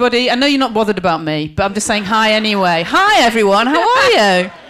[0.00, 0.30] Everybody.
[0.30, 2.84] I know you're not bothered about me, but I'm just saying hi anyway.
[2.86, 4.50] Hi everyone, how are you?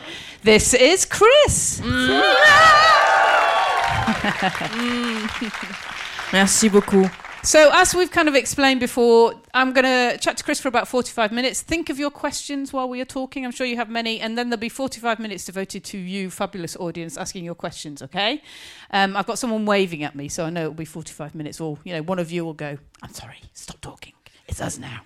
[0.42, 1.80] This is Chris.
[6.32, 7.08] merci beaucoup.
[7.44, 10.88] So, as we've kind of explained before, I'm going to chat to Chris for about
[10.88, 11.62] 45 minutes.
[11.62, 13.44] Think of your questions while we are talking.
[13.44, 14.20] I'm sure you have many.
[14.20, 18.42] And then there'll be 45 minutes devoted to you, fabulous audience, asking your questions, okay?
[18.90, 21.60] Um, I've got someone waving at me, so I know it'll be 45 minutes.
[21.60, 24.14] Or, you know, one of you will go, I'm sorry, stop talking.
[24.50, 25.02] It's us now.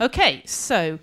[0.00, 1.00] Okay, so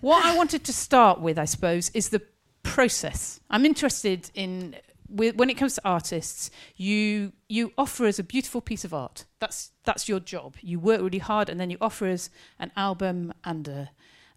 [0.00, 2.22] what I wanted to start with, I suppose, is the
[2.62, 3.38] process.
[3.50, 4.76] I'm interested in
[5.08, 9.26] when it comes to artists, you you offer us a beautiful piece of art.
[9.40, 10.56] That's that's your job.
[10.62, 13.90] You work really hard, and then you offer us an album and a,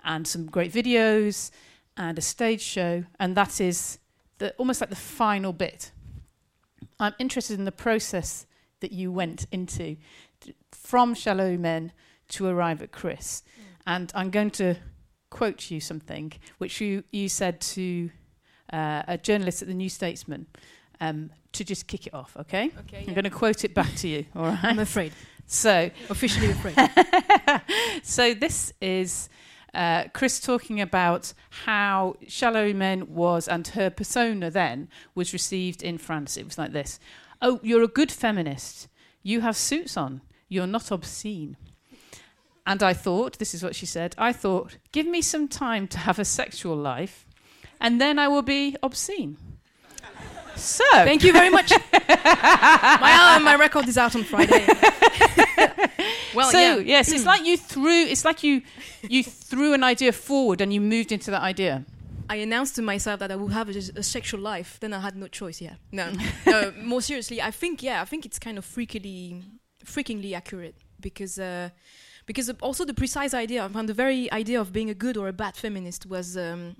[0.03, 1.51] and some great videos
[1.95, 3.99] and a stage show, and that is
[4.39, 5.91] the almost like the final bit.
[6.99, 8.45] I'm interested in the process
[8.81, 9.95] that you went into
[10.71, 11.91] from Chaleur Humaine
[12.29, 13.43] to arrive at Chris,
[13.85, 14.75] and I'm going to
[15.29, 18.09] quote you something which you you said to
[18.71, 20.47] uh, a journalist at the New Statesman
[21.01, 22.35] um, to just kick it off.
[22.39, 24.25] Okay, Okay, I'm going to quote it back to you.
[24.35, 24.59] All right.
[24.63, 25.13] I'm afraid.
[25.47, 26.75] So, Officially afraid.
[28.03, 29.29] so this is
[29.75, 31.33] uh, Chris talking about
[31.65, 36.37] how Chaleur Humaine was and her persona then was received in France.
[36.37, 36.99] It was like this:
[37.41, 38.87] "Oh, you're a good feminist.
[39.21, 40.21] You have suits on.
[40.49, 41.57] You're not obscene."
[42.67, 44.15] And I thought, this is what she said.
[44.17, 47.25] I thought, give me some time to have a sexual life,
[47.79, 49.37] and then I will be obscene.
[50.55, 51.71] So, Thank you very much.
[51.93, 54.65] my, uh, my record is out on Friday.
[56.35, 56.79] well, so yeah.
[56.79, 58.05] yes, it's like you threw.
[58.05, 58.61] It's like you
[59.03, 61.85] you threw an idea forward and you moved into that idea.
[62.29, 64.79] I announced to myself that I would have a, a sexual life.
[64.79, 65.61] Then I had no choice.
[65.61, 65.75] Yeah.
[65.91, 66.11] No.
[66.45, 66.73] no.
[66.81, 69.43] More seriously, I think yeah, I think it's kind of freakily,
[69.83, 71.69] freakingly accurate because uh,
[72.25, 75.27] because also the precise idea, I found the very idea of being a good or
[75.27, 76.37] a bad feminist was.
[76.37, 76.77] Um,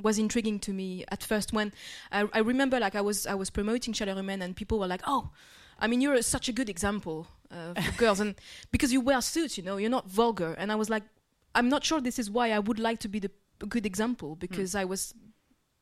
[0.00, 1.72] was intriguing to me at first when
[2.10, 5.02] I, I remember like I was I was promoting Chaleur Humaine and people were like
[5.06, 5.30] oh
[5.78, 8.34] I mean you're such a good example uh, for girls and
[8.72, 11.04] because you wear suits you know you're not vulgar and I was like
[11.54, 13.30] I'm not sure this is why I would like to be the
[13.68, 15.14] good example because I was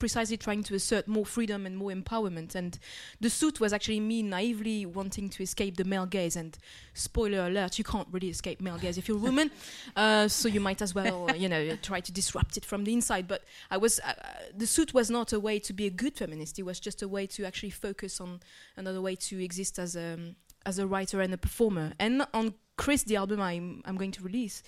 [0.01, 2.57] precisely trying to assert more freedom and more empowerment.
[2.57, 2.77] And
[3.21, 6.35] the suit was actually me naively wanting to escape the male gaze.
[6.35, 6.59] And
[6.95, 9.53] spoiler alert you can't really escape male gaze if you're a woman.
[9.97, 12.93] Uh, so you might as well uh, you know try to disrupt it from the
[12.93, 13.29] inside.
[13.29, 14.15] But i was uh,
[14.57, 16.59] the suit was not a way to be a good feminist.
[16.59, 18.41] It was just a way to actually focus on
[18.77, 20.35] another way to exist as a
[20.65, 21.93] as a writer and a performer.
[21.99, 24.63] And on chris the album i'm, I'm going to release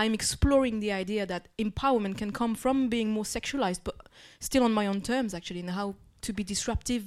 [0.00, 3.96] I'm exploring the idea that empowerment can come from being more sexualized, but
[4.38, 7.04] still on my own terms, actually, and how to be disruptive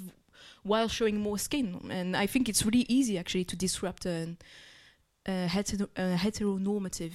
[0.61, 1.67] while showing more skin.
[1.89, 4.37] And I think it's really easy, actually, to disrupt a,
[5.25, 7.13] a, hetero, a heteronormative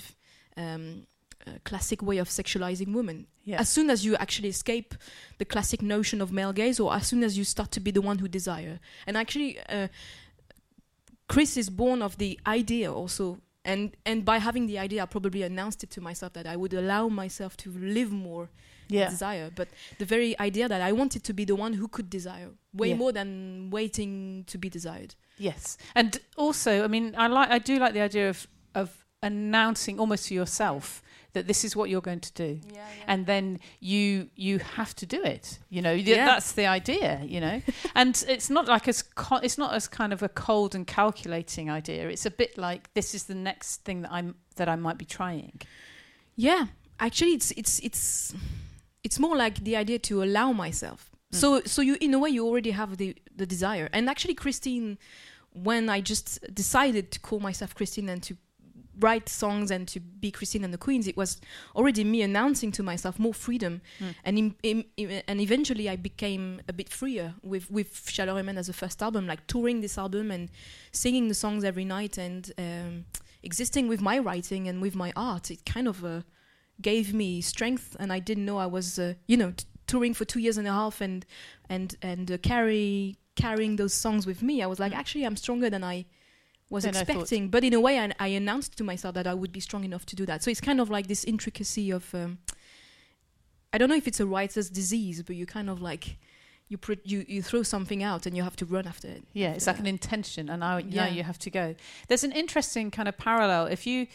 [0.56, 1.06] um,
[1.46, 3.28] uh, classic way of sexualizing women.
[3.44, 3.60] Yeah.
[3.60, 4.96] As soon as you actually escape
[5.38, 8.02] the classic notion of male gaze, or as soon as you start to be the
[8.02, 8.80] one who desire.
[9.06, 9.86] And actually, uh,
[11.28, 13.38] Chris is born of the idea also
[13.72, 13.80] and
[14.10, 17.08] and by having the idea, I probably announced it to myself that I would allow
[17.08, 17.68] myself to
[17.98, 18.48] live more
[18.90, 19.10] Yeah.
[19.10, 19.50] desire.
[19.54, 19.68] But
[19.98, 22.96] the very idea that I wanted to be the one who could desire way Yeah.
[23.02, 25.14] more than waiting to be desired.
[25.38, 28.88] Yes, and also, I mean, I like, I do like the idea of of
[29.22, 31.02] announcing almost to yourself
[31.38, 32.60] that this is what you're going to do,
[33.06, 35.58] and then you you have to do it.
[35.70, 36.26] You know, Yeah.
[36.26, 37.20] that's the idea.
[37.34, 37.62] You know,
[37.94, 41.70] and it's not like as co- it's not as kind of a cold and calculating
[41.70, 42.08] idea.
[42.08, 45.04] It's a bit like this is the next thing that I'm that I might be
[45.04, 45.60] trying.
[46.36, 46.66] Yeah,
[46.98, 48.34] actually, it's it's it's
[49.04, 51.10] it's more like the idea to allow myself.
[51.32, 51.38] Mm.
[51.40, 53.88] So so you in a way you already have the the desire.
[53.92, 54.98] And actually, Christine,
[55.52, 58.36] when I just decided to call myself Christine and to
[59.00, 61.40] write songs and to be Christine and the Queens, it was
[61.74, 63.80] already me announcing to myself more freedom.
[64.24, 68.58] And in, in, in- and eventually, I became a bit freer with with Chaleur Humaine
[68.58, 70.50] as a first album, like touring this album and
[70.92, 73.04] singing the songs every night and um,
[73.42, 75.50] existing with my writing and with my art.
[75.50, 76.22] It kind of uh,
[76.80, 80.24] gave me strength, and I didn't know I was, uh, you know, t- touring for
[80.24, 81.24] two years and a half and
[81.68, 84.62] and and uh, carry carrying those songs with me.
[84.62, 86.06] I was like, actually, I'm stronger than I
[86.70, 87.48] was expecting.
[87.48, 90.04] But in a way, I, I announced to myself that I would be strong enough
[90.06, 90.42] to do that.
[90.42, 92.14] So it's kind of like this intricacy of.
[92.14, 92.38] Um,
[93.72, 96.16] I don't know if it's a writer's disease, but you kind of like.
[96.70, 99.24] You, pr- you you throw something out and you have to run after it.
[99.32, 101.08] Yeah, it's like an intention, and now, now Yeah.
[101.08, 101.74] you have to go.
[102.08, 103.68] There's an interesting kind of parallel.
[103.68, 104.06] If you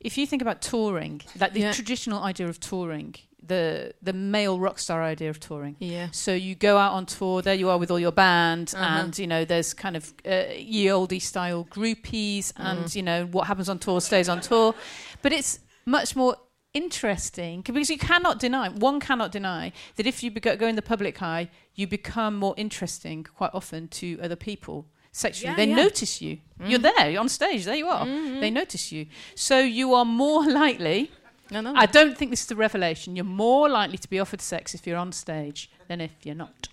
[0.00, 1.72] if you think about touring, like the Yeah.
[1.72, 3.14] traditional idea of touring,
[3.46, 5.76] the the male rock star idea of touring.
[5.78, 6.08] Yeah.
[6.12, 7.42] So you go out on tour.
[7.42, 9.00] There you are with all your band, Uh-huh.
[9.00, 12.96] and you know there's kind of uh, ye oldie style groupies, and Mm.
[12.96, 14.74] you know what happens on tour stays on tour.
[15.22, 16.36] But it's much more
[16.72, 20.82] interesting because you cannot deny one cannot deny that if you bego- go in the
[20.82, 25.50] public eye, you become more interesting quite often to other people sexually.
[25.50, 25.76] Yeah, they yeah.
[25.76, 26.38] notice you.
[26.66, 27.10] You're there.
[27.10, 27.64] You're on stage.
[27.64, 28.04] There you are.
[28.04, 28.40] Mm-hmm.
[28.40, 29.06] They notice you.
[29.36, 31.10] So you are more likely.
[31.54, 31.72] No, no.
[31.76, 33.14] I don't think this is a revelation.
[33.14, 36.68] You're more likely to be offered sex if you're on stage than if you're not.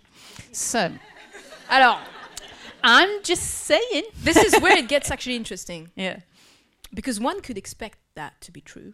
[0.51, 0.91] So,
[1.69, 1.99] alors,
[2.83, 4.03] I'm just saying.
[4.23, 6.21] this is where it gets actually interesting Yeah.
[6.93, 8.93] because one could expect that to be true.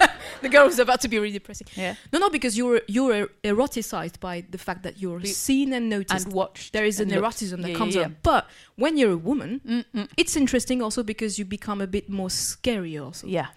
[0.40, 1.66] the girl was about to be really depressing.
[1.74, 1.94] Yeah.
[2.10, 5.90] No, no, because you're you're er, eroticized by the fact that you're Be- seen and
[5.90, 6.24] noticed.
[6.24, 6.72] And watched.
[6.72, 8.12] there is an eroticism that Yeah, comes yeah, up.
[8.22, 8.46] But
[8.76, 9.60] when you're a woman.
[9.66, 10.08] Mm-mm.
[10.16, 13.26] it's interesting also because you become a bit more scary also.
[13.26, 13.48] Yeah.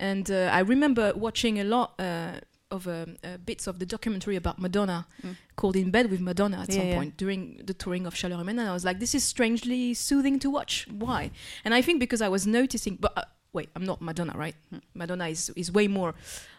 [0.00, 2.40] And uh, I remember watching a lot uh,
[2.70, 5.34] of um, uh, bits of the documentary about Madonna Mm.
[5.56, 6.96] called In Bed with Madonna at Yeah, some yeah.
[6.98, 10.38] point during the touring of Chaleur Humaine, and I was like, this is strangely soothing
[10.40, 10.86] to watch.
[10.90, 11.30] Why?
[11.64, 14.54] And I think because I was noticing, but uh, wait, I'm not Madonna, right?
[14.72, 14.80] Mm.
[14.94, 16.14] Madonna is is way more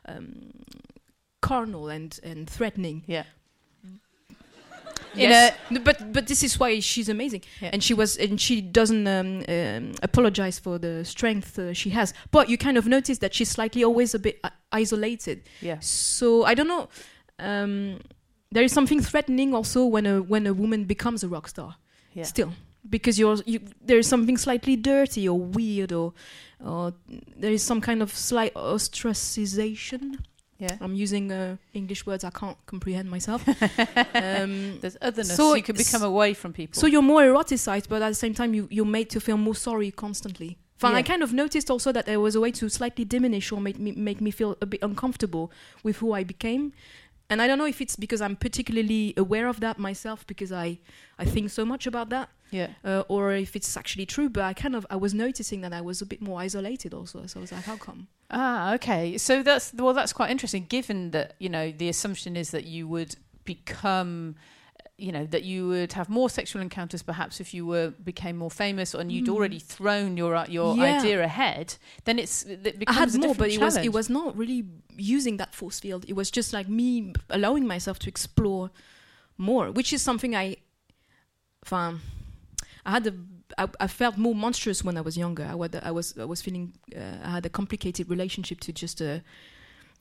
[0.06, 0.52] um,
[1.42, 3.04] carnal and and threatening.
[3.08, 3.24] Yeah.
[5.16, 5.56] Yes.
[5.70, 7.70] No, but but this is why she's amazing, Yeah.
[7.74, 12.14] and she was and she doesn't um, um, apologize for the strength uh, she has.
[12.32, 15.44] But you kind of notice that she's slightly always a bit uh, isolated.
[15.62, 15.80] Yeah.
[15.80, 16.88] So I don't know.
[17.40, 18.00] Um,
[18.52, 21.76] there is something threatening also when a when a woman becomes a rock star.
[22.14, 22.24] Yeah.
[22.26, 22.54] Still,
[22.90, 26.14] because you're you, there is something slightly dirty or weird or
[26.64, 26.94] or
[27.38, 30.20] there is some kind of slight ostracization.
[30.60, 30.76] Yeah.
[30.82, 33.48] I'm using uh, English words I can't comprehend myself.
[34.14, 35.36] um, There's otherness.
[35.36, 36.80] So you can become away from people.
[36.80, 39.56] so you're more eroticized, but at the same time, you, you're made to feel more
[39.56, 40.58] sorry constantly.
[40.78, 43.60] Fine, I kind of noticed also that there was a way to slightly diminish or
[43.60, 45.52] make me make me feel a bit uncomfortable
[45.84, 46.72] with who I became.
[47.30, 50.80] And I don't know if it's because I'm particularly aware of that myself because I,
[51.20, 52.68] I think so much about that, yeah.
[52.84, 54.30] uh, or if it's actually true.
[54.30, 57.26] But I kind of I was noticing that I was a bit more isolated also.
[57.28, 58.08] So I was like, how come?
[58.32, 59.18] Ah, okay.
[59.18, 60.66] So that's well, that's quite interesting.
[60.70, 63.16] Given that you know the assumption is that you would
[63.46, 64.36] become,
[64.98, 68.52] you know, that you would have more sexual encounters perhaps if you were became more
[68.52, 69.34] famous and you'd Mm.
[69.36, 71.00] already thrown your uh, your Yeah.
[71.00, 71.76] idea ahead.
[72.04, 74.66] Then it's it I had more, but it was it was not really
[74.98, 76.06] using that force field.
[76.08, 78.70] It was just like me allowing myself to explore
[79.38, 80.58] more, which is something I,
[81.72, 82.02] um,
[82.90, 83.14] I had a.
[83.58, 85.44] I, I felt more monstrous when I was younger.
[85.44, 89.02] I was I was I was feeling uh, I had a complicated relationship to just
[89.02, 89.20] uh,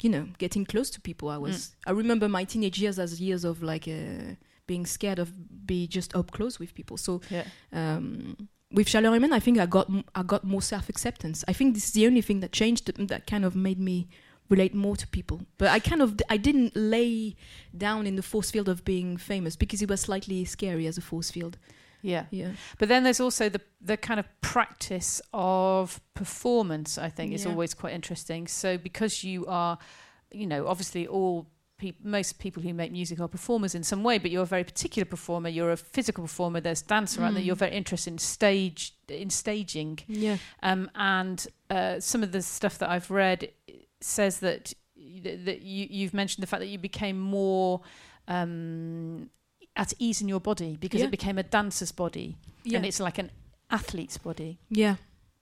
[0.01, 1.29] you know getting close to people.
[1.29, 4.35] I was I remember my teenage years as years of like uh,
[4.67, 5.29] being scared of
[5.67, 6.97] be just up close with people.
[6.97, 7.45] So yeah.
[7.73, 11.45] um, with Chaleur Humaine, I think I got m- I got more self acceptance.
[11.47, 14.09] I think this is the only thing that changed that, kind of made me
[14.49, 15.43] relate more to people.
[15.59, 17.37] But I kind of I didn't lay
[17.77, 21.03] down in the force field of being famous because it was slightly scary as a
[21.03, 21.59] force field.
[22.03, 22.27] Yeah.
[22.31, 26.99] Yeah, But then there's also the the kind of practice of performance.
[26.99, 27.51] I think is Yeah.
[27.51, 28.47] always quite interesting.
[28.49, 29.79] So because you are,
[30.33, 31.47] you know, obviously all
[32.03, 35.05] most people who make music are performers in some way, but you're a very particular
[35.05, 35.49] performer.
[35.49, 36.61] You're a physical performer.
[36.61, 37.43] There's dance around that.
[37.43, 37.47] Mm.
[37.47, 40.01] You're very interested in stage in staging.
[40.09, 43.53] yeah, Um, and uh, some of the stuff that I've read
[44.01, 44.73] says that
[45.47, 47.81] that you, you've mentioned the fact that you became more
[48.27, 49.31] um,
[49.79, 51.07] at ease in your body because Yeah.
[51.07, 53.31] it became a dancer's body yeah, and it's like an
[53.71, 54.59] athlete's body.
[54.69, 54.97] yeah.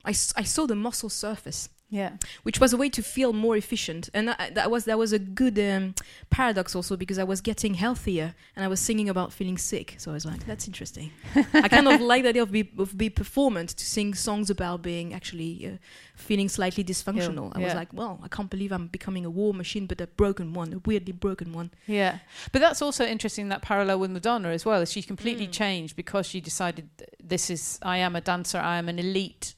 [0.04, 1.68] I, s- I saw the muscle surface.
[1.88, 2.12] Yeah,
[2.42, 5.20] which was a way to feel more efficient and that, that was that was a
[5.20, 5.94] good um,
[6.30, 10.10] paradox also because I was getting healthier and I was singing about feeling sick so
[10.10, 11.12] I was like that's interesting
[11.54, 14.82] I kind of like the idea of be of be performant to sing songs about
[14.82, 15.76] being actually uh,
[16.16, 17.74] feeling slightly dysfunctional I was yeah.
[17.74, 20.78] like well I can't believe I'm becoming a war machine but a broken one a
[20.84, 22.18] weirdly broken one yeah.
[22.52, 24.84] But that's also interesting that parallel with Madonna as well.
[24.84, 25.52] She completely Mm.
[25.52, 26.88] changed because she decided
[27.22, 28.58] this is I am a dancer.
[28.58, 29.54] I am an elite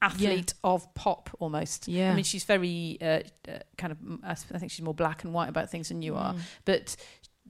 [0.00, 1.88] athlete of pop almost.
[1.88, 2.12] Yeah.
[2.12, 3.98] I mean, she's very uh, uh, kind of.
[4.22, 6.34] I, I think she's more black and white about things than you are.
[6.34, 6.40] Mm.
[6.64, 6.96] But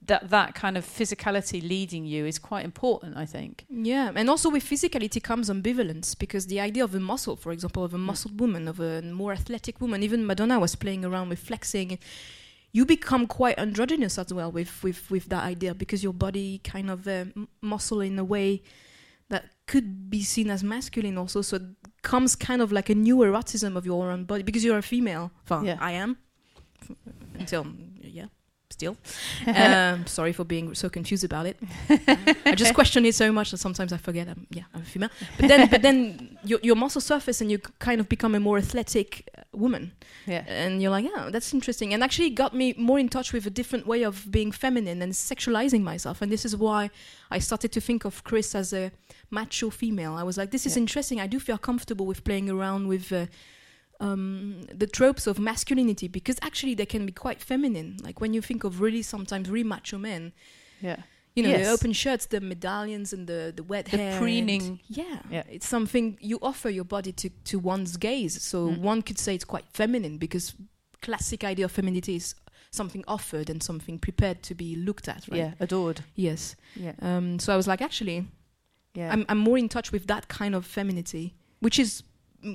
[0.05, 3.17] that that kind of physicality leading you is quite important.
[3.17, 3.65] I think.
[3.69, 7.83] Yeah, and also with physicality comes ambivalence because the idea of a muscle, for example,
[7.83, 11.39] of a muscled woman, of a more athletic woman, even Madonna was playing around with
[11.39, 11.99] flexing.
[12.71, 16.89] You become quite androgynous as well with with with that idea because your body kind
[16.89, 17.25] of uh,
[17.61, 18.61] muscle in a way
[19.29, 21.41] that could be seen as masculine also.
[21.41, 21.59] So
[22.01, 25.31] comes kind of like a new eroticism of your own body because you're a female.
[25.49, 25.77] Well, Yeah.
[25.79, 26.17] I am
[27.37, 27.65] until
[28.01, 28.25] yeah,
[28.69, 28.97] still.
[29.47, 31.57] um, sorry for being so confused about it.
[32.45, 34.27] I just question it so much that sometimes I forget.
[34.27, 35.09] I'm yeah, I'm a female.
[35.39, 38.57] But then, but then your your muscle surface and you kind of become a more
[38.57, 39.91] athletic uh, woman
[40.25, 40.43] Yeah.
[40.47, 41.93] and you're like, oh, that's interesting.
[41.93, 45.13] And actually, got me more in touch with a different way of being feminine and
[45.13, 46.21] sexualizing myself.
[46.21, 46.89] And this is why
[47.31, 48.91] I started to think of Chris as a
[49.31, 50.13] macho female.
[50.13, 50.81] I was like, this is Yeah.
[50.83, 51.19] interesting.
[51.19, 53.11] I do feel comfortable with playing around with.
[53.11, 53.25] Uh,
[54.01, 57.97] um, the tropes of masculinity because actually they can be quite feminine.
[58.01, 60.31] Like when you think of really sometimes really macho men,
[60.81, 61.01] Yeah.
[61.35, 61.65] you know, Yes.
[61.67, 64.79] the open shirts, the medallions, and the the wet The hair, preening.
[64.87, 65.43] Yeah, Yeah.
[65.49, 68.41] it's something you offer your body to to one's gaze.
[68.41, 68.79] So Mm.
[68.79, 70.53] one could say it's quite feminine because
[71.01, 72.35] classic idea of femininity is
[72.71, 75.27] something offered and something prepared to be looked at.
[75.27, 75.39] Right?
[75.39, 75.53] Yeah.
[75.59, 76.05] Adored.
[76.15, 76.55] Yes.
[76.75, 76.93] Yeah.
[77.01, 78.27] Um, so I was like, actually,
[78.93, 79.11] Yeah.
[79.11, 82.03] I'm I'm more in touch with that kind of femininity, which is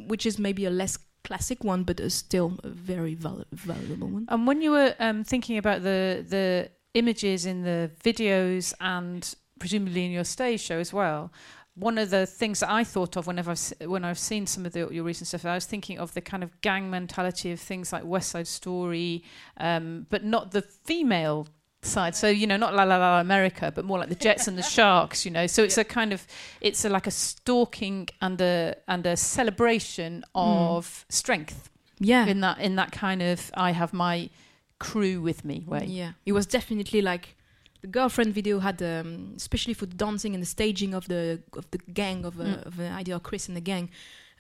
[0.07, 4.27] which is maybe a less classic one, but is still a very val- valuable one.
[4.29, 10.05] And when you were um, thinking about the the images in the videos and presumably
[10.05, 11.33] in your stage show as well,
[11.75, 14.73] one of the things that I thought of whenever I've, when I've seen some of
[14.73, 17.93] the, your recent stuff, I was thinking of the kind of gang mentality of things
[17.93, 19.25] like West Side Story,
[19.57, 21.49] um, but not the female
[21.85, 22.15] side.
[22.17, 24.63] So you know, not La La La America, but more like the Jets and the
[24.77, 25.25] Sharks.
[25.25, 26.27] You know, so it's a kind of
[26.61, 32.27] it's a, like a stalking and a and a celebration of strength Yeah.
[32.27, 34.31] in that in that kind of I have my
[34.79, 35.87] crew with me way.
[35.87, 37.37] Yeah, it was definitely like
[37.81, 41.65] the girlfriend video had, um, especially for the dancing and the staging of the of
[41.71, 42.67] the gang of, uh, Mm.
[42.67, 43.91] of an idea Chris and the gang.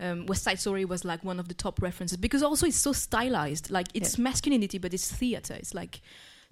[0.00, 2.92] Um, West Side Story was like one of the top references because also it's so
[2.92, 3.70] stylized.
[3.70, 5.54] Like it's masculinity, but it's theater.
[5.54, 6.00] It's like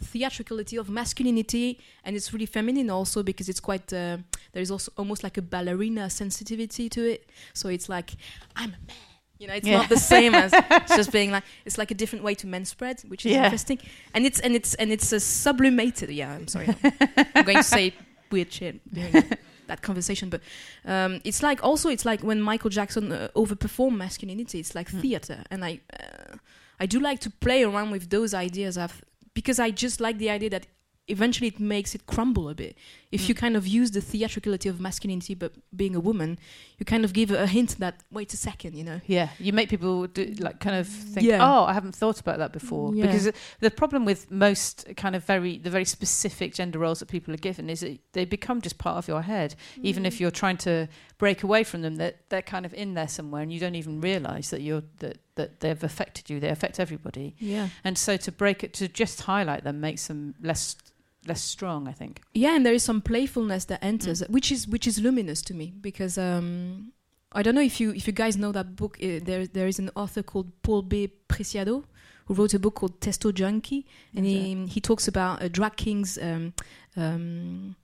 [0.02, 3.92] theatricality of masculinity, and it's really feminine also because it's quite.
[3.92, 4.18] Uh,
[4.52, 7.30] there is also almost like a ballerina sensitivity to it.
[7.54, 8.12] So it's like
[8.56, 8.96] I'm a man.
[9.38, 9.78] You know, it's Yeah.
[9.78, 10.52] not the same as
[10.96, 13.44] just being like it's like a different way to men spread, which is Yeah.
[13.44, 13.78] interesting.
[14.14, 16.10] And it's and it's and it's a sublimated.
[16.10, 16.68] Yeah, I'm sorry,
[17.34, 17.92] I'm going to say
[18.30, 19.12] weird shit during
[19.66, 20.40] that conversation, but
[20.84, 24.58] um, it's like also it's like when Michael Jackson uh, overperformed masculinity.
[24.60, 25.00] It's like Mm.
[25.00, 26.36] theater, and I uh,
[26.78, 29.02] I do like to play around with those ideas of
[29.34, 30.66] because I just like the idea that
[31.08, 32.76] eventually it makes it crumble a bit.
[33.10, 33.28] If Mm.
[33.28, 36.38] you kind of use the theatricality of masculinity, but being a woman,
[36.78, 39.00] you kind of give a, hint that wait a second, you know.
[39.08, 41.40] Yeah, you make people do, like kind of think, Yeah.
[41.42, 42.94] oh, I haven't thought about that before.
[42.94, 43.06] Yeah.
[43.06, 47.34] Because the problem with most kind of very the very specific gender roles that people
[47.34, 49.56] are given is that they become just part of your head.
[49.82, 50.06] Even Mm.
[50.06, 50.86] if you're trying to
[51.18, 54.00] break away from them, that they're kind of in there somewhere, and you don't even
[54.00, 56.40] realise that you're that that they've affected you.
[56.40, 57.68] They affect everybody, Yeah.
[57.84, 60.76] and so to break it to just highlight them makes them less
[61.26, 61.88] less strong.
[61.88, 62.20] I think.
[62.34, 64.30] yeah and there is some playfulness that enters Mm.
[64.30, 66.92] which is which is luminous to me because um
[67.32, 69.78] i don't know if you if you guys know that book uh, there there is
[69.78, 71.84] an author called paul b preciado
[72.26, 73.86] who wrote a book called testo junkie
[74.16, 76.52] and he he talks about uh, drag kings um
[76.96, 77.76] um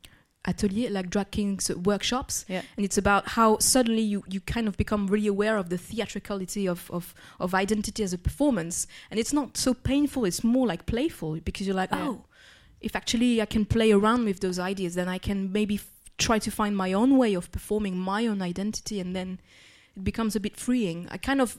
[0.49, 2.63] atelier like drag kings workshops Yeah.
[2.77, 6.67] and it's about how suddenly you you kind of become really aware of the theatricality
[6.69, 10.83] of of of identity as a performance and it's not so painful it's more like
[10.87, 12.09] playful because you're like Yeah.
[12.09, 12.25] oh
[12.81, 16.39] if actually I can play around with those ideas, then I can maybe f- try
[16.39, 19.41] to find my own way of performing my own identity, and then
[19.97, 21.09] it becomes a bit freeing.
[21.11, 21.59] I kind of,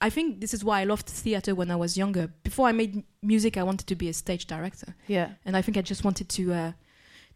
[0.00, 2.28] I think this is why I loved theater when I was younger.
[2.42, 5.28] Before I made m- music, I wanted to be a stage director, Yeah.
[5.44, 6.42] and I think I just wanted to.
[6.54, 6.72] Uh,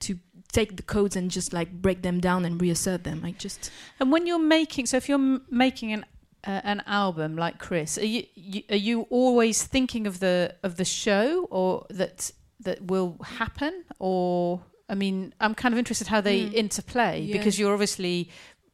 [0.01, 0.19] to
[0.59, 3.19] take the codes and just like break them down and reassert them.
[3.29, 3.71] I just
[4.01, 6.03] And when you're making, so if you're m- making an
[6.51, 10.73] uh, an album like Chris, are you, you are you always thinking of the of
[10.81, 11.27] the show
[11.59, 11.69] or
[12.01, 12.33] that
[12.67, 13.73] that will happen?
[13.99, 14.61] Or
[14.93, 16.55] I mean, I'm kind of interested how they Mm.
[16.65, 17.37] interplay Yeah.
[17.39, 18.17] because you're obviously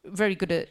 [0.05, 0.67] very good at.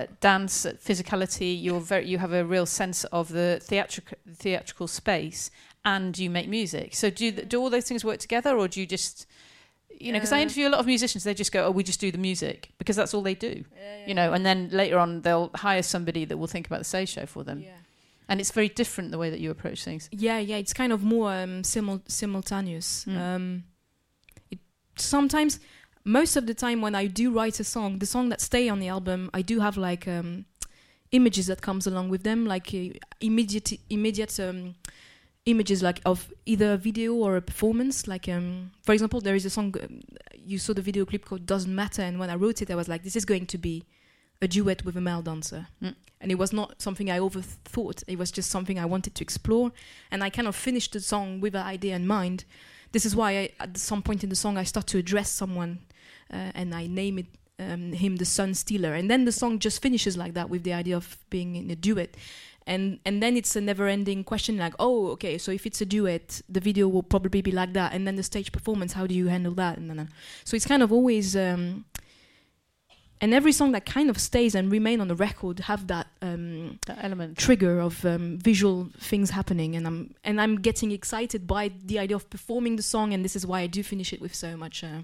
[0.00, 4.86] at dance, at physicality, you're very, you have a real sense of the theatrical theatrical
[5.00, 5.40] space,
[5.82, 6.88] and you make music.
[6.94, 9.26] So do do all those things work together, or do you just,
[10.00, 10.18] you know?
[10.18, 12.18] Because I interview a lot of musicians, they just go, "Oh, we just do the
[12.18, 13.64] music," because that's all they do
[14.08, 17.10] you know, and then later on they'll hire somebody that will think about the stage
[17.10, 17.60] show for them.
[17.60, 17.72] yeah.
[18.30, 20.08] And it's very different the way that you approach things.
[20.12, 23.06] Yeah, yeah, it's kind of more um, simul- simultaneous.
[23.06, 23.18] Mm.
[23.18, 23.64] Um,
[24.50, 24.58] it,
[24.96, 25.60] sometimes,
[26.04, 28.80] most of the time, when I do write a song, the song that stay on
[28.80, 30.44] the album, I do have like um,
[31.10, 34.74] images that comes along with them, like uh, immediate immediate um,
[35.50, 38.06] images, like of either a video or a performance.
[38.06, 40.00] Like, um, for example, there is a song um,
[40.34, 42.88] you saw the video clip called "Doesn't Matter," and when I wrote it, I was
[42.88, 43.84] like, this is going to be
[44.40, 45.66] a duet with a male dancer.
[45.82, 45.96] Mm.
[46.20, 48.02] And it was not something I overthought.
[48.06, 49.72] It was just something I wanted to explore.
[50.10, 52.44] And I kind of finished the song with that idea in mind.
[52.92, 55.80] This is why I, at some point in the song I start to address someone
[56.32, 57.26] uh, and I name it
[57.58, 60.72] um, him the sun stealer, and then the song just finishes like that with the
[60.72, 62.16] idea of being in a duet.
[62.68, 66.42] And, and then it's a never-ending question like oh okay so if it's a duet
[66.48, 67.94] the video will probably be like that.
[67.94, 69.78] And then the stage performance how do you handle that?
[69.78, 70.08] And then
[70.44, 71.86] so it's kind of always um,
[73.20, 76.78] and every song that kind of stays and remain on the record have that um,
[76.86, 77.36] That element.
[77.38, 82.16] trigger of um, visual things happening and I'm and I'm getting excited by the idea
[82.16, 84.82] of performing the song and this is why I do finish it with so much
[84.84, 85.00] uh,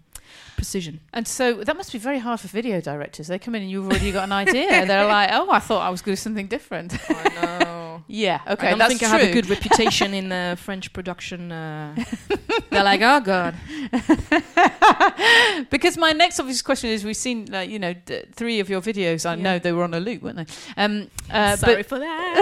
[0.57, 1.01] precision.
[1.13, 3.27] And so that must be very hard for video directors.
[3.29, 4.87] They come in and you've already got an idea.
[4.87, 6.97] They're like, oh, I thought I was going to do something different.
[7.11, 7.74] Oh no.
[8.09, 9.09] Yeah, okay, I don't that's think true.
[9.11, 11.53] I have a good reputation in uh, French production.
[11.53, 11.95] Uh,
[12.71, 13.55] they're like, oh god.
[15.71, 18.81] because my next obvious question is we've seen like you know d- three of your
[18.81, 19.43] videos i Yeah.
[19.43, 20.47] know they were on a loop weren't they
[20.77, 22.35] um uh, Sorry but for that.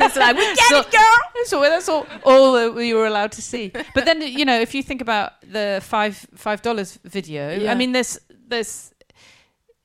[0.00, 1.44] it's like we get So- it, girl.
[1.44, 4.74] so that's all all that we were allowed to see but then you know if
[4.74, 8.18] you think about the five five dollars video i mean there's
[8.48, 8.92] there's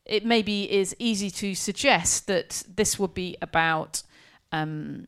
[0.05, 4.03] it maybe is easy to suggest that this would be about
[4.53, 5.07] um,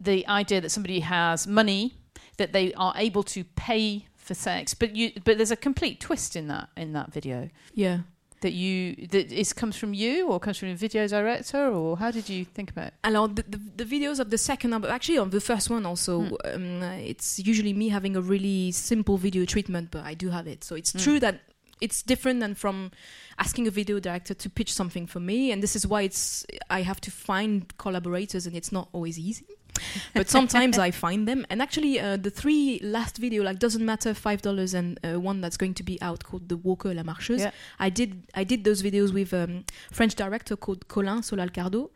[0.00, 1.94] the idea that somebody has money
[2.38, 6.36] that they are able to pay for sex but you but there's a complete twist
[6.36, 7.38] in that in that video
[7.74, 7.98] Yeah.
[8.40, 12.10] that you that is comes from you or comes from a video director or how
[12.10, 12.94] did you think about it?
[13.04, 16.12] Alors, the, the, the videos of the second album, actually, on the first one also,
[16.22, 16.54] Mm.
[16.54, 20.64] um, it's usually me having a really simple video treatment, but I do have it.
[20.64, 21.02] So it's Mm.
[21.04, 21.34] true that
[21.80, 22.90] it's different than from
[23.38, 26.82] asking a video director to pitch something for me, and this is why it's I
[26.82, 29.46] have to find collaborators, and it's not always easy.
[30.14, 34.12] but sometimes I find them, and actually, uh, the three last video, like doesn't matter,
[34.12, 37.40] five dollars, and uh, one that's going to be out called the Walker La Marcheuse.
[37.40, 37.50] Yeah.
[37.78, 41.88] I did I did those videos with um, French director called Colin Solal Cardo,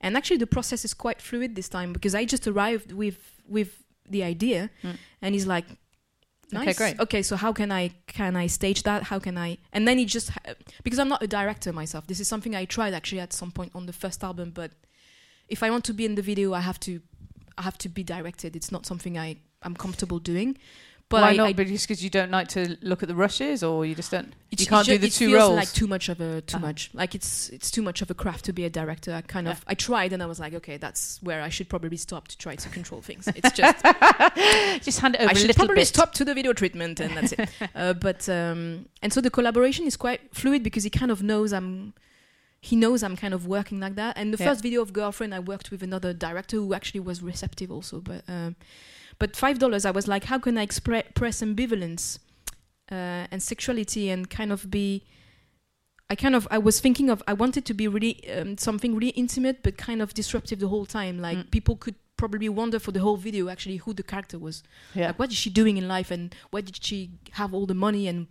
[0.00, 3.82] and actually the process is quite fluid this time because I just arrived with with
[4.08, 4.96] the idea, Mm.
[5.22, 5.66] and he's like,
[6.52, 7.00] Okay, great.
[7.00, 9.04] Okay, so how can I can I stage that?
[9.04, 10.30] How can I?" And then he just
[10.82, 12.06] because I'm not a director myself.
[12.06, 14.72] This is something I tried actually at some point on the first album, but
[15.48, 17.00] if I want to be in the video, I have to
[17.58, 18.56] I have to be directed.
[18.56, 20.58] It's not something I I'm comfortable doing.
[21.10, 21.46] But Why I, not?
[21.48, 24.32] I, because because you don't like to look at the rushes, or you just don't.
[24.50, 25.56] It- you can't do the it two feels roles.
[25.56, 26.60] like too much of a too Ah.
[26.60, 29.46] much like it's it's too much of a craft to be a director i kind
[29.48, 29.52] Yeah.
[29.54, 32.38] of i tried and i was like okay that's where i should probably stop to
[32.38, 33.82] try to control things it's just
[34.84, 35.88] just hand it over i should probably bit.
[35.88, 39.86] stop to the video treatment and that's it uh, but um and so the collaboration
[39.86, 41.92] is quite fluid because he kind of knows i'm
[42.60, 44.50] he knows i'm kind of working like that and the Yeah.
[44.50, 48.22] first video of girlfriend i worked with another director who actually was receptive also but
[48.28, 48.54] um
[49.18, 52.18] but five dollars i was like how can i express ambivalence
[52.92, 55.02] uh, and sexuality and kind of be
[56.10, 59.08] I kind of I was thinking of I wanted to be really um, something really
[59.10, 61.18] intimate but kind of disruptive the whole time.
[61.18, 61.50] Like Mm.
[61.50, 64.62] people could probably wonder for the whole video actually who the character was.
[64.94, 65.06] yeah.
[65.08, 68.06] Like what is she doing in life and where did she have all the money
[68.06, 68.26] and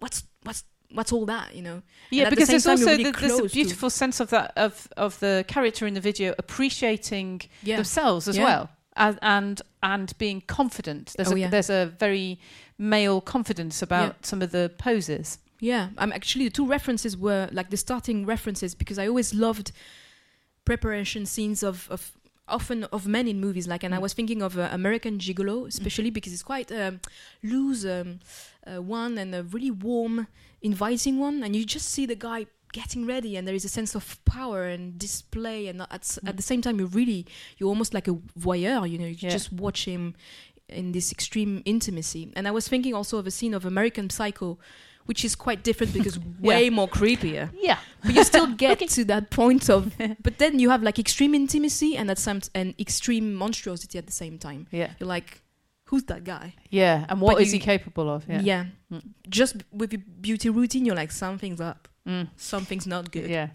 [0.00, 1.82] what's what's what's all that you know?
[2.10, 4.88] Yeah, the because same there's also really the, there's a beautiful sense of that of
[4.96, 8.44] of the character in the video appreciating Yeah, themselves as Yeah.
[8.44, 11.14] well, and and, and being confident.
[11.16, 11.50] There's Oh, a yeah.
[11.50, 12.38] there's a very
[12.78, 14.12] male confidence about Yeah.
[14.22, 15.38] some of the poses.
[15.60, 19.72] Yeah, I'm actually the two references were like the starting references because I always loved
[20.64, 22.12] preparation scenes of, of
[22.46, 23.66] often of men in movies.
[23.66, 24.02] Like, and I Mm.
[24.02, 27.00] was thinking of uh, American Gigolo, especially because it's quite um,
[27.42, 28.20] loose um,
[28.66, 30.26] uh, one and a really warm,
[30.62, 33.94] inviting one, and you just see the guy getting ready and there is a sense
[33.94, 36.28] of power and display and at, Mm.
[36.28, 37.26] at the same time you're really
[37.58, 39.30] you're almost like a voyeur you know you Yeah.
[39.30, 40.14] just watch him
[40.68, 44.58] in this extreme intimacy and i was thinking also of a scene of american psycho
[45.06, 49.30] which is quite different because way more creepier Yeah, but you still get to that
[49.30, 53.96] point of but then you have like extreme intimacy and at some and extreme monstrosity
[53.98, 55.40] at the same time yeah, you're like
[55.84, 57.06] who's that guy yeah.
[57.08, 58.26] And what But is you- he capable of?
[58.28, 59.02] Yeah, yeah, Mm.
[59.30, 62.28] just with your beauty routine you're like something's up Mm.
[62.36, 63.48] something's not good yeah.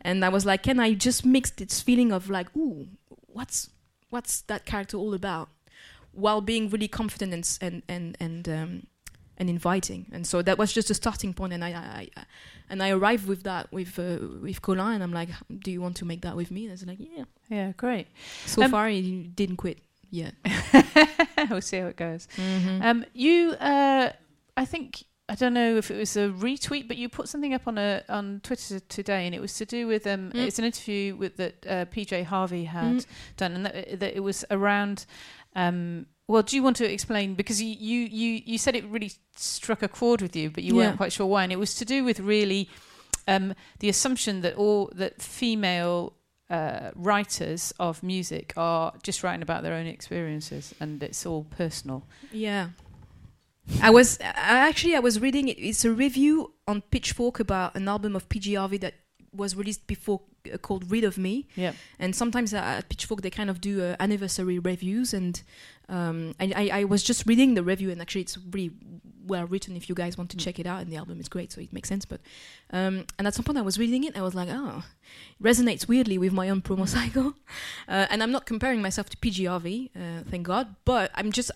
[0.00, 2.88] and i was like can i just mix this feeling of like ooh
[3.28, 3.70] what's
[4.10, 5.48] what's that character all about
[6.12, 8.82] while being really confident and and and and um
[9.38, 12.24] and inviting and so that was just a starting point and i i, I
[12.68, 15.30] and i arrived with that with uh, with colin and i'm like
[15.64, 18.06] do you want to make that with me and i was like yeah Yeah, great.
[18.46, 19.78] so Um, far he didn't quit
[20.10, 20.34] yet
[21.50, 22.26] we'll see how it goes.
[22.36, 22.82] mm-hmm.
[22.82, 24.10] Um, you, uh,
[24.56, 27.68] I think I don't know if it was a retweet, but you put something up
[27.68, 30.46] on a on Twitter today, and it was to do with um, Mm.
[30.46, 33.06] it's an interview with that uh, PJ Harvey had Mm.
[33.36, 35.06] done, and that, that it was around.
[35.54, 39.12] Um, well, do you want to explain because you, you you you said it really
[39.36, 40.86] struck a chord with you, but you Yeah.
[40.86, 42.68] weren't quite sure why, and it was to do with really
[43.28, 46.12] um, the assumption that all that female
[46.48, 52.02] uh, writers of music are just writing about their own experiences, and it's all personal.
[52.32, 52.70] yeah
[53.82, 55.58] I was I actually I was reading it.
[55.58, 58.94] It's a review on Pitchfork about an album of PJ Harvey that
[59.32, 60.20] was released before
[60.52, 61.72] uh, called "Rid of Me." Yeah.
[61.98, 65.40] And sometimes uh, at Pitchfork they kind of do uh, anniversary reviews, and
[65.88, 68.72] um, and I, I was just reading the review, and actually it's really
[69.26, 69.76] well written.
[69.76, 70.40] If you guys want to Mm.
[70.40, 72.04] check it out, and the album is great, so it makes sense.
[72.04, 72.20] But
[72.72, 74.82] um, and at some point I was reading it, I was like, oh,
[75.38, 77.34] it resonates weirdly with my own promo cycle.
[77.88, 81.52] Uh, and I'm not comparing myself to PJ Harvey, uh, thank God, but I'm just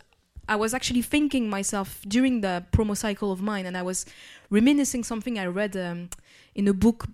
[0.48, 4.04] I was actually thinking myself during the promo cycle of mine, and I was
[4.50, 6.10] reminiscing something I read um,
[6.54, 7.06] in a book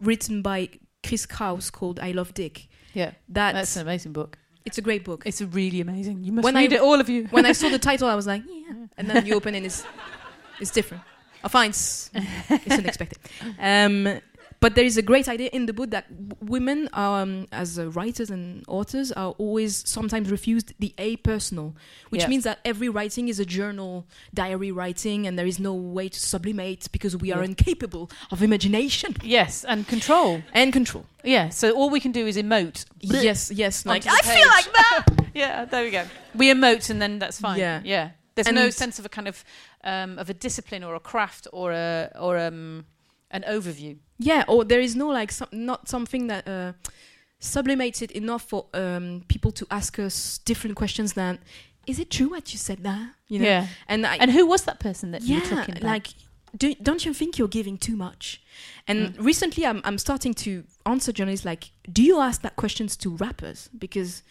[0.00, 0.68] written by
[1.06, 3.12] Chris Kraus called "I Love Dick." Yeah.
[3.28, 4.38] That's, That's an amazing book.
[4.64, 5.22] it's a great book.
[5.26, 6.24] It's a really amazing.
[6.24, 7.24] You must When I- read it, all of you.
[7.30, 9.66] when I saw the title, I was like, yeah, and then you open it, and
[9.66, 9.84] it's
[10.60, 11.02] it's different.
[11.44, 13.18] I find it's, it's unexpected.
[13.58, 14.20] Um,
[14.62, 16.06] but there is a great idea in the book that
[16.40, 21.74] women, um, as uh, writers and authors, are always sometimes refused the a personal,
[22.10, 22.28] which Yeah.
[22.32, 26.18] means that every writing is a journal, diary writing, and there is no way to
[26.32, 27.50] sublimate because we are Yeah.
[27.52, 30.42] incapable of imagination yes, and control.
[30.54, 31.04] and control.
[31.24, 32.84] Yeah, so all we can do is emote.
[33.00, 35.04] Yes, yes, like I feel like that.
[35.34, 36.04] Yeah, there we go.
[36.34, 37.58] We emote, and then that's fine.
[37.58, 37.80] Yeah.
[37.84, 38.10] yeah.
[38.34, 39.44] There's no sense of a kind of
[39.84, 42.84] um, of a discipline or a craft or a or um,
[43.32, 43.96] an overview.
[44.18, 46.72] Yeah, or there is no like some, not something that uh,
[47.40, 51.38] sublimates it enough for um, people to ask us different questions than,
[51.86, 53.10] is it true what you said there?
[53.28, 53.66] You know, Yeah.
[53.88, 55.82] and I, And who was that person that you were yeah, talking about?
[55.82, 56.06] like,
[56.56, 58.40] do, don't you think you're giving too much?
[58.86, 59.24] And Mm.
[59.24, 60.50] recently, I'm I'm starting to
[60.84, 63.70] answer journalists like, do you ask that questions to rappers?
[63.78, 64.22] Because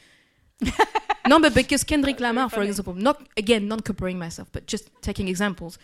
[1.28, 4.68] no, but because Kendrick That's very Lamar, for example, not again, not comparing myself, but
[4.68, 5.78] just taking examples.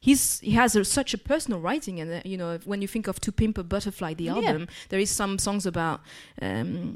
[0.00, 3.20] He's he has a, such a personal writing, and you know when you think of
[3.20, 4.34] "To Pimp a Butterfly," the Yeah.
[4.36, 6.00] album, there is some songs about
[6.40, 6.94] um,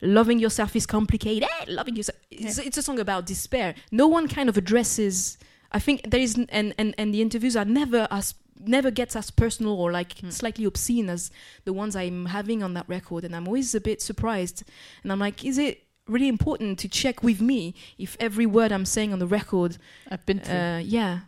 [0.00, 1.48] loving yourself is complicated.
[1.66, 3.74] Loving yourself, it's, it's a song about despair.
[3.90, 5.38] No one kind of addresses.
[5.72, 8.34] I think there is, and and and the interviews are never as
[8.64, 10.30] never gets as personal or like Hmm.
[10.30, 11.30] slightly obscene as
[11.64, 14.62] the ones I'm having on that record, and I'm always a bit surprised.
[15.02, 18.84] And I'm like, is it really important to check with me if every word I'm
[18.84, 19.78] saying on the record,
[20.10, 20.54] I've been through.
[20.54, 21.20] uh, yeah,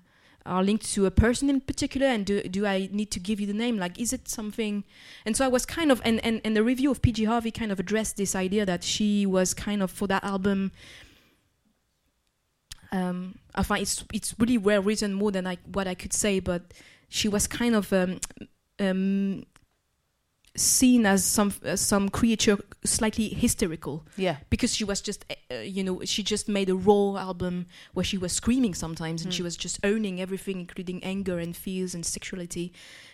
[0.46, 3.46] are linked to a person in particular, and do do I need to give you
[3.46, 3.78] the name?
[3.78, 4.85] Like, is it something?
[5.24, 7.72] And so I was kind of, and and and the review of PJ Harvey kind
[7.72, 10.72] of addressed this idea that she was kind of for that album.
[12.92, 16.40] Um, I find it's it's really well written, more than I what I could say,
[16.40, 16.74] but
[17.09, 18.20] she was kind of um,
[18.78, 19.44] um,
[20.56, 24.36] seen as some as some creature slightly hysterical yeah.
[24.50, 28.16] because she was just uh, you know she just made a raw album where she
[28.16, 29.44] was screaming sometimes and she Mm.
[29.46, 32.72] was just owning everything including anger and fears and sexuality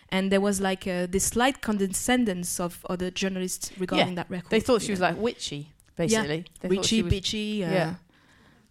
[0.09, 4.59] and there was like uh, this slight condescendence of other journalists regarding that record They
[4.59, 5.07] thought she was know.
[5.09, 6.45] like witchy, basically.
[6.59, 7.93] They thought Richy, she was- bitchy, uh, yeah.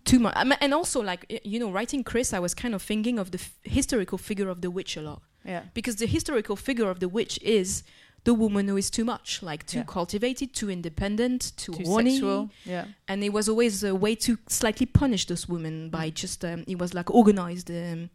[0.05, 0.35] too much.
[0.37, 3.31] I mean, and also, like you know, writing Chris, I was kind of thinking of
[3.31, 5.63] the f- historical figure of the witch a lot Yeah.
[5.75, 7.83] because the historical figure of the witch is
[8.25, 9.85] the woman who is too much, like too Yeah.
[9.85, 12.51] cultivated, too independent, too, Too horny, sexual.
[12.65, 12.85] Yeah.
[13.09, 16.79] and it was always a way to slightly punish those women by just um, it
[16.79, 18.11] was like organized um,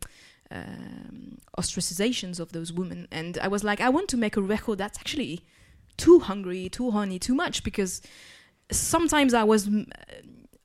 [0.51, 4.77] um, ostracizations of those women and i was like i want to make a record
[4.77, 5.41] that's actually
[5.97, 8.01] too hungry too horny too much because
[8.71, 9.67] sometimes i was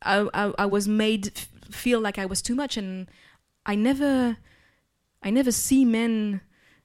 [0.02, 3.08] i, I, I was made f- feel like i was too much and
[3.64, 4.36] i never
[5.22, 6.42] i never see men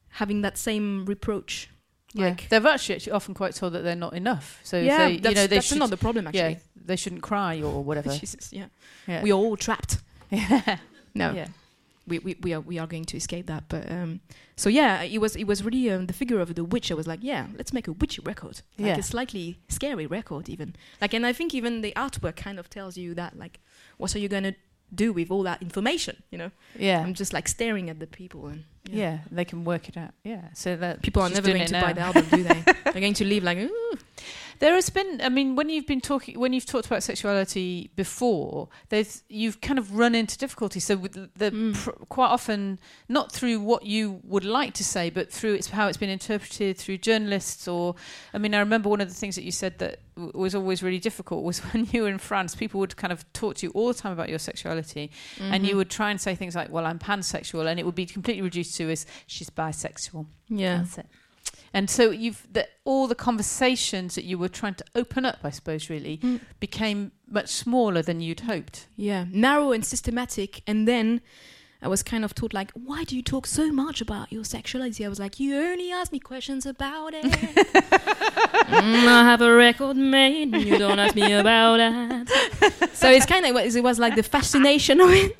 [0.09, 1.69] having that same reproach
[2.15, 2.29] Yeah.
[2.29, 4.59] like They're actually, actually often quite told that they're not enough.
[4.63, 6.39] So yeah they, that's, you know, they that's should, another problem actually.
[6.53, 8.09] yeah, they shouldn't cry or whatever.
[8.23, 8.67] Jesus, yeah.
[9.07, 9.21] yeah.
[9.21, 9.99] we are all trapped
[10.31, 10.77] yeah.
[11.13, 11.47] no Yeah.
[12.07, 13.63] we, we, we are we are going to escape that.
[13.67, 14.19] But um,
[14.55, 16.91] so yeah, it was it was really um, the figure of the witch.
[16.91, 18.97] I was like, yeah, let's make a witchy record, like Yeah.
[18.97, 20.75] a slightly scary record, even.
[21.01, 23.59] Like, and I think even the artwork kind of tells you that, like,
[23.97, 24.53] what are you gonna
[24.95, 26.23] do with all that information?
[26.31, 27.01] You know, Yeah.
[27.01, 29.19] I'm just like staring at the people, and yeah.
[29.31, 30.13] they can work it out.
[30.23, 30.41] Yeah.
[30.53, 32.63] So that people are never going to buy the album, do they?
[32.83, 33.97] They're going to leave like, ooh,
[34.59, 38.69] There has been, I mean, when you've been talking, when you've talked about sexuality before,
[38.89, 40.85] there's you've kind of run into difficulties.
[40.85, 41.73] So with the Mm.
[41.73, 45.87] pr- quite often, not through what you would like to say, but through it's how
[45.87, 47.67] it's been interpreted through journalists.
[47.67, 47.95] Or,
[48.33, 50.81] I mean, I remember one of the things that you said that w- was always
[50.81, 53.71] really difficult was when you were in France, people would kind of talk to you
[53.73, 55.77] all the time about your sexuality, and you Mhm.
[55.77, 58.75] would try and say things like, "Well, I'm pansexual," and it would be completely reduced
[58.77, 60.25] to as she's bisexual.
[60.49, 61.07] yeah, That's it.
[61.75, 65.51] And so you've the, all the conversations that you were trying to open up, I
[65.51, 66.39] suppose, really Mm.
[66.59, 68.87] became much smaller than you'd hoped.
[68.95, 71.21] yeah, narrow and systematic, and then.
[71.81, 75.05] I was kind of taught like, why do you talk so much about your sexuality?
[75.05, 77.25] I was like, you only ask me questions about it.
[77.25, 82.89] Mm, I have a record made, and you don't ask me about that.
[82.93, 85.37] so it's kind of it was like the fascination of it,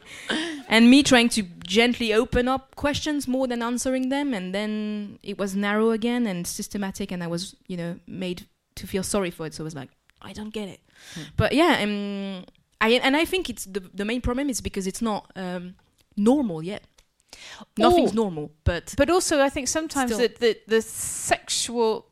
[0.67, 5.37] and me trying to gently open up questions more than answering them, and then it
[5.37, 9.45] was narrow again and systematic, and I was you know made to feel sorry for
[9.45, 9.53] it.
[9.53, 9.89] So I was like,
[10.21, 10.79] I don't get it.
[11.13, 11.21] Hmm.
[11.37, 12.45] But yeah, um,
[12.81, 15.75] I and I think it's the the main problem is because it's not um,
[16.17, 16.83] normal yet.
[17.77, 22.05] Nothing's Or- normal, but But also, I think sometimes that the, the sexual,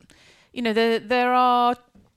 [0.52, 1.76] you know, there there are,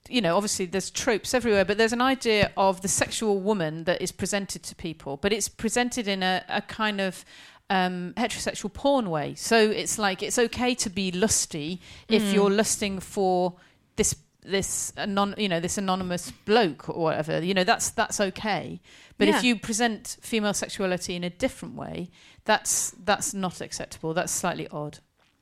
[0.09, 4.01] you know, obviously there's tropes everywhere, but there's an idea of the sexual woman that
[4.01, 7.23] is presented to people, but it's presented in a, a kind of
[7.69, 9.35] um, heterosexual porn way.
[9.35, 12.33] So it's like it's okay to be lusty if Mm.
[12.33, 13.53] you're lusting for
[13.95, 18.79] this this anon- you know this anonymous bloke or whatever you know that's that's okay
[19.17, 19.37] but Yeah.
[19.37, 22.09] if you present female sexuality in a different way
[22.45, 24.99] that's that's not acceptable that's slightly odd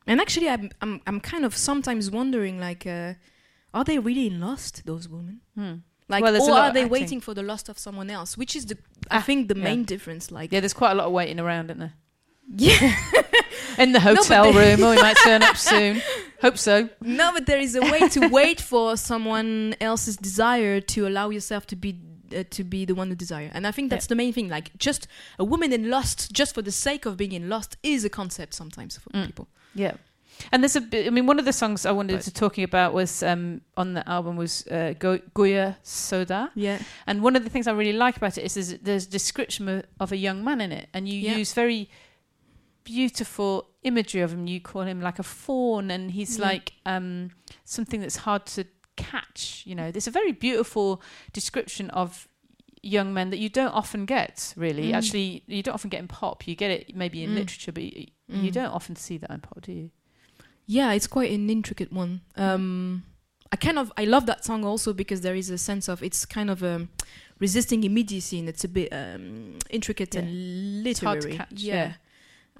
[0.08, 3.14] And actually, I'm I'm I'm kind of sometimes wondering, like, uh,
[3.76, 4.82] are they really in lust?
[4.86, 5.74] Those women, Hmm.
[6.14, 8.38] like, Well, or are they waiting for the lust of someone else?
[8.42, 8.78] Which is the
[9.12, 9.64] I Ah, think the yeah.
[9.70, 10.32] main difference.
[10.32, 11.94] Like, yeah there's quite a lot of waiting around isn't there
[12.58, 12.96] yeah,
[13.84, 16.02] in the hotel they- room oh we might turn up soon
[16.42, 21.08] hope so no, but there is a way to wait for someone else's desire to
[21.08, 21.92] allow yourself to be.
[22.36, 24.50] Uh, to be the one who desire, and I think that's the main thing.
[24.50, 25.08] Like, just
[25.38, 28.56] a woman in lust, just for the sake of being in lust, is a concept
[28.56, 29.26] sometimes for Mm.
[29.28, 29.48] people.
[29.76, 29.94] yeah
[30.52, 32.94] and there's a bit, I mean, one of the songs I wanted to talking about
[32.94, 37.50] was um, on the album was uh, Go- Goya Soda, Yeah, And one of the
[37.50, 40.62] things I really like about it is there's, there's description of, of a young man
[40.62, 41.38] in it, and you Yeah.
[41.38, 41.90] use very
[42.84, 44.48] beautiful imagery of him.
[44.48, 46.46] You call him like a fawn, and he's Yeah.
[46.46, 47.32] like um,
[47.64, 49.64] something that's hard to catch.
[49.66, 51.02] You know, there's a very beautiful
[51.34, 52.28] description of
[52.82, 54.54] young men that you don't often get.
[54.56, 54.94] Really, Mm.
[54.96, 56.48] actually, you don't often get in pop.
[56.48, 57.36] You get it maybe in Mm.
[57.36, 58.54] literature, but you, you Mm.
[58.54, 59.90] don't often see that in pop, do you?
[60.68, 62.22] Yeah, it's quite an intricate one.
[62.36, 63.04] Um,
[63.52, 66.26] I kind of I love that song also because there is a sense of it's
[66.26, 66.90] kind of um,
[67.40, 70.22] resisting immediacy and it's a bit um, intricate Yeah.
[70.22, 71.38] and It's hard to literary.
[71.38, 71.94] catch, Yeah.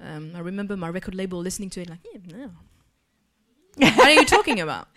[0.00, 2.50] Um, I remember my record label listening to it like, yeah, no.
[3.96, 4.88] what are you talking about?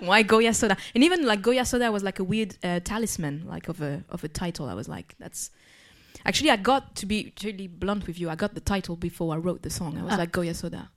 [0.00, 0.76] Why Goya Soda?
[0.94, 4.22] And even like Goya Soda was like a weird uh, talisman, like of a of
[4.24, 4.68] a title.
[4.68, 5.50] I was like, that's
[6.26, 8.28] actually I got to be totally blunt with you.
[8.28, 9.96] I got the title before I wrote the song.
[9.96, 10.18] I was Ah.
[10.18, 10.90] like Goya Soda.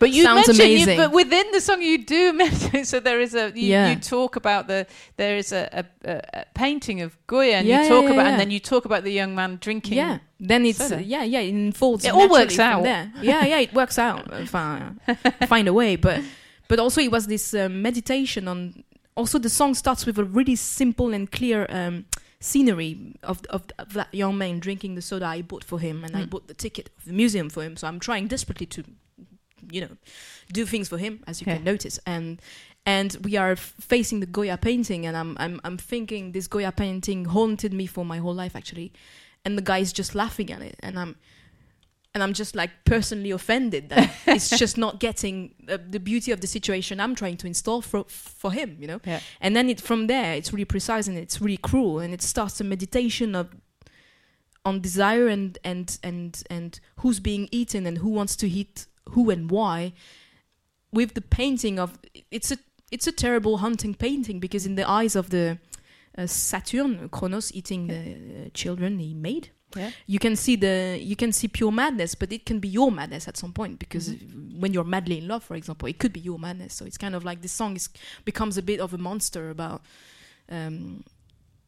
[0.00, 2.84] But you Sounds mention, you, but within the song, you do mention.
[2.86, 3.90] So there is a you, Yeah.
[3.90, 4.86] you talk about the
[5.16, 8.40] there is a, a, a, painting of Goya, and Yeah, you talk yeah, about, and
[8.40, 9.98] then you talk about the young man drinking.
[9.98, 10.18] Yeah.
[10.40, 11.02] Then it's soda.
[11.02, 12.04] yeah, yeah, it unfolds.
[12.04, 12.82] It all works out.
[12.82, 13.12] There.
[13.22, 14.32] Yeah, yeah, it works out.
[14.32, 14.46] Uh,
[15.46, 16.20] find a way, but
[16.68, 18.82] but also it was this um, meditation on.
[19.16, 22.04] Also, the song starts with a really simple and clear um,
[22.40, 26.16] scenery of, of of that young man drinking the soda I bought for him, and
[26.16, 26.30] I Mm.
[26.30, 27.76] bought the ticket of the museum for him.
[27.76, 28.82] So I'm trying desperately to,
[29.70, 29.96] you know,
[30.52, 32.40] do things for him, as you can notice, and.
[32.86, 36.72] And we are f- facing the Goya painting, and I'm, I'm I'm thinking this Goya
[36.72, 38.92] painting haunted me for my whole life, actually
[39.44, 41.16] and the guy's just laughing at it and i'm
[42.12, 46.40] and i'm just like personally offended that it's just not getting uh, the beauty of
[46.42, 49.20] the situation i'm trying to install for for him you know Yeah.
[49.40, 52.60] and then it from there it's really precise and it's really cruel and it starts
[52.60, 53.48] a meditation of
[54.64, 59.30] on desire and and and and who's being eaten and who wants to eat who
[59.30, 59.92] and why
[60.92, 61.98] with the painting of
[62.30, 62.58] it's a
[62.90, 65.58] it's a terrible hunting painting because in the eyes of the
[66.18, 69.46] uh, Saturn Kronos eating the uh, children he made
[69.76, 69.90] Yeah.
[70.06, 73.28] you can see the you can see pure madness but it can be your madness
[73.28, 74.60] at some point because Mm-hmm.
[74.60, 77.14] when you're madly in love for example it could be your madness so it's kind
[77.14, 77.88] of like this song is
[78.24, 79.80] becomes a bit of a monster about
[80.56, 81.04] um,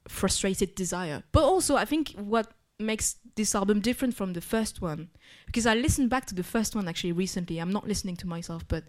[0.09, 2.47] frustrated desire but also i think what
[2.83, 5.09] makes this album different from the first one
[5.47, 8.63] because i listened back to the first one actually recently i'm not listening to myself
[8.69, 8.85] but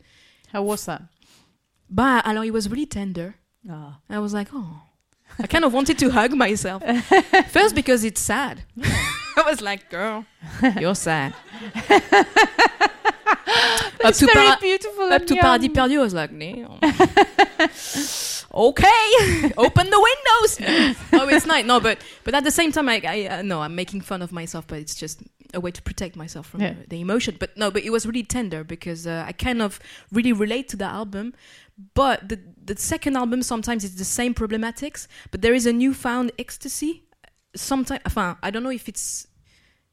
[0.51, 1.01] How was that?
[1.89, 3.36] but alors, it was really tender
[3.69, 3.99] Ah.
[4.10, 4.82] I was like, oh.
[5.39, 6.84] I kind of wanted to hug myself.
[7.49, 8.63] First because it's sad.
[9.38, 10.25] I was like, girl,
[10.82, 11.34] you're sad.
[14.03, 15.13] up to, very para- beautiful.
[15.13, 15.36] up to.
[15.36, 16.77] Paradis Perdu, I was like, damn.
[18.54, 20.96] Okay, open the windows.
[21.13, 21.66] oh, it's night.
[21.66, 24.32] No, but but at the same time, I, I uh, no, I'm making fun of
[24.32, 25.22] myself, but it's just
[25.54, 26.74] a way to protect myself from Yeah.
[26.88, 27.36] the, emotion.
[27.39, 29.80] But no, but it was really tender because uh, I kind of
[30.12, 31.34] really relate to the album.
[31.96, 36.32] But the the second album sometimes it's the same problematics, but there is a newfound
[36.38, 37.04] ecstasy.
[37.56, 39.28] Sometimes, enfin, I don't know if it's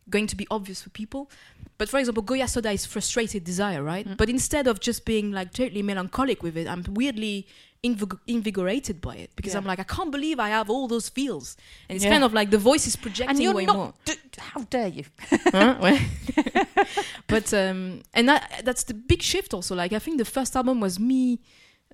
[0.08, 1.30] going to be obvious for people.
[1.78, 4.06] But for example, Goya Soda is frustrated desire, right?
[4.06, 4.16] Mm.
[4.16, 7.46] But instead of just being like totally melancholic with it, I'm weirdly
[7.82, 9.58] invig- invigorated by it because Yeah.
[9.60, 11.56] I'm like, I can't believe I have all those feels,
[11.88, 12.10] and it's Yeah.
[12.12, 13.76] kind of like the voice is projecting And you're way not.
[13.76, 13.94] more.
[14.04, 15.04] d- how dare you?
[15.52, 15.76] Huh?
[17.26, 19.74] But um, and that, that's the big shift also.
[19.74, 21.38] Like I think the first album was me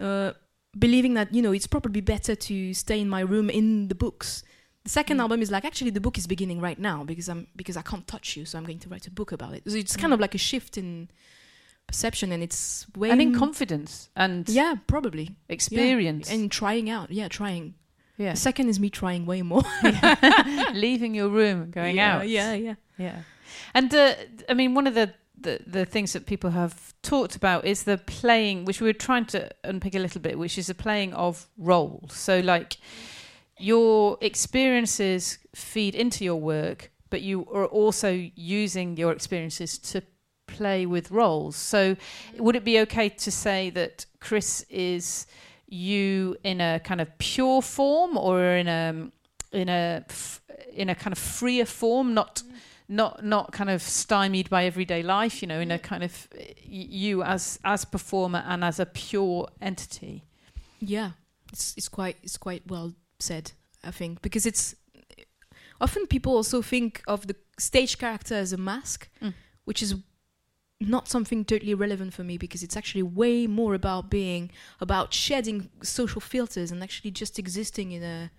[0.00, 0.32] uh,
[0.78, 4.42] believing that you know it's probably better to stay in my room in the books
[4.84, 5.22] The second Mm.
[5.24, 8.06] album is like actually the book is beginning right now because I'm because I can't
[8.06, 9.62] touch you, so I'm going to write a book about it.
[9.70, 10.14] So it's kind Mm.
[10.16, 11.08] of like a shift in
[11.86, 16.30] perception, and it's way and in confidence and yeah, probably experience.
[16.30, 17.10] and trying out.
[17.10, 17.74] Yeah, trying.
[18.16, 18.32] yeah.
[18.32, 19.62] The second is me trying way more.
[20.74, 22.28] Leaving your room going yeah, out.
[22.28, 22.74] Yeah, yeah.
[22.98, 23.20] Yeah.
[23.74, 24.14] And uh,
[24.48, 27.98] I mean, one of the, the, the things that people have talked about is the
[27.98, 31.46] playing, which we were trying to unpick a little bit, which is the playing of
[31.58, 32.14] roles.
[32.14, 32.78] So, like,
[33.58, 40.02] your experiences feed into your work, but you are also using your experiences to
[40.56, 41.56] play with roles.
[41.56, 41.96] So,
[42.38, 45.26] would it be okay to say that Chris is
[45.68, 49.10] you in a kind of pure form or in a
[49.52, 50.04] in a
[50.72, 52.42] in a kind of freer form, not
[52.88, 56.28] not not kind of stymied by everyday life, you know, in a kind of
[56.64, 60.22] you as as performer and as a pure entity.
[60.80, 61.10] Yeah,
[61.52, 63.52] it's it's quite it's quite well said,
[63.84, 64.74] I think, because it's
[65.80, 69.34] often people also think of the stage character as a mask, Mm.
[69.64, 69.94] which is
[70.80, 75.70] not something totally relevant for me because it's actually way more about being about shedding
[75.82, 78.30] social filters and actually just existing in a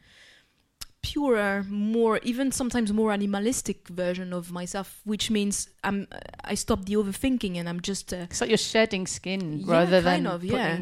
[1.01, 6.05] purer more even sometimes more animalistic version of myself which means i'm
[6.43, 10.01] i stop the overthinking and i'm just uh, It's like you're shedding skin Yeah, rather
[10.01, 10.75] kind than of, yeah.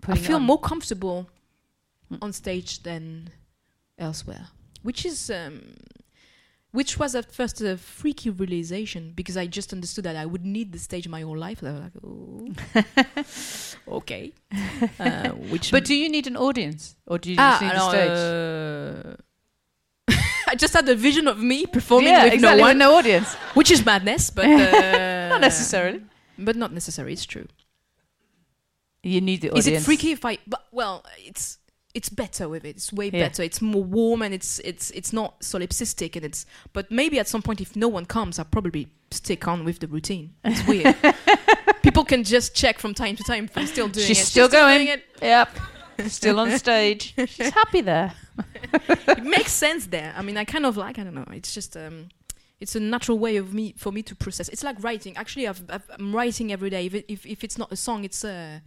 [0.00, 1.28] putting, I feel more comfortable
[2.12, 2.18] Mm.
[2.20, 3.30] on stage than
[3.98, 4.48] elsewhere,
[4.82, 5.62] which is um,
[6.74, 10.72] which was at first a freaky realization because I just understood that I would need
[10.72, 11.62] the stage my whole life.
[11.62, 12.86] And I was like,
[13.88, 14.32] oh, okay.
[14.98, 17.84] Uh, which But do you need an audience, or do you ah, just need no,
[17.84, 19.16] the stage?
[20.10, 20.16] uh,
[20.50, 22.96] I just had a vision of me performing yeah, with exactly, no with one, no
[22.96, 23.34] audience.
[23.54, 26.02] which is madness, but uh, Not necessarily.
[26.36, 27.46] But not necessarily, It's true.
[29.04, 29.68] You need the audience.
[29.68, 30.38] Is it freaky if I?
[30.44, 31.58] But well, it's
[31.94, 32.76] it's better with it.
[32.76, 33.28] It's way Yeah.
[33.28, 33.42] better.
[33.42, 36.44] It's more warm and it's it's it's not solipsistic and it's.
[36.72, 39.86] But maybe at some point, if no one comes, I'll probably stick on with the
[39.86, 40.34] routine.
[40.44, 40.96] It's weird.
[41.82, 44.26] People can just check from time to time if I'm still doing She's it.
[44.26, 44.78] still going.
[44.86, 45.04] doing it.
[45.22, 45.48] Yep.
[46.08, 47.14] Still on stage.
[47.16, 48.12] She's happy there.
[49.06, 50.12] It makes sense there.
[50.16, 50.98] I mean, I kind of like.
[50.98, 51.24] I don't know.
[51.30, 52.08] It's just um.
[52.58, 54.48] It's a natural way of me for me to process.
[54.48, 55.16] It's like writing.
[55.16, 56.86] Actually, I've, I've, I'm writing every day.
[56.86, 58.60] If, it, if if it's not a song, it's a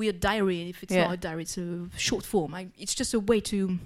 [0.00, 0.60] weird diary.
[0.74, 1.04] If it's Yeah.
[1.06, 1.68] not a diary, it's a
[2.08, 2.50] short form.
[2.60, 3.78] I, it's just a way to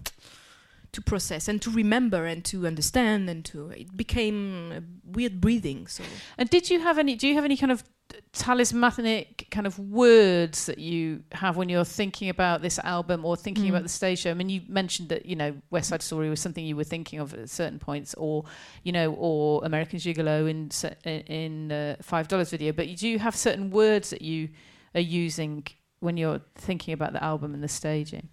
[0.96, 3.58] to process and to remember and to understand and to.
[3.82, 4.38] It became
[4.78, 4.80] a
[5.16, 5.80] weird breathing.
[5.88, 6.04] So
[6.38, 7.14] And did you have any?
[7.16, 7.82] Do you have any kind of
[8.48, 13.64] talismanic kind of words that you have when you're thinking about this album or thinking
[13.64, 13.70] Mm.
[13.70, 14.30] about the stage show?
[14.30, 17.18] I mean, you mentioned that you know West Side Story was something you were thinking
[17.18, 18.44] of at certain points, or
[18.86, 20.70] you know, or American Gigolo in
[21.04, 22.70] in, uh, Five Dollars video.
[22.72, 24.48] But you do you have certain words that you
[24.94, 25.66] are using
[26.04, 28.28] when you're thinking about the album and the staging?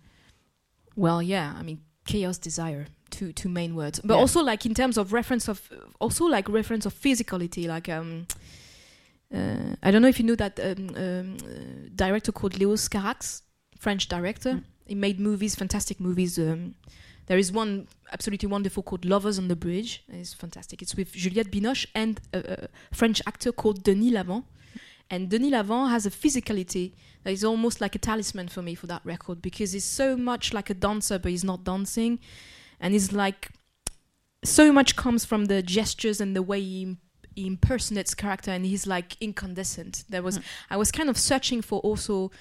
[0.95, 4.21] Well, yeah, I mean, chaos, desire, two two main words, but Yeah.
[4.21, 5.57] also like in terms of reference of,
[5.99, 8.27] also like reference of physicality, like um,
[9.33, 13.41] uh, I don't know if you know that um, um, uh, director called Léos Carax,
[13.79, 14.53] French director.
[14.55, 14.63] Mm.
[14.87, 16.37] He made movies, fantastic movies.
[16.37, 16.75] Um,
[17.27, 20.03] there is one absolutely wonderful called Lovers on the Bridge.
[20.09, 20.81] It's fantastic.
[20.81, 24.43] It's with Juliette Binoche and a, a French actor called Denis Lavant.
[25.11, 26.93] And Denis Lavant has a physicality
[27.23, 30.53] that is almost like a talisman for me for that record because he's so much
[30.53, 32.17] like a dancer, but he's not dancing.
[32.79, 33.49] And he's like,
[34.43, 36.97] so much comes from the gestures and the way he,
[37.35, 40.03] he impersonates character, and he's like incandescent.
[40.09, 40.43] There was, Mm.
[40.71, 42.31] I was kind of searching for also,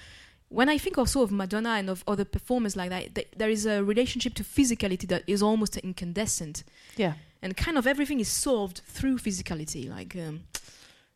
[0.47, 3.65] when I think also of Madonna and of other performers like that, th- there is
[3.65, 6.63] a relationship to physicality that is almost incandescent
[6.97, 7.13] Yeah.
[7.41, 10.41] and kind of everything is solved through physicality like um,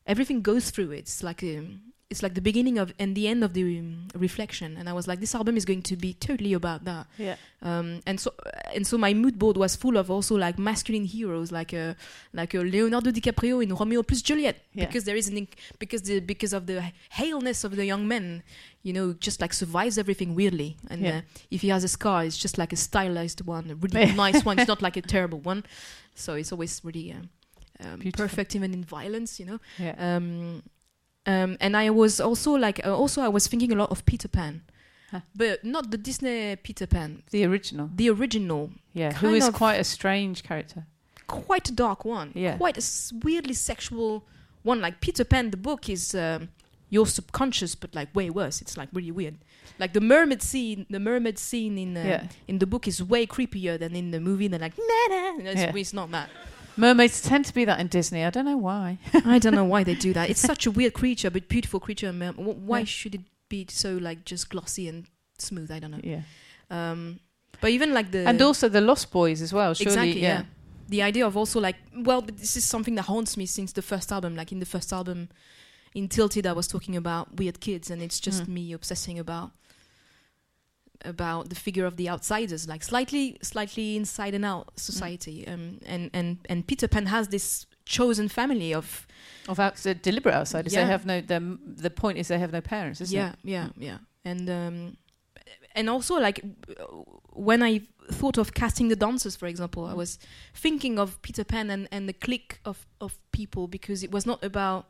[0.05, 0.99] everything goes through it.
[0.99, 4.77] It's like um, it's like the beginning of and the end of the um, reflection.
[4.77, 7.07] And i was like this album is going to be totally about that.
[7.17, 7.35] Yeah.
[7.63, 8.31] um, and so
[8.75, 11.95] and so my mood board was full of also like masculine heroes like a
[12.33, 14.57] like a Leonardo DiCaprio in Romeo plus Juliet.
[14.73, 14.85] Yeah.
[14.85, 15.47] because there is an
[15.79, 18.43] because the because of the haleness of the young man
[18.83, 20.77] you know just like survives everything weirdly.
[20.91, 21.17] And Yeah.
[21.17, 24.45] uh, if he has a scar it's just like a stylized one a really nice
[24.45, 24.59] one.
[24.59, 25.63] It's not like a terrible one.
[26.13, 27.29] So it's always really um,
[27.83, 29.95] um, perfect even in violence you know Yeah.
[29.97, 30.63] um,
[31.27, 34.27] um, and I was also like uh, also I was thinking a lot of Peter
[34.27, 34.61] Pan
[35.11, 35.19] Huh.
[35.35, 37.89] but not the Disney Peter Pan the original.
[37.95, 39.13] the original Yeah.
[39.13, 40.85] Who is quite a strange character.
[41.27, 42.31] quite a dark one.
[42.35, 42.57] Yeah.
[42.57, 44.23] Quite a s- weirdly sexual
[44.63, 44.79] one.
[44.81, 46.49] Like Peter Pan, the book is um,
[46.89, 48.61] your subconscious, but like way worse.
[48.61, 49.35] It's like really weird.
[49.79, 52.23] Like the mermaid scene, the mermaid scene in uh, Yeah.
[52.47, 54.47] in the book is way creepier than in the movie.
[54.47, 55.49] They're like, nah, nah.
[55.51, 55.75] It's, Yeah.
[55.75, 56.29] it's not that.
[56.77, 58.23] Mermaids tend to be that in Disney.
[58.23, 58.97] I don't know why.
[59.25, 60.29] I don't know why they do that.
[60.29, 62.11] It's such a weird creature, but beautiful creature.
[62.11, 62.85] Why Yeah.
[62.85, 65.05] should it be so like just glossy and
[65.37, 65.71] smooth?
[65.71, 66.01] I don't know.
[66.03, 66.21] Yeah.
[66.69, 67.19] Um,
[67.61, 69.73] But even like the and also the Lost Boys as well.
[69.73, 70.39] Surely, exactly yeah.
[70.39, 70.43] yeah.
[70.89, 73.81] the idea of also like well but this is something that haunts me since the
[73.81, 75.29] first album like in the first album
[75.95, 78.47] in tilted i was talking about weird kids and it's just Mm.
[78.49, 79.49] me obsessing about
[81.05, 86.09] about the figure of the outsiders like slightly slightly inside and out society um and
[86.13, 89.07] and and peter pan has this chosen family of
[89.47, 90.81] Of outs- uh, deliberate outsiders, Yeah.
[90.85, 91.21] they have no.
[91.21, 91.39] The
[91.83, 93.39] the point is they have no parents, isn't yeah it?
[93.43, 94.97] yeah yeah and um
[95.75, 96.41] and also like
[97.33, 97.81] when i
[98.11, 100.17] thought of casting the dancers for example i was
[100.53, 104.43] thinking of peter pan and, and the clique of, of people because it was not
[104.43, 104.85] about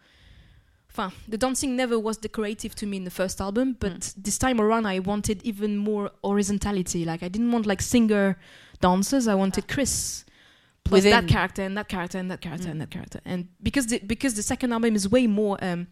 [1.27, 4.13] the dancing never was decorative to me in the first album, but Mm.
[4.23, 7.05] this time around I wanted even more horizontality.
[7.05, 8.37] Like I didn't want like singer
[8.81, 9.27] dancers.
[9.27, 10.23] I wanted Chris
[10.83, 12.71] plus that character and that character and that character Mm.
[12.71, 13.19] and that character.
[13.25, 15.87] And because the, because the second album is way more um,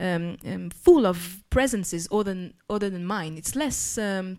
[0.00, 3.36] um, um, full of presences other than other than mine.
[3.36, 4.36] It's less um,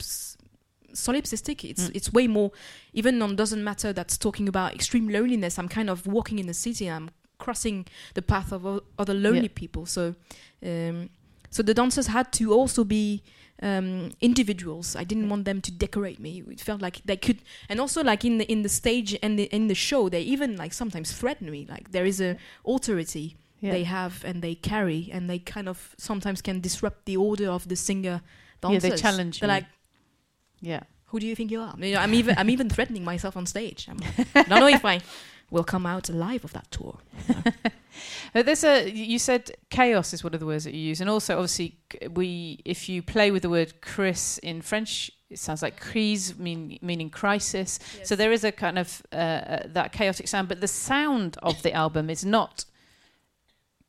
[0.94, 1.64] solipsistic.
[1.70, 1.96] It's Mm.
[1.96, 2.52] it's way more.
[2.94, 3.94] Even on doesn't matter.
[3.94, 5.58] That's talking about extreme loneliness.
[5.60, 6.88] I'm kind of walking in the city.
[6.90, 7.10] I'm
[7.46, 8.62] crossing the path of
[8.98, 9.62] other lonely Yeah.
[9.62, 9.86] people.
[9.86, 10.04] So,
[10.64, 11.10] um,
[11.50, 13.22] so the dancers had to also be
[13.64, 14.96] um, individuals.
[14.96, 16.44] I didn't want them to decorate me.
[16.56, 17.38] It felt like they could,
[17.70, 20.56] and also like in the in the stage and the, in the show, they even
[20.64, 21.66] like sometimes threaten me.
[21.70, 22.36] Like there is a
[22.66, 23.74] authority Yeah.
[23.78, 27.64] they have and they carry, and they kind of sometimes can disrupt the order of
[27.68, 28.22] the singer
[28.62, 28.84] dancers.
[28.84, 29.56] yeah, they challenge They're you.
[29.62, 29.66] like,
[30.62, 30.84] yeah.
[31.12, 31.76] who do you think you are?
[31.78, 33.88] You know, I'm even I'm even threatening myself on stage.
[33.92, 34.00] I'm,
[34.36, 35.00] I don't know if I
[35.52, 36.98] will come out alive of that tour.
[38.34, 41.36] There's a you said chaos is one of the words that you use, and also
[41.36, 41.78] obviously
[42.10, 46.80] we if you play with the word Chris in French, it sounds like crise, mean,
[46.82, 47.80] meaning crisis.
[48.04, 51.62] So there is a kind of uh, uh, that chaotic sound, but the sound of
[51.62, 52.66] the album is not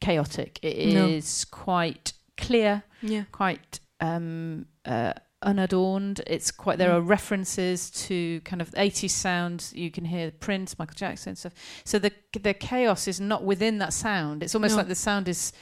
[0.00, 0.58] chaotic.
[0.62, 1.56] It is No.
[1.56, 3.24] quite clear, yeah.
[3.30, 6.20] quite um, uh, unadorned.
[6.26, 6.78] It's quite.
[6.78, 6.94] There Mm.
[6.94, 9.72] are references to kind of 80s sounds.
[9.74, 11.54] You can hear Prince, Michael Jackson, stuff.
[11.84, 14.42] So the the chaos is not within that sound.
[14.42, 14.78] It's almost No.
[14.78, 15.52] like the sound is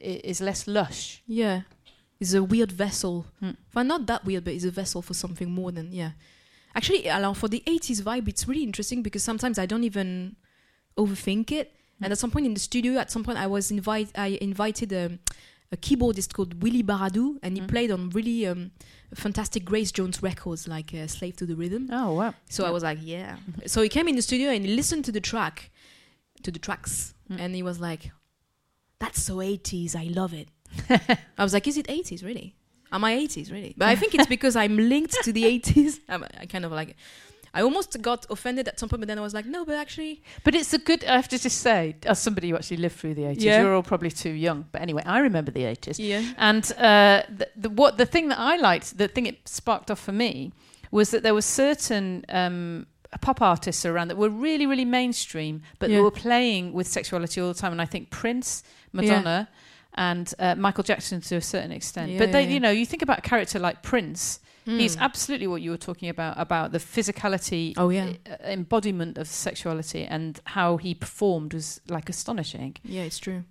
[0.00, 1.22] is less lush.
[1.26, 1.62] Yeah.
[2.20, 3.26] It's a weird vessel.
[3.40, 3.50] Hmm.
[3.74, 6.12] Well, not that weird, but it's a vessel for something more than, yeah.
[6.74, 10.36] Actually, alors, for the 80s vibe, it's really interesting because sometimes I don't even
[10.96, 11.72] overthink it.
[11.98, 12.04] Hmm.
[12.04, 14.92] And at some point in the studio, at some point, I was invite, I invited
[14.92, 15.18] um,
[15.74, 17.66] a keyboardist called Willy Baradou, and he Hmm.
[17.74, 18.70] played on really um,
[19.14, 21.88] fantastic Grace Jones records like uh, Slave to the Rhythm.
[21.92, 22.32] Oh wow!
[22.48, 23.36] So I was like, yeah.
[23.66, 25.70] so he came in the studio and he listened to the track,
[26.44, 27.40] to the tracks, Mm.
[27.40, 28.02] and he was like,
[29.02, 29.96] "That's so 80s.
[29.96, 30.48] I love it."
[31.38, 32.54] I was like, "Is it 80s really?
[32.92, 36.00] Am I 80s really?" But I think it's because I'm linked to the 80s.
[36.08, 36.96] I'm, I kind of like,
[37.54, 40.20] I almost got offended at some point, but then I was like, "No, but actually,
[40.42, 41.04] But it's a good.
[41.04, 43.62] I have to just say, as somebody who actually lived through the 80s, Yeah.
[43.62, 44.66] you're all probably too young.
[44.72, 45.96] But anyway, I remember the 80s.
[45.98, 49.90] yeah, And uh, the, the what the thing that I liked, the thing it sparked
[49.90, 50.52] off for me,
[50.90, 52.86] was that there were certain um,
[53.20, 57.48] pop artists around that were really, really mainstream, but they were playing with sexuality all
[57.48, 57.72] the time.
[57.72, 59.48] And I think Prince, Madonna,
[59.94, 62.10] and uh, Michael Jackson to a certain extent.
[62.10, 62.54] Yeah, but they, yeah, yeah.
[62.54, 64.40] you know, you think about a character like Prince.
[64.66, 65.00] He's Mm.
[65.02, 68.12] absolutely what you were talking about about the physicality Oh, yeah.
[68.30, 72.76] uh, embodiment of sexuality and how he performed was like astonishing.
[72.82, 73.44] yeah, it's true.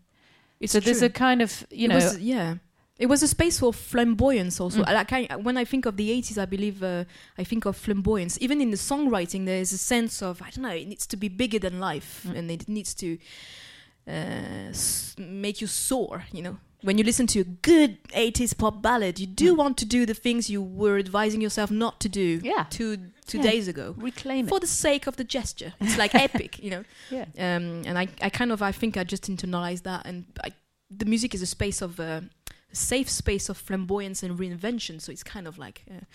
[0.59, 2.55] It's so there's a kind of you It know was- yeah.
[2.99, 4.84] It was a space for flamboyance also.
[4.84, 4.93] Mm.
[4.93, 7.03] Like I, when I think of the 80s, I believe uh,
[7.38, 8.38] I think of flamboyance.
[8.39, 10.70] Even in the songwriting, there is a sense of I don't know.
[10.76, 12.38] It needs to be bigger than life, Mm.
[12.38, 13.18] and it needs to
[14.07, 16.26] uh, s- make you soar.
[16.32, 19.57] You know, when you listen to a good 80s pop ballad, you do Mm.
[19.57, 23.38] want to do the things you were advising yourself not to do yeah two two
[23.38, 23.51] Yeah.
[23.51, 23.95] days ago.
[23.97, 24.49] reclaim it.
[24.49, 26.84] For it the sake of the gesture, it's like epic, you know.
[27.09, 30.49] yeah um, and I, I kind of I think I just internalized that and I,
[30.99, 32.21] the music is a space of uh,
[32.71, 36.05] a safe space of flamboyance and reinvention so it's kind of like uh,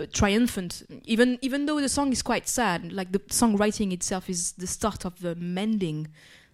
[0.00, 4.52] uh, triumphant even even though the song is quite sad like the songwriting itself is
[4.52, 6.06] the start of the mending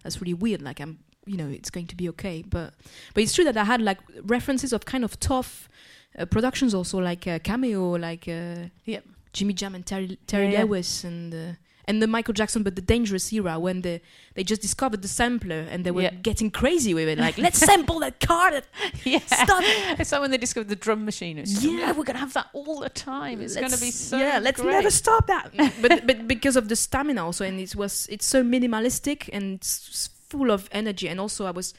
[0.03, 2.73] that's really weird like I'm you know it's going to be okay but
[3.13, 5.69] but it's true that I had like references of kind of tough
[6.17, 9.03] uh, productions also like uh, cameo like uh, Yep.
[9.33, 10.63] Jimmy Jam and Terry, Terry Yeah, yeah.
[10.65, 11.53] Lewis and uh,
[11.85, 14.01] and the Michael Jackson, but the dangerous era when the
[14.35, 16.11] they just discovered the sampler and they were Yeah.
[16.21, 17.17] getting crazy with it.
[17.17, 18.51] Like, let's sample that car.
[18.51, 18.65] That
[19.05, 19.63] yeah Stop.
[19.99, 21.71] it's like when they discovered the drum machine it's Yeah.
[21.79, 24.39] yeah we're gonna have that all the time it's gonna be so yeah.
[24.39, 24.73] Let's great.
[24.73, 25.51] never stop that.
[25.81, 29.63] but but because of the stamina also, and it was it's so minimalistic and
[30.31, 31.07] full of energy.
[31.09, 31.73] And also, I was.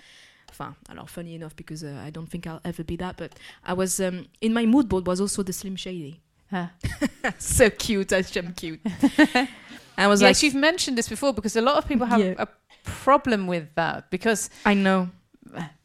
[0.51, 3.31] Enfin, alors funny enough because uh, I don't think I'll ever be that, but
[3.65, 6.21] I was um, in my mood board was also the Slim Shady.
[6.51, 6.67] Huh.
[7.39, 8.81] so cute, I'm cute.
[9.97, 12.35] I was yes like, you've mentioned this before because a lot of people have Yeah.
[12.39, 12.47] a
[12.85, 15.09] problem with that because I know.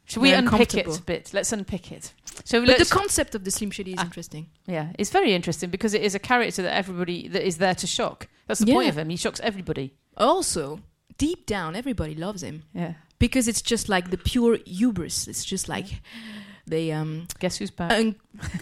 [0.04, 1.30] Should we unpick it a bit?
[1.32, 2.12] Let's unpick it.
[2.44, 4.04] So But the concept of the Slim Shady is Ah.
[4.04, 4.46] interesting.
[4.66, 7.86] yeah, it's very interesting because it is a character that everybody that is there to
[7.86, 8.26] shock.
[8.46, 9.08] That's the point of him.
[9.08, 9.94] He shocks everybody.
[10.16, 10.80] Also,
[11.18, 12.94] deep down, everybody loves him Yeah.
[13.18, 15.28] because it's just like the pure hubris.
[15.28, 15.86] It's just like
[16.66, 17.92] the um, Guess who's back?
[17.92, 18.16] un-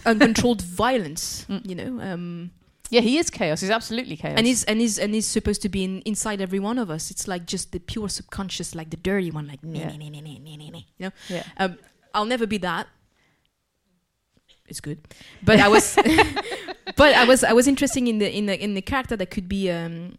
[0.05, 1.45] uncontrolled violence.
[1.49, 1.69] Mm.
[1.69, 2.01] You know.
[2.13, 2.51] Um,
[2.89, 3.59] yeah, he is chaos.
[3.61, 4.35] He's absolutely chaos.
[4.37, 7.11] and he's and he's and he's supposed to be in, inside every one of us.
[7.11, 9.89] It's like just the pure subconscious, like the dirty one, like Yeah.
[9.89, 11.11] nee, nee, nee, nee, nee, nee, nee, you know.
[11.27, 11.43] yeah.
[11.57, 11.77] Um,
[12.13, 12.87] I'll never be that.
[14.69, 14.99] It's good,
[15.43, 15.95] but I was,
[16.97, 19.47] but I was, I was interested in the in the in the character that could
[19.47, 20.15] be um,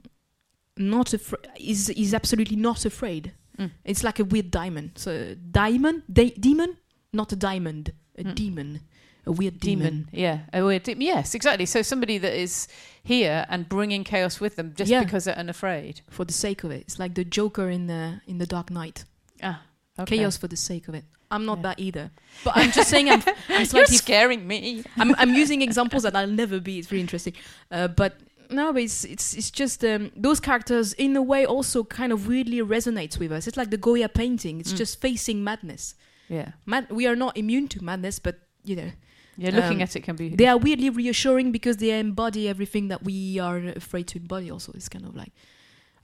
[0.78, 1.46] not afraid.
[1.58, 3.32] Is is absolutely not afraid.
[3.58, 3.70] Mm.
[3.84, 4.92] It's like a weird diamond.
[4.96, 6.76] So diamond, da- demon,
[7.12, 8.34] not a diamond, a Mm.
[8.34, 8.80] demon,
[9.26, 9.84] a weird demon.
[10.06, 10.08] demon.
[10.12, 11.66] Yeah, a weird de- yes, exactly.
[11.66, 12.68] So somebody that is
[13.02, 15.02] here and bringing chaos with them just Yeah.
[15.04, 16.02] because they're unafraid.
[16.10, 16.82] for the sake of it.
[16.82, 19.04] It's like the Joker in the in the Dark Knight.
[19.42, 19.62] Ah,
[19.98, 20.18] okay.
[20.18, 21.04] Chaos for the sake of it.
[21.30, 21.62] I'm not Yeah.
[21.62, 22.10] that either.
[22.44, 24.82] But I'm just saying I'm, I'm You're scaring me.
[24.96, 26.78] I'm, I'm using examples that I'll never be.
[26.78, 27.34] It's really interesting.
[27.70, 28.12] Uh, but
[28.50, 32.26] no, but it's it's it's just um, those characters in a way also kind of
[32.26, 33.46] weirdly resonates with us.
[33.46, 34.60] It's like the Goya painting.
[34.60, 34.78] It's Mm.
[34.78, 35.94] just facing madness.
[36.28, 38.90] Yeah, Mad- we are not immune to madness, but you know
[39.36, 39.50] yeah.
[39.50, 40.28] Looking Um, at it can be.
[40.30, 44.50] they are weirdly reassuring because they embody everything that we are afraid to embody.
[44.50, 45.32] Also, it's kind of like.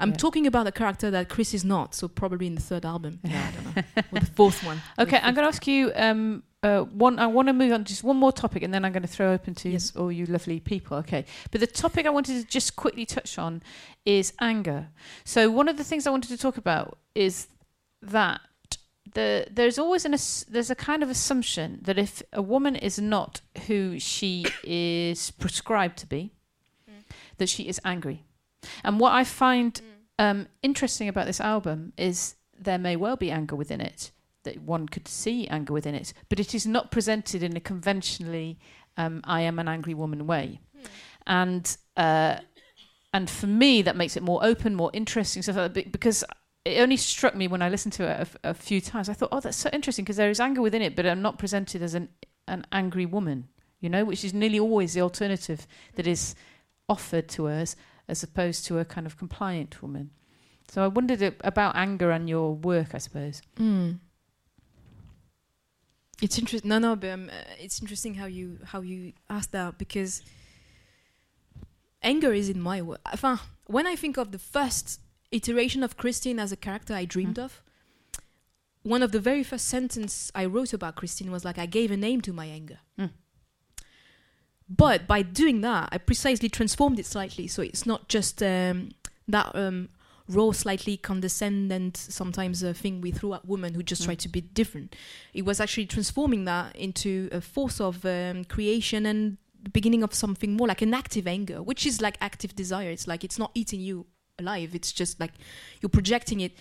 [0.00, 0.16] I'm Yeah.
[0.16, 3.20] talking about a character that Chris is not, so probably in the third album.
[3.22, 3.82] Yeah, I don't know.
[4.12, 4.80] or the fourth one.
[4.98, 7.18] Okay, I'm going to ask you um, uh, one.
[7.18, 9.08] I want to move on to just one more topic, and then I'm going to
[9.08, 9.94] throw open to Yes.
[9.94, 10.96] all you lovely people.
[10.98, 13.62] Okay, but the topic I wanted to just quickly touch on
[14.04, 14.88] is anger.
[15.24, 17.48] So one of the things I wanted to talk about is
[18.02, 18.40] that
[19.14, 20.14] the there's always an
[20.48, 25.98] there's a kind of assumption that if a woman is not who she is prescribed
[25.98, 26.32] to be,
[27.38, 28.24] that she is angry.
[28.82, 29.80] And what I find
[30.18, 34.10] um, interesting about this album is there may well be anger within it,
[34.44, 38.58] that one could see anger within it, but it is not presented in a conventionally
[38.96, 40.60] um, "I am an angry woman" way,
[41.26, 42.36] and uh,
[43.12, 46.24] and for me that makes it more open, more interesting stuff like because.
[46.66, 49.10] It only struck me when I listened to it a few times.
[49.10, 51.38] I thought, "Oh, that's so interesting," because there is anger within it, but I'm not
[51.38, 52.08] presented as an
[52.48, 53.48] an angry woman,
[53.80, 55.66] you know, which is nearly always the alternative
[55.96, 56.34] that is
[56.88, 57.76] offered to us
[58.08, 60.10] as opposed to a kind of compliant woman.
[60.68, 63.42] So I wondered about anger and your work, I suppose.
[63.58, 63.98] Mm.
[66.22, 66.68] It's interesting.
[66.68, 70.22] No, no, but um, uh, it's interesting how you how you asked that because
[72.02, 72.80] anger is in my.
[72.80, 75.00] Enfin, when I think of the first
[75.32, 77.62] iteration of Christine as a character I dreamed of,
[78.82, 81.96] one of the very first sentence I wrote about Christine was like, "I gave a
[81.96, 83.10] name to my anger." Mm.
[84.68, 88.90] But by doing that, I precisely transformed it slightly, so it's not just um,
[89.28, 89.90] that um,
[90.28, 94.06] raw, slightly condescendent, sometimes a thing we throw at women who just Mm.
[94.06, 94.96] try to be different.
[95.34, 100.14] It was actually transforming that into a force of um, creation and the beginning of
[100.14, 102.90] something more like an active anger, which is like active desire.
[102.90, 104.06] It's like it's not eating you
[104.38, 104.74] alive.
[104.74, 105.32] It's just like
[105.80, 106.52] you're projecting it.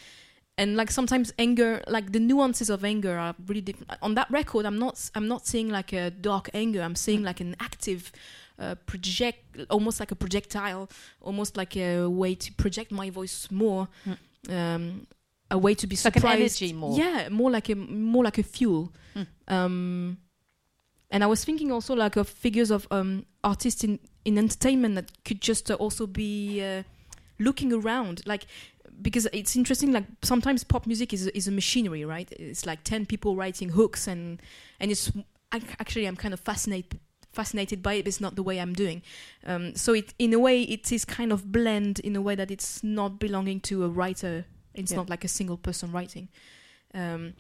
[0.58, 3.92] And like sometimes anger, like the nuances of anger are really different.
[4.02, 6.82] On that record, I'm not, I'm not seeing like a dark anger.
[6.82, 7.26] I'm seeing Mm.
[7.26, 8.12] like an active
[8.60, 10.90] uh, project, almost like a projectile,
[11.22, 13.88] almost like a way to project my voice more,
[14.50, 15.08] um,
[15.50, 16.40] a way to be like an surprised.
[16.40, 16.98] energy more.
[16.98, 18.92] Yeah, more like a more like a fuel.
[19.16, 19.28] Mm.
[19.48, 20.18] Um,
[21.12, 25.12] and I was thinking also like of figures of um, artists in in entertainment that
[25.26, 26.84] could just uh, also be uh,
[27.40, 28.46] looking around, like
[29.02, 29.92] because it's interesting.
[29.92, 32.32] Like sometimes pop music is is a machinery, right?
[32.32, 34.42] It's like ten people writing hooks, and
[34.80, 35.12] and it's
[35.52, 37.00] I, actually I'm kind of fascinated
[37.34, 38.04] fascinated by it.
[38.04, 39.02] But it's not the way I'm doing.
[39.46, 42.50] Um, so it in a way it is kind of blend in a way that
[42.52, 44.46] it's not belonging to a writer.
[44.74, 44.98] It's Yeah.
[44.98, 46.30] not like a single person writing.
[46.94, 47.34] Um,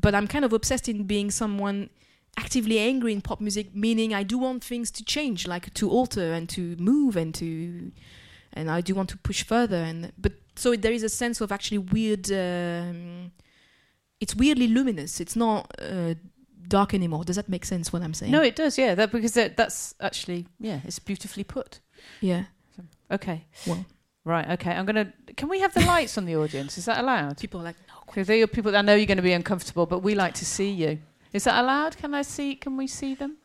[0.00, 1.90] but I'm kind of obsessed in being someone
[2.36, 6.32] actively angry in pop music, meaning I do want things to change, like to alter
[6.32, 7.92] and to move and to,
[8.52, 9.76] and I do want to push further.
[9.76, 12.30] And but so there is a sense of actually weird.
[12.30, 13.32] Um,
[14.20, 15.20] it's weirdly luminous.
[15.20, 16.14] It's not uh,
[16.68, 17.24] dark anymore.
[17.24, 17.92] Does that make sense?
[17.92, 18.32] What I'm saying?
[18.32, 18.78] No, it does.
[18.78, 21.80] Yeah, that because that, that's actually yeah, it's beautifully put.
[22.20, 22.44] Yeah.
[23.10, 23.44] Okay.
[23.66, 23.84] Well.
[24.24, 24.48] Right.
[24.52, 24.72] Okay.
[24.72, 25.12] I'm gonna.
[25.36, 26.78] Can we have the lights on the audience?
[26.78, 27.38] Is that allowed?
[27.38, 27.94] People are like, no.
[28.06, 28.74] Because they are people.
[28.74, 30.98] I know you're going to be uncomfortable, but we like to see you.
[31.32, 31.96] Is that allowed?
[31.96, 32.54] Can I see?
[32.54, 33.36] Can we see them?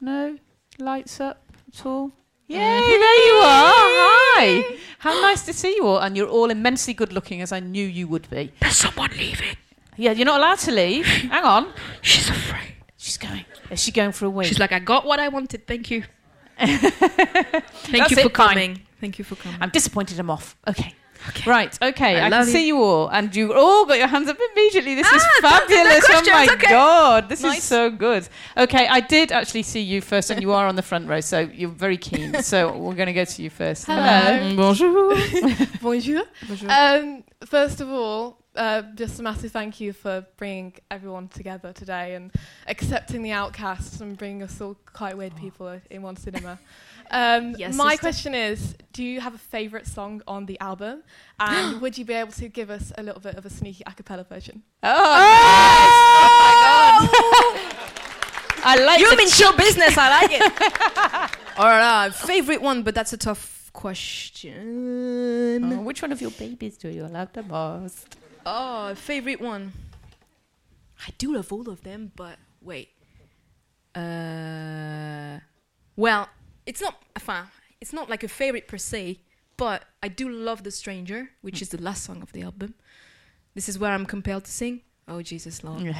[0.00, 0.38] No
[0.78, 2.12] lights up at all.
[2.48, 2.58] Yay!
[2.58, 3.72] There you are.
[4.38, 4.78] Hi.
[4.98, 7.84] How nice to see you all, and you're all immensely good looking, as I knew
[7.84, 8.52] you would be.
[8.60, 9.56] There's someone leaving.
[9.96, 11.06] Yeah, you're not allowed to leave.
[11.34, 11.72] Hang on.
[12.02, 12.74] She's afraid.
[12.96, 13.44] She's going.
[13.70, 14.44] Is she going for a wee?
[14.44, 15.66] She's like, I got what I wanted.
[15.66, 16.04] Thank you.
[16.58, 18.48] Thank That's you for it, fine.
[18.48, 18.80] coming.
[19.00, 19.58] Thank you for coming.
[19.60, 20.56] I'm disappointed I'm off.
[20.66, 20.94] Okay.
[21.30, 21.50] Okay.
[21.50, 22.20] Right, okay.
[22.20, 22.52] I I, can you.
[22.52, 24.94] see you all, and you all got your hands up immediately.
[24.94, 26.28] This is Ah, don't do the fabulous.
[26.28, 26.68] Oh my okay.
[26.68, 28.28] god, this is so good.
[28.56, 31.40] Okay, I did actually see you first, and you are on the front row, so
[31.40, 32.34] you're very keen.
[32.42, 33.86] So we're going to go to you first.
[33.86, 34.54] Hello.
[34.54, 35.16] Bonjour.
[35.80, 36.70] Bonjour.
[36.70, 42.14] Um, first of all, uh, just a massive thank you for bringing everyone together today
[42.14, 42.30] and
[42.68, 46.58] accepting the outcasts and bringing us all quite weird people in one cinema.
[47.10, 48.00] Um, Yes, my sister.
[48.02, 51.02] question is Do you have a favourite song on the album?
[51.38, 53.92] And would you be able to give us a little bit of a sneaky a
[53.92, 54.62] cappella version?
[54.82, 54.96] Oh, nice.
[56.22, 57.72] oh my god.
[58.68, 59.96] I like You the mean show business?
[59.96, 60.42] I like it.
[61.58, 65.72] All right, favorite one, but that's a tough question.
[65.72, 68.16] Oh, which one of your babies do you love the most?
[68.48, 69.72] Oh, favorite one.
[71.00, 72.90] I do love all of them, but wait.
[73.92, 75.40] Uh,
[75.96, 76.28] well,
[76.64, 76.94] it's not.
[77.16, 77.48] Enfin,
[77.80, 79.18] it's not like a favorite per se,
[79.56, 82.74] but I do love "The Stranger," which is the last song of the album.
[83.56, 84.82] This is where I'm compelled to sing.
[85.08, 85.92] Oh Jesus Lord.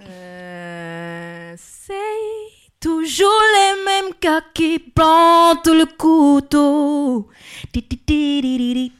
[0.00, 7.28] Euh, c'est toujours les mêmes gars qui plantent le couteau.
[7.72, 8.92] Di, di, di,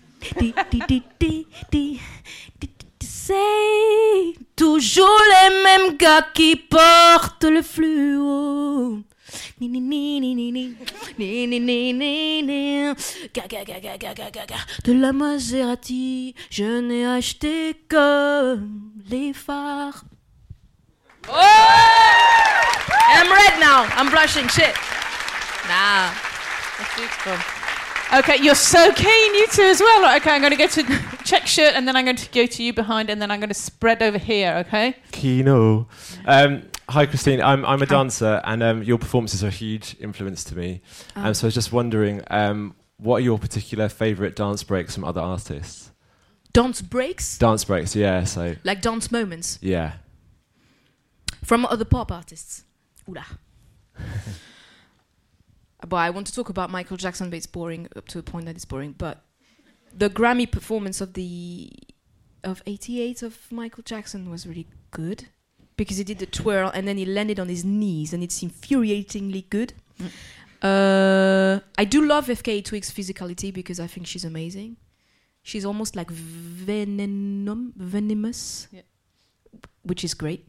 [3.01, 9.03] C'est toujours les mêmes gars qui portent le fluo.
[14.85, 18.59] De la Maserati, je n'ai acheté que
[19.11, 20.05] les phares.
[21.29, 21.79] Oh!
[23.11, 23.87] I'm red now.
[23.97, 24.49] I'm blushing.
[24.49, 24.75] Shit.
[25.69, 26.11] Nah.
[28.11, 28.35] That's beautiful.
[28.35, 30.03] Okay, you're so keen, you two as well.
[30.03, 32.47] Right, Okay, I'm going to go to check shirt, and then I'm going to go
[32.47, 34.65] to you behind, and then I'm going to spread over here.
[34.67, 34.97] Okay.
[35.13, 35.89] Kino.
[36.27, 37.43] Um, hi, Christine.
[37.43, 40.81] I'm, I'm a dancer, and um, your performances are a huge influence to me.
[41.17, 41.27] Oh.
[41.29, 45.05] Um, so I was just wondering, um, what are your particular favourite dance breaks from
[45.05, 45.91] other artists?
[46.53, 48.25] Dance breaks, Dance breaks, yeah.
[48.25, 49.93] So like dance moments yeah.
[51.45, 52.65] from other pop artists.
[53.07, 53.25] Oula.
[55.87, 58.47] but I want to talk about Michael Jackson, but it's boring up to a point
[58.47, 58.95] that it's boring.
[58.97, 59.23] But
[59.95, 61.71] the Grammy performance of the
[62.45, 65.29] of '88 of Michael Jackson was really good
[65.77, 69.49] because he did the twirl and then he landed on his knees, and it's infuriatingly
[69.51, 69.73] good.
[70.61, 74.77] Uh, I do love FKA Twigs' physicality because I think she's amazing.
[75.43, 78.83] She's almost like venom, venomous, Yeah.
[79.83, 80.49] which is great.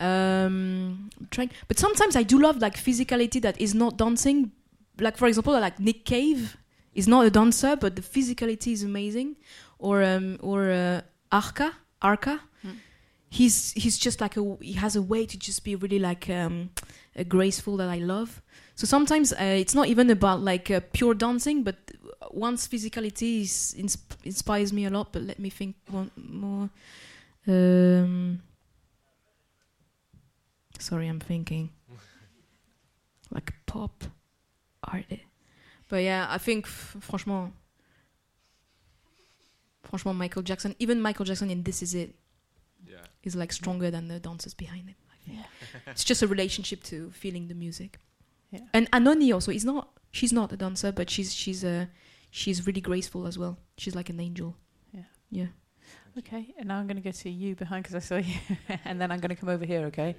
[0.00, 4.50] Um, trying, but sometimes I do love like physicality that is not dancing.
[4.98, 6.56] Like for example, like Nick Cave
[6.94, 9.36] is not a dancer, but the physicality is amazing.
[9.78, 12.40] Or um, or uh, Arca, Arca.
[12.64, 12.76] Mm.
[13.28, 16.70] He's he's just like a he has a way to just be really like um,
[17.28, 18.42] graceful that I love.
[18.74, 21.76] So sometimes uh, it's not even about like uh, pure dancing, but
[22.30, 25.12] once physicality is, insp- inspires me a lot.
[25.12, 26.70] But let me think one more.
[27.46, 28.40] Um,
[30.80, 31.70] sorry, I'm thinking
[33.30, 34.04] like pop
[34.84, 35.22] artist.
[35.88, 37.52] But yeah, I think franchement,
[39.84, 42.14] franchement, Michael Jackson, even Michael Jackson in This Is It,
[42.86, 42.98] Yeah.
[43.22, 44.96] is like stronger than the dancers behind it.
[45.26, 45.38] Think.
[45.38, 45.80] Yeah.
[45.92, 47.98] it's just a relationship to feeling the music.
[48.50, 48.60] Yeah.
[48.72, 49.90] And Anohni also is not.
[50.12, 51.86] She's not a dancer, but she's she's uh,
[52.30, 53.58] she's really graceful as well.
[53.76, 54.56] She's like an angel.
[54.92, 55.02] Yeah.
[55.30, 55.46] Yeah.
[56.18, 58.34] Okay, and now I'm going to go to you behind because I saw you,
[58.84, 59.82] and then I'm going to come over here.
[59.86, 60.16] Okay.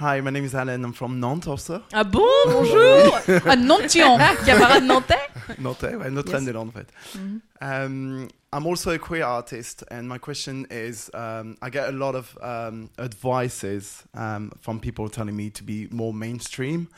[0.00, 0.82] Hi, my name is Alan.
[0.82, 1.82] I'm from Nantes also.
[1.92, 3.20] Ah bon, bonjour.
[3.44, 4.16] A Nontion.
[4.46, 5.28] Camarade nantais.
[5.58, 6.88] Nantais, ouais, Notre-Dame-des-Landes en fait.
[7.18, 7.42] Mhm.
[7.60, 12.14] Um, I'm also a queer artist, and my question is um, I get a lot
[12.14, 16.88] of um, advices um, from people telling me to be more mainstream.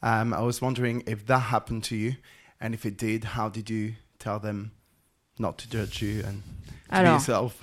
[0.00, 2.14] Um, I was wondering if that happened to you,
[2.60, 4.70] and if it did, how did you tell them
[5.36, 6.44] not to judge you and
[6.92, 7.58] to be yourself?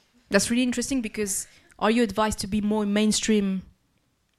[0.30, 1.46] that's really interesting because
[1.78, 3.60] are you advised to be more mainstream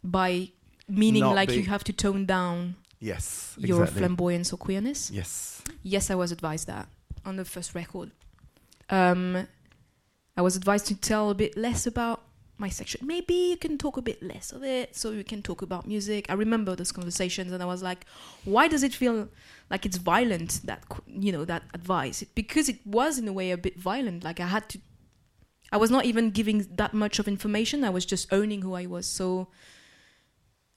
[0.06, 0.49] by
[0.88, 3.99] meaning Not like be- you have to tone down yes, your exactly.
[4.01, 5.12] flamboyance or queerness?
[5.12, 5.64] Yes.
[5.84, 6.88] Yes, I was advised that
[7.26, 8.12] on the first record.
[8.89, 9.47] Um,
[10.38, 12.22] I was advised to tell a bit less about
[12.58, 13.06] my section.
[13.06, 16.28] Maybe you can talk a bit less of it so you can talk about music.
[16.30, 18.06] I remember those conversations and I was like,
[18.45, 19.28] why does it feel
[19.70, 22.22] like it's violent that you know that advice?
[22.22, 24.24] It, because it was in a way a bit violent.
[24.24, 24.80] Like I had to
[25.72, 27.84] I was not even giving that much of information.
[27.84, 29.08] I was just owning who I was.
[29.08, 29.49] So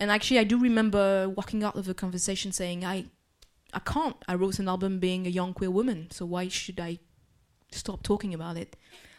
[0.01, 3.07] and actually I do remember walking out of the conversation saying I
[3.73, 4.17] I can't.
[4.27, 6.99] I wrote an album being a young queer woman, so why should I
[7.71, 8.77] stop talking about it?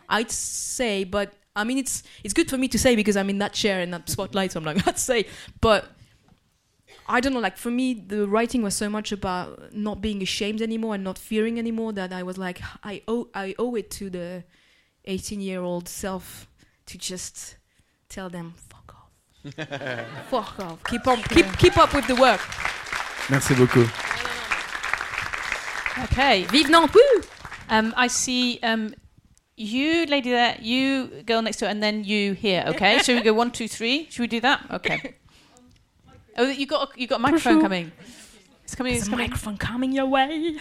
[0.07, 3.37] I'd say, but I mean, it's it's good for me to say because I'm in
[3.39, 5.25] that chair and that spotlight, so I'm like, I'd say,
[5.61, 5.85] but
[7.07, 7.39] I don't know.
[7.39, 11.17] Like for me, the writing was so much about not being ashamed anymore and not
[11.17, 14.43] fearing anymore that I was like, I owe I owe it to the
[15.05, 16.47] 18 year old self
[16.87, 17.57] to just
[18.09, 18.55] tell them
[20.29, 20.83] fuck off.
[20.85, 22.41] Keep on, keep keep up with the work.
[23.29, 23.87] Merci beaucoup.
[26.05, 26.43] Okay.
[26.45, 26.93] Vive Nantes!
[26.95, 27.21] Woo!
[27.69, 28.93] Um, I see um,
[29.55, 32.63] you, lady there, you, girl next to her, and then you here.
[32.67, 32.99] Okay.
[32.99, 34.07] Shall we go one, two, three?
[34.09, 34.65] Should we do that?
[34.71, 35.15] Okay.
[36.37, 37.91] Oh, you got a, you got a microphone coming.
[38.63, 38.95] It's coming.
[38.95, 39.25] It's a coming.
[39.25, 40.59] microphone coming your way.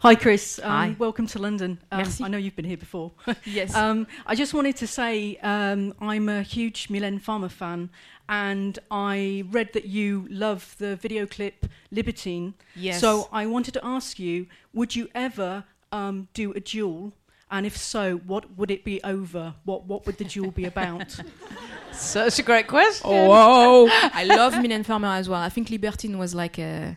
[0.00, 0.60] Hi, Chris.
[0.62, 0.96] Um, Hi.
[0.98, 1.78] Welcome to London.
[1.90, 2.24] Um, Merci.
[2.24, 3.12] I know you've been here before.
[3.44, 3.74] Yes.
[3.74, 7.90] Um, I just wanted to say um, I'm a huge Mylène Farmer fan,
[8.28, 12.54] and I read that you love the video clip Libertine.
[12.74, 13.00] yes.
[13.00, 17.12] So I wanted to ask you: Would you ever um, do a duel?
[17.50, 19.54] And if so, what would it be over?
[19.64, 21.16] What What would the duel be about?
[21.92, 23.08] Such a great question.
[23.08, 23.86] Whoa!
[23.90, 25.40] I love Mylène Farmer as well.
[25.40, 26.96] I think Libertine was like a,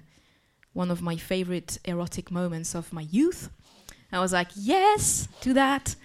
[0.74, 3.50] one of my favorite erotic moments of my youth.
[4.12, 5.96] I was like, yes, to that.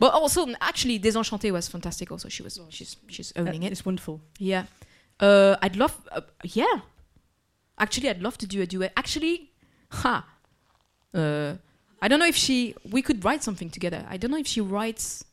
[0.00, 2.10] But also, actually, Désenchantée was fantastic.
[2.12, 3.72] Also, she was she's she's owning it.
[3.72, 4.20] It's wonderful.
[4.38, 4.64] Yeah.
[5.20, 5.96] Uh, I'd love.
[6.12, 6.80] Uh, yeah.
[7.78, 8.92] Actually, I'd love to do a duet.
[8.96, 9.50] Actually,
[9.90, 10.24] ha.
[11.14, 11.54] Uh,
[12.00, 12.74] I don't know if she.
[12.90, 14.04] We could write something together.
[14.08, 15.24] I don't know if she writes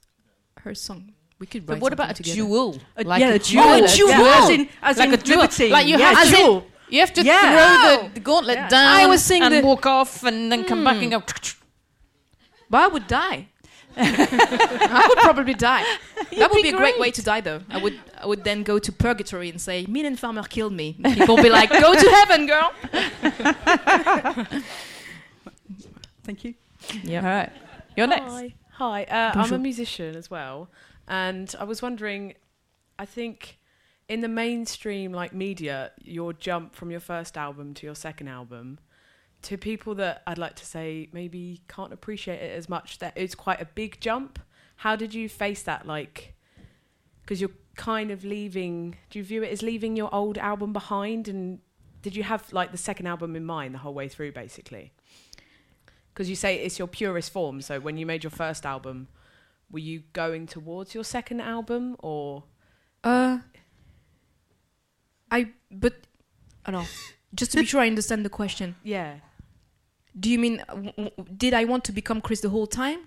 [0.61, 1.13] her song.
[1.39, 1.75] We could write.
[1.75, 2.47] But what about a something together.
[2.47, 2.79] duel?
[2.97, 3.87] A, Like yeah, a a duel.
[3.87, 4.09] duel.
[4.09, 4.39] Yeah.
[4.43, 5.39] As in, as Like in a duel.
[5.41, 5.71] Libertine.
[5.71, 6.65] Like you yeah, have to- duel.
[6.89, 7.41] You have to Yeah.
[7.41, 8.67] throw the, the gauntlet Yeah.
[8.69, 8.87] down.
[8.93, 11.23] I was saying and that- walk off, and then come back and go.
[12.69, 13.47] But I would die.
[13.97, 15.83] I would probably die.
[16.37, 17.61] that would be be, a great way to die, though.
[17.69, 20.97] I would, I would then go to purgatory and say, Mylène Farmer killed me.
[21.13, 22.71] People will be like, go to heaven, girl.
[26.23, 26.55] Thank you.
[27.03, 27.19] Yeah.
[27.21, 27.51] All right.
[27.95, 28.31] You're next.
[28.31, 28.53] Hi.
[28.73, 29.03] Hi.
[29.05, 30.69] Uh, I'm a musician as well,
[31.07, 32.33] and I was wondering.
[32.97, 33.57] I think
[34.07, 38.79] in the mainstream like media, your jump from your first album to your second album,
[39.41, 43.35] to people that I'd like to say maybe can't appreciate it as much, that it's
[43.35, 44.39] quite a big jump.
[44.77, 45.87] How did you face that?
[45.87, 46.35] Like,
[47.21, 48.95] because you're kind of leaving.
[49.09, 51.27] Do you view it as leaving your old album behind?
[51.27, 51.59] And
[52.01, 54.91] did you have like the second album in mind the whole way through, basically?
[56.13, 57.61] Because you say it's your purest form.
[57.61, 59.07] So when you made your first album,
[59.71, 62.43] were you going towards your second album or?
[63.03, 63.39] Uh,
[65.31, 65.93] I, but,
[66.65, 66.87] I don't know.
[67.33, 68.75] Just to be sure I understand the question.
[68.83, 69.15] Yeah.
[70.17, 72.99] Do you mean, w- w- did I want to become Chris the whole time?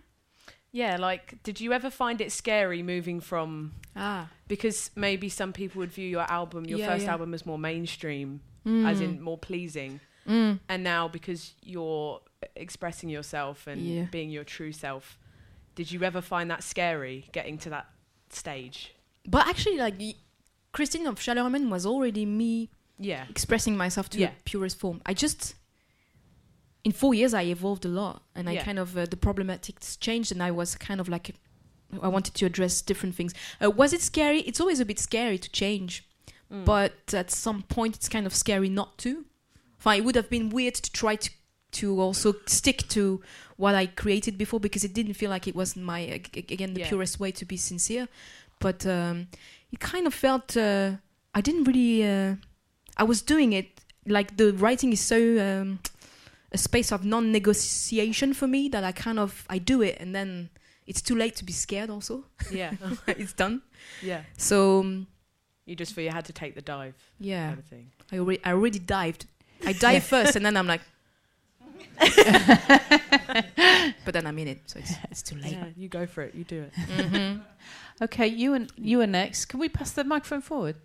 [0.72, 3.72] Yeah, like, did you ever find it scary moving from.
[3.96, 4.28] Ah.
[4.46, 7.12] Because maybe some people would view your album, your Yeah, first yeah.
[7.12, 8.86] album, as more mainstream, Mm.
[8.86, 10.00] as in more pleasing.
[10.26, 10.60] Mm.
[10.68, 12.20] And now, because you're
[12.54, 14.04] expressing yourself and Yeah.
[14.10, 15.18] being your true self,
[15.74, 17.86] did you ever find that scary getting to that
[18.28, 18.94] stage?
[19.26, 20.14] But actually, like, y-
[20.72, 23.24] Christine of Chaleur was already me Yeah.
[23.28, 24.28] expressing myself to Yeah.
[24.30, 25.00] a purest form.
[25.06, 25.54] I just
[26.84, 30.32] in four years I evolved a lot, and I kind of uh, the problematics changed,
[30.32, 31.34] and I was kind of like
[32.02, 33.32] I wanted to address different things.
[33.62, 34.40] Uh, was it scary?
[34.42, 36.04] It's always a bit scary to change,
[36.52, 36.64] Mm.
[36.64, 39.24] but at some point it's kind of scary not to.
[39.78, 41.30] Fine, it would have been weird to try to
[41.70, 43.20] to also stick to
[43.58, 46.72] what I created before because it didn't feel like it was my ag- ag- again
[46.72, 46.88] the Yeah.
[46.88, 48.08] purest way to be sincere,
[48.60, 49.28] but um,
[49.72, 50.92] it kind of felt uh,
[51.34, 52.04] I didn't really.
[52.04, 52.34] Uh,
[52.96, 55.78] I was doing it like the writing is so um,
[56.52, 60.50] a space of non-negotiation for me that I kind of I do it and then
[60.86, 61.90] it's too late to be scared.
[61.90, 62.72] Also, Yeah.
[63.06, 63.62] it's done.
[64.02, 64.22] yeah.
[64.36, 65.06] So um,
[65.66, 66.94] You just feel you had to take the dive.
[67.20, 67.90] yeah, Kind of thing.
[68.12, 69.26] I already I already dived.
[69.66, 70.80] I dive first and then I'm like.
[74.04, 75.52] but then I'm in it, so it's, it's too late.
[75.52, 76.34] Yeah, you go for it.
[76.34, 76.72] You do it.
[76.74, 77.42] Mhm.
[78.02, 79.46] Okay, you and you are next.
[79.46, 80.76] Can we pass the microphone forward?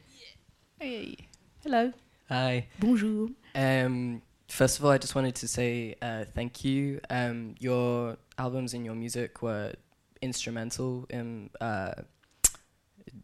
[0.79, 1.15] Hey.
[1.63, 1.93] Hello.
[2.29, 2.67] Hi.
[2.79, 3.29] Bonjour.
[3.55, 6.99] Um, first of all, I just wanted to say uh, thank you.
[7.09, 9.73] Um, your albums and your music were
[10.21, 11.93] instrumental in uh,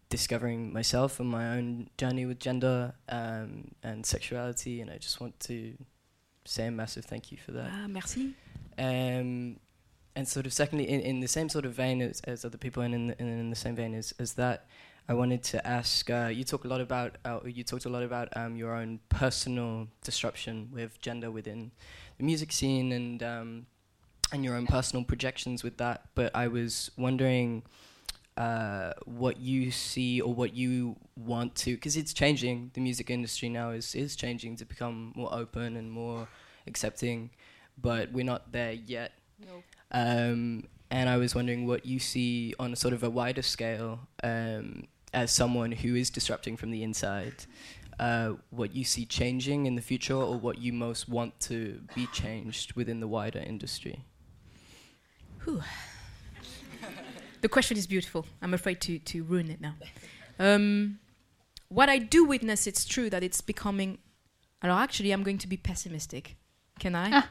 [0.10, 5.40] discovering myself and my own journey with gender um, and sexuality, and I just want
[5.42, 5.74] to
[6.50, 7.70] say a massive thank you for that.
[7.72, 8.34] Ah, merci.
[8.78, 9.60] Um,
[10.16, 12.84] and sort of secondly, in, in the same sort of vein as, as other people,
[12.84, 14.68] and in the, and in the same vein as, as that,
[15.08, 16.10] I wanted to ask.
[16.10, 17.18] Uh, you talk a lot about.
[17.24, 21.72] Uh, you talked a lot about um, your own personal disruption with gender within
[22.18, 23.66] the music scene, and um,
[24.32, 26.06] and your own personal projections with that.
[26.16, 27.64] But I was wondering
[28.40, 32.72] uh, what you see or what you want to, because it's changing.
[32.74, 36.28] The music industry now is is changing to become more open and more
[36.66, 37.30] accepting,
[37.78, 39.12] but we're not there yet.
[39.92, 44.00] Um, and I was wondering what you see on a sort of a wider scale
[44.24, 47.46] um, as someone who is disrupting from the inside.
[48.00, 52.08] uh, what you see changing in the future, or what you most want to be
[52.08, 54.06] changed within the wider industry?
[55.44, 55.62] Whew.
[57.42, 58.26] The question is beautiful.
[58.42, 59.76] I'm afraid to, to ruin it now.
[60.40, 61.00] Um,
[61.70, 64.00] what I do witness, it's true that it's becoming.
[64.62, 66.36] Alors, actually, I'm going to be pessimistic.
[66.80, 67.10] Can I?
[67.12, 67.30] Ah.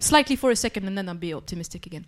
[0.00, 2.06] Slightly for a second, and then I'll be optimistic again.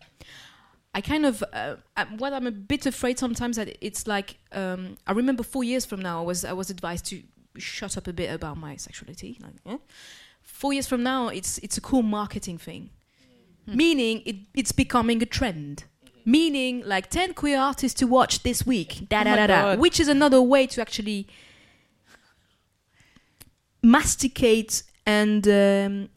[0.95, 4.97] I kind of uh, uh, what I'm a bit afraid sometimes that it's like um,
[5.07, 7.23] I remember four years from now I was I was advised to
[7.59, 9.39] shut up a bit about my sexuality.
[9.41, 9.79] Like, eh?
[10.43, 12.91] Four years from now, it's it's a cool marketing thing,
[13.67, 15.85] meaning it, it's becoming a trend.
[16.25, 20.01] Meaning like ten queer artists to watch this week, da Oh da da da, which
[20.01, 21.27] is another way to actually
[23.83, 26.09] masticate and um,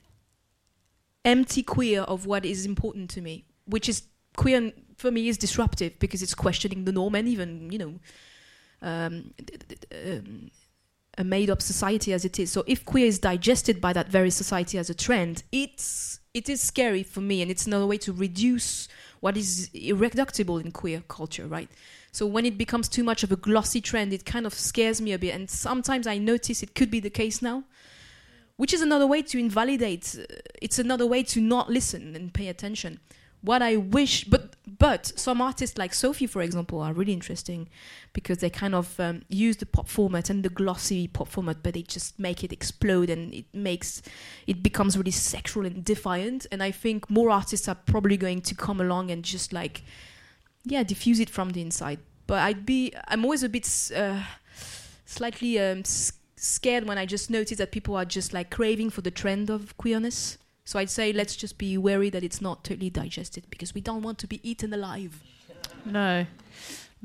[1.23, 4.03] empty queer of what is important to me, which is
[4.35, 7.99] queer for me is disruptive because it's questioning the norm and even you know
[8.81, 9.33] um,
[9.91, 10.51] um,
[11.17, 12.51] a made-up society as it is.
[12.51, 16.61] So if queer is digested by that very society as a trend, it's it is
[16.61, 18.87] scary for me, and it's another way to reduce
[19.23, 21.69] what is irreducible in queer culture, right?
[22.11, 25.13] So when it becomes too much of a glossy trend, it kind of scares me
[25.13, 27.63] a bit, and sometimes I notice it could be the case now
[28.55, 32.47] which is another way to invalidate uh, it's another way to not listen and pay
[32.47, 32.99] attention
[33.43, 37.69] what i wish but but some artists like sophie for example are really interesting
[38.13, 41.73] because they kind of um, use the pop format and the glossy pop format but
[41.73, 44.01] they just make it explode and it makes
[44.47, 48.55] it becomes really sexual and defiant and i think more artists are probably going to
[48.55, 49.83] come along and just like
[50.63, 54.21] yeah diffuse it from the inside but i'd be i'm always a bit uh,
[55.05, 55.83] slightly um,
[56.43, 59.77] scared when I just notice that people are just like craving for the trend of
[59.77, 60.37] queerness.
[60.65, 64.01] So I'd say let's just be wary that it's not totally digested because we don't
[64.01, 65.21] want to be eaten alive.
[65.85, 66.25] No,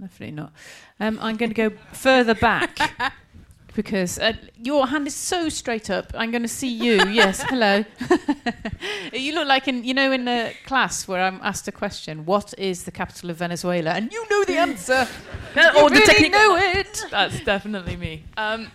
[0.01, 0.53] definitely not.
[1.01, 2.79] Um, I'm going to go further back
[3.75, 4.33] because uh,
[4.63, 6.13] your hand is so straight up.
[6.17, 7.05] I'm going to see you.
[7.09, 7.85] yes, hello.
[9.13, 12.25] you look like in you know in a class where I'm asked a question.
[12.25, 13.91] What is the capital of Venezuela?
[13.91, 15.09] And you know the answer.
[15.57, 17.05] you or the technique- know it.
[17.11, 18.23] That's definitely me.
[18.37, 18.71] Um,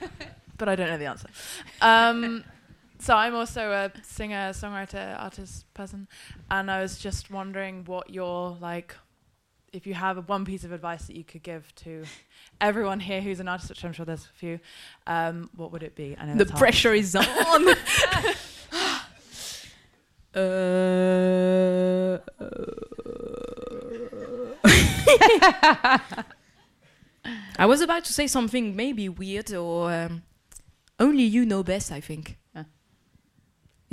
[0.58, 1.28] but I don't know the answer.
[1.82, 2.44] Um,
[3.04, 6.08] so I'm also a singer, songwriter, artist person,
[6.50, 8.96] and I was just wondering what your like,
[9.74, 12.04] if you have one piece of advice that you could give to
[12.62, 14.60] everyone here who's an artist, which I'm sure there's a few,
[15.08, 16.16] um, what would it be?
[16.18, 16.60] I know The it's hard.
[16.60, 17.70] pressure is on.
[20.36, 22.20] uh,
[27.58, 30.24] I was about to say something maybe weird or um,
[31.00, 31.92] only you know best.
[31.92, 32.38] I think.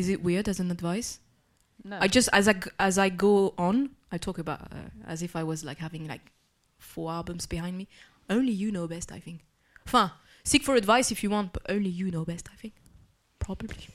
[0.01, 1.21] Is it weird as an advice?
[1.85, 1.99] No.
[2.01, 5.43] I just as I as I go on, I talk about uh, as if I
[5.45, 6.33] was like having like
[6.79, 7.87] four albums behind me.
[8.31, 9.13] Only you know best.
[9.13, 9.41] I think.
[9.87, 10.11] Enfin,
[10.43, 12.49] seek for advice if you want, but only you know best.
[12.51, 12.73] I think.
[13.39, 13.89] Probably.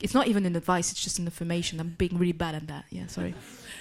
[0.00, 1.80] It's not even an advice; it's just an information.
[1.80, 2.86] I'm being really bad at that.
[2.88, 3.34] Yeah, sorry.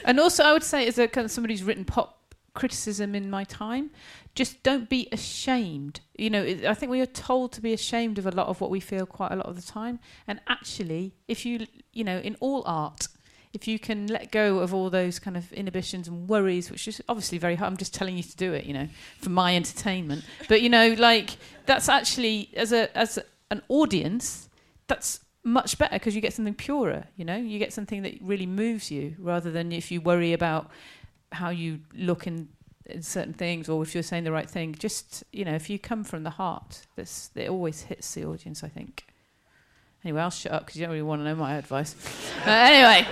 [0.03, 2.19] And also, I would say, as a kind of somebody who's written pop
[2.53, 3.91] criticism in my time,
[4.35, 6.01] just don't be ashamed.
[6.17, 8.61] You know, it, I think we are told to be ashamed of a lot of
[8.61, 9.99] what we feel quite a lot of the time.
[10.27, 13.07] And actually, if you, you know, in all art,
[13.53, 17.01] if you can let go of all those kind of inhibitions and worries, which is
[17.07, 18.87] obviously very hard, I'm just telling you to do it, you know,
[19.19, 20.25] for my entertainment.
[20.49, 21.37] But you know, like
[21.67, 24.49] that's actually as a as a, an audience,
[24.87, 27.05] that's much better because you get something purer.
[27.15, 30.71] You know, you get something that really moves you rather than if you worry about
[31.33, 32.49] how you look in,
[32.85, 34.75] in certain things or if you're saying the right thing.
[34.77, 38.63] Just you know, if you come from the heart, this it always hits the audience.
[38.63, 39.05] I think.
[40.03, 41.95] Anyway, I'll shut up because you don't really want to know my advice.
[42.45, 43.07] Uh, anyway,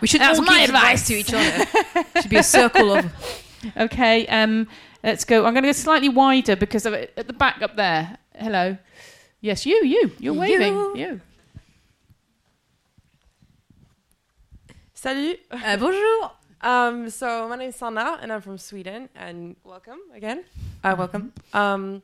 [0.00, 2.10] We should that's all my give advice advice to each other.
[2.20, 3.12] Should be a circle of.
[3.76, 4.66] Okay, um,
[5.04, 5.44] let's go.
[5.46, 8.18] I'm going to go slightly wider because of it at the back up there.
[8.34, 8.76] Hello.
[9.40, 10.74] Yes, you, you, you're waving.
[10.74, 10.96] You.
[10.96, 11.20] You.
[14.94, 15.38] Salut.
[15.50, 16.32] Uh, bonjour.
[16.62, 19.08] Um, so my name is Sanna, and I'm from Sweden.
[19.14, 20.44] And welcome again.
[20.84, 21.32] Uh, welcome.
[21.52, 22.02] Um,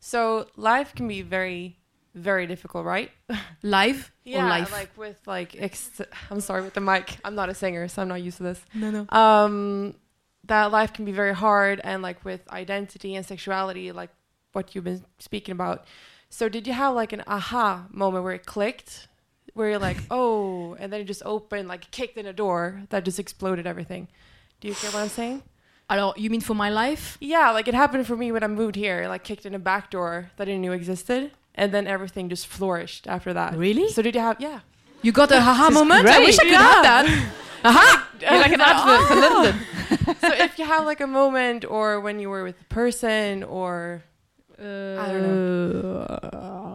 [0.00, 1.78] so life can be very,
[2.14, 3.10] very difficult, right?
[3.62, 4.72] Live yeah, or life?
[4.72, 5.54] like with like.
[5.56, 6.00] Ex-
[6.30, 7.18] I'm sorry with the mic.
[7.24, 8.60] I'm not a singer, so I'm not used to this.
[8.74, 9.06] No, no.
[9.16, 9.94] Um,
[10.44, 14.10] that life can be very hard, and like with identity and sexuality, like
[14.52, 15.86] what you've been speaking about.
[16.28, 19.06] So did you have like an aha moment where it clicked?
[19.54, 23.04] Where you're like, oh, and then it just opened, like kicked in a door that
[23.04, 24.08] just exploded everything.
[24.60, 25.42] Do you get what I'm saying?
[25.90, 27.18] Alors, you mean for my life?
[27.20, 29.90] Yeah, like it happened for me when I moved here, like kicked in a back
[29.90, 33.54] door that I didn't know existed, and then everything just flourished after that.
[33.56, 33.88] Really?
[33.90, 34.40] So did you have?
[34.40, 34.60] Yeah.
[35.02, 36.06] You got a haha moment?
[36.06, 36.72] I wish I could Yeah.
[36.72, 37.06] have that.
[37.64, 38.08] Aha!
[38.24, 38.30] Uh-huh.
[38.32, 39.56] You're like an advert for London.
[40.06, 40.14] Oh.
[40.20, 44.02] so if you have like a moment, or when you were with a person, or
[44.58, 45.98] uh, I don't know.
[45.98, 46.71] Uh,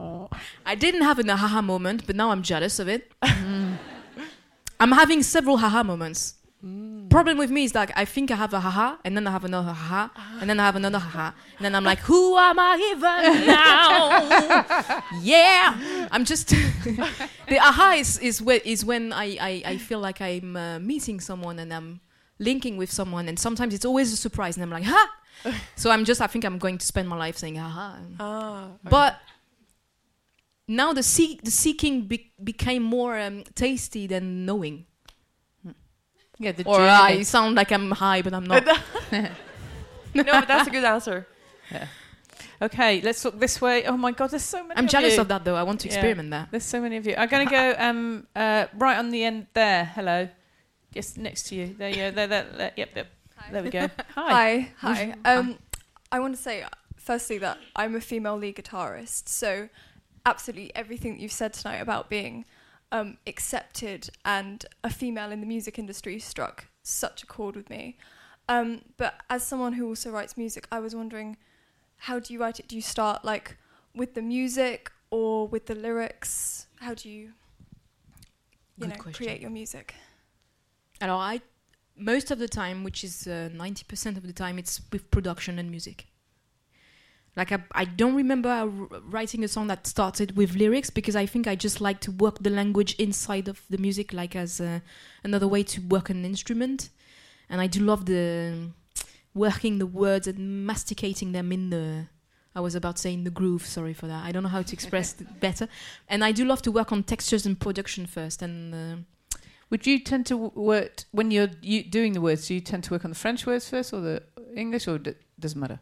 [0.67, 3.11] I didn't have an haha moment, but now I'm jealous of it.
[4.79, 6.35] I'm having several haha moments.
[7.09, 9.45] Problem with me is like I think I have a haha, and then I have
[9.45, 10.09] another haha,
[10.41, 15.03] and then I have another haha, and then I'm like, who am I even now?
[15.21, 16.49] yeah, I'm just
[17.51, 21.19] the aha is is, whe- is when I, I, I feel like I'm uh, meeting
[21.21, 22.01] someone and I'm
[22.39, 25.09] linking with someone, and sometimes it's always a surprise, and I'm like, ha.
[25.75, 27.95] so I'm just I think I'm going to spend my life saying haha.
[28.19, 29.19] Ah, But
[30.67, 34.85] now the seek the seeking be- became more um, tasty than knowing.
[36.39, 36.89] Yeah, the or journey.
[36.89, 38.63] I sound like I'm high, but I'm not.
[39.11, 39.29] no,
[40.13, 41.27] but that's a good answer.
[41.71, 41.87] Yeah.
[42.61, 43.85] Okay, let's look this way.
[43.85, 44.77] Oh my God, there's so many.
[44.77, 45.21] I'm of jealous you.
[45.21, 45.55] of that though.
[45.55, 45.95] I want to Yeah.
[45.95, 46.49] experiment that.
[46.51, 47.15] There's so many of you.
[47.17, 49.85] I'm going to go um, uh, right on the end there.
[49.85, 50.27] Hello.
[50.91, 51.75] yes, next to you.
[51.77, 52.11] There you go.
[52.11, 52.71] There, there, there.
[52.75, 53.07] Yep, yep.
[53.51, 53.89] There we go.
[54.15, 54.71] Hi.
[54.79, 55.13] Hi.
[55.23, 55.35] Hi.
[55.35, 55.59] Um,
[56.11, 59.29] I want to say, uh, firstly, that I'm a female lead guitarist.
[59.29, 59.69] So,
[60.27, 62.45] absolutely everything that you've said tonight about being
[62.91, 67.97] um, accepted and a female in the music industry struck such a chord with me.
[68.49, 71.37] Um, but as someone who also writes music, I was wondering,
[72.07, 72.67] how do you write it?
[72.67, 73.57] Do you start like
[73.95, 76.67] with the music or with the lyrics?
[76.79, 77.31] How do you, you
[78.79, 79.25] Good know, question.
[79.25, 79.95] create your music?
[80.99, 81.41] Alors I,
[81.95, 85.59] most of the time, which is uh, ninety percent of the time, it's with production
[85.59, 86.05] and music.
[87.37, 88.65] Like I, I don't remember
[89.09, 92.39] writing a song that started with lyrics because I think I just like to work
[92.39, 94.79] the language inside of the music, like as uh,
[95.23, 96.89] another way to work an instrument.
[97.47, 98.71] And I do love the
[99.35, 102.07] working the words and masticating them in the.
[102.55, 103.67] I was about saying the groove.
[103.67, 104.25] Sorry for that.
[104.25, 105.67] I don't know how to express it better.
[106.09, 108.41] And I do love to work on textures and production first.
[108.41, 109.37] And uh,
[109.69, 112.47] Would you tend to work when you're you doing the words?
[112.47, 114.23] Do you tend to work on the French words first or the
[114.55, 115.79] English, or d- doesn't matter?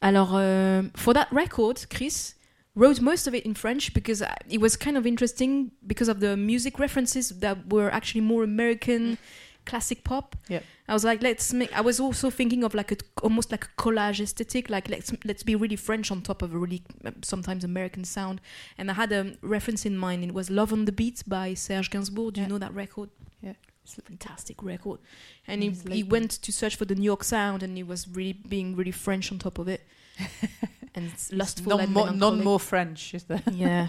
[0.00, 2.34] Alors, um, for that record, Chris
[2.74, 6.36] wrote most of it in French because it was kind of interesting because of the
[6.36, 9.18] music references that were actually more American
[9.64, 10.36] classic pop.
[10.48, 10.60] Yeah.
[10.88, 11.72] I was like, let's make.
[11.76, 15.42] I was also thinking of like a almost like a collage aesthetic, like let's let's
[15.42, 18.40] be really French on top of a really um, sometimes American sound.
[18.76, 20.24] And I had a reference in mind.
[20.24, 22.34] It was "Love on the Beat" by Serge Gainsbourg.
[22.34, 23.10] Do you know that record?
[23.40, 23.54] Yeah.
[23.92, 25.00] It's a fantastic record.
[25.46, 28.08] And he, It's he went to search for the New York sound, and he was
[28.08, 29.86] really being really French on top of it.
[30.94, 32.44] and it's lustful None and more, melancholic.
[32.44, 33.42] more French, is there?
[33.52, 33.88] yeah,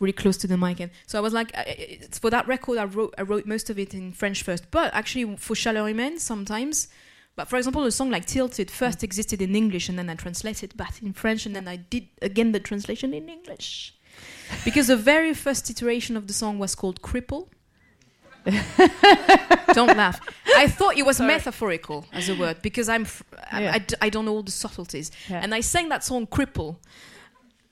[0.00, 0.80] really close to the mic.
[0.80, 3.68] And so I was like, I- it's for that record, I wrote I wrote most
[3.68, 6.88] of it in French first, but actually for Chaleur Humaine sometimes.
[7.34, 9.04] But for example, a song like Tilted first mm.
[9.04, 12.52] existed in English, and then I translated back in French, and then I did again
[12.52, 13.94] the translation in English.
[14.64, 17.48] Because the very first iteration of the song was called Cripple.
[19.74, 20.20] don't laugh.
[20.56, 23.72] I thought it was metaphorical as a word because I'm fr- I- Yeah.
[23.74, 25.10] I, d- I don't know all the subtleties.
[25.28, 25.40] Yeah.
[25.42, 26.76] And I sang that song Cripple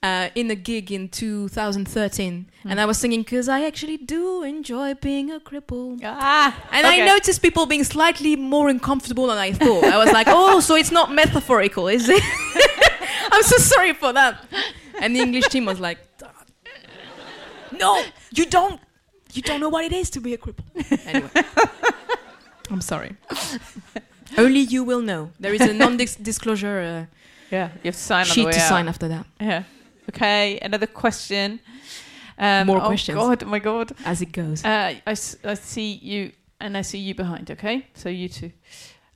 [0.02, 2.46] uh, in a gig in 2013.
[2.62, 2.70] Hmm.
[2.70, 6.00] And I was singing because I actually do enjoy being a cripple.
[6.04, 7.02] Ah, and okay.
[7.02, 9.84] I noticed people being slightly more uncomfortable than I thought.
[9.84, 12.22] I was like, oh, so it's not metaphorical, is it?
[13.32, 14.44] I'm so sorry for that.
[15.00, 15.98] And the English team was like,
[17.72, 18.02] no,
[18.34, 18.80] you don't.
[19.32, 20.64] You don't know what it is to be a cripple.
[21.06, 21.30] Anyway,
[22.70, 23.16] I'm sorry.
[24.38, 25.30] Only you will know.
[25.40, 27.16] There is a non-disclosure uh,
[27.50, 28.68] Yeah, you have to sign on the sheet way to out.
[28.68, 29.62] sign after that, Yeah.
[30.08, 31.60] Okay, another question.
[32.38, 33.16] Um, More oh questions.
[33.18, 33.92] God, oh my God.
[34.04, 34.64] as it goes.
[34.64, 37.50] Uh, I, s- I see you, and I see you behind.
[37.50, 38.50] Okay, so you two.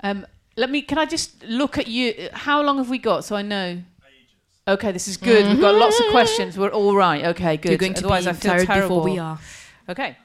[0.03, 0.83] Um, let me.
[0.83, 2.29] Can I just look at you?
[2.33, 3.25] How long have we got?
[3.25, 3.83] So I know.
[4.69, 5.47] Okay, this is good.
[5.49, 6.57] We've got lots of questions.
[6.59, 7.25] We're all right.
[7.27, 7.71] Okay, good.
[7.71, 8.97] You're going to Otherwise, be I feel tired terrible.
[9.01, 9.39] before we are.
[9.87, 10.17] Okay.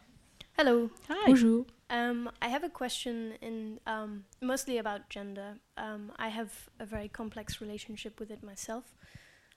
[0.58, 0.90] Hello.
[1.10, 1.26] Hi.
[1.26, 1.66] Bonjour.
[1.90, 5.56] Um, I have a question in um, mostly about gender.
[5.76, 8.96] Um, I have a very complex relationship with it myself.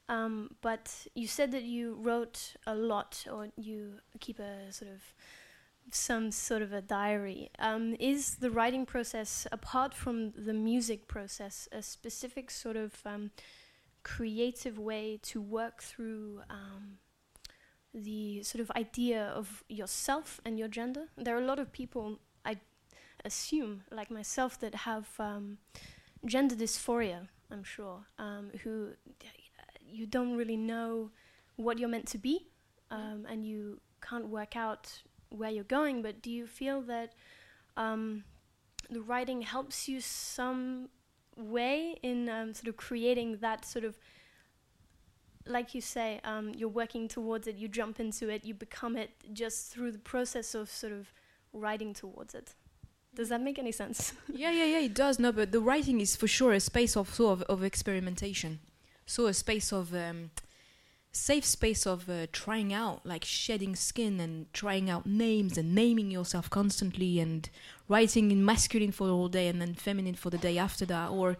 [0.09, 5.15] Um, but you said that you wrote a lot, or you keep a sort of
[5.93, 7.51] some sort of a diary.
[7.61, 13.31] Um, is the writing process, apart from the music process, a specific sort of um,
[14.03, 16.99] creative way to work through um,
[17.95, 21.09] the sort of idea of yourself and your gender.
[21.17, 22.57] There are a lot of people, I
[23.25, 25.59] assume, like myself, that have um,
[26.25, 28.89] gender dysphoria, I'm sure, um, who
[29.85, 31.11] you don't really know
[31.57, 32.47] what you're meant to be
[32.91, 36.03] um, and you can't work out where you're going.
[36.03, 37.13] But do you feel that
[37.77, 38.25] um,
[38.91, 40.89] the writing helps you some
[41.37, 43.99] way in um, sort of creating that sort of
[45.47, 49.11] like you say, um, you're working towards it, you jump into it, you become it
[49.33, 51.13] just through the process of sort of
[51.53, 52.55] writing towards it.
[53.15, 54.13] Does that make any sense?
[54.33, 55.19] yeah, yeah, yeah, it does.
[55.19, 58.61] No, but the writing is for sure a space of sort of, of experimentation.
[59.05, 60.31] So a space of um,
[61.13, 66.11] safe space of uh, trying out, like shedding skin and trying out names and naming
[66.11, 67.51] yourself constantly and
[67.89, 71.37] writing in masculine for whole day and then feminine for the day after that, or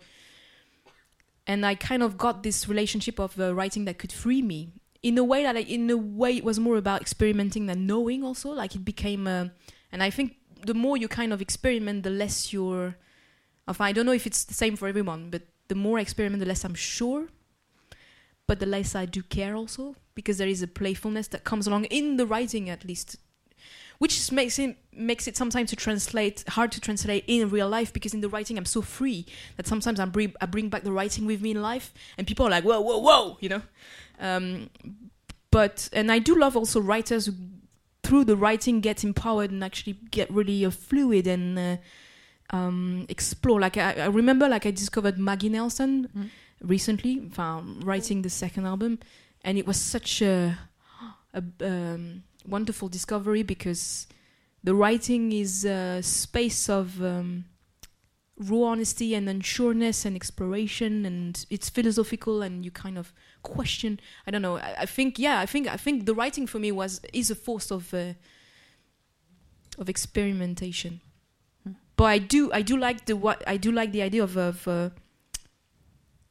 [1.47, 4.73] and I kind of got this relationship of uh, writing that could free me
[5.03, 8.23] in a way that I, in a way it was more about experimenting than knowing
[8.23, 8.51] also.
[8.51, 9.47] Like it became uh,
[9.91, 12.97] and I think the more you kind of experiment the less you're
[13.67, 16.41] of I don't know if it's the same for everyone but the more I experiment
[16.41, 17.29] the less I'm sure
[18.47, 21.87] but the less I do care also because there is a playfulness that comes along
[21.87, 23.17] in the writing at least
[24.03, 24.77] which makes it
[25.11, 28.57] makes it sometimes to translate hard to translate in real life because in the writing
[28.59, 29.21] I'm so free
[29.57, 31.87] that sometimes I bring I bring back the writing with me in life
[32.19, 33.63] and people are like whoa whoa whoa you know
[34.29, 34.71] um,
[35.51, 37.35] but and I do love also writers who
[38.03, 41.77] through the writing get empowered and actually get really uh, fluid and uh,
[42.57, 46.29] um, explore like I, I remember like I discovered Maggie Nelson Mm.
[46.75, 47.15] recently
[47.91, 48.99] writing the second album
[49.45, 50.59] and it was such a,
[51.35, 54.07] a um, wonderful discovery because
[54.65, 57.45] the writing is a space of um,
[58.39, 63.13] raw honesty and unsureness and exploration and it's philosophical and you kind of
[63.43, 66.59] question i don't know i, I think yeah i think i think the writing for
[66.59, 68.15] me was is a force of uh,
[69.79, 71.01] of experimentation.
[71.97, 74.67] But i do i do like the what i do like the idea of of
[74.67, 74.91] uh,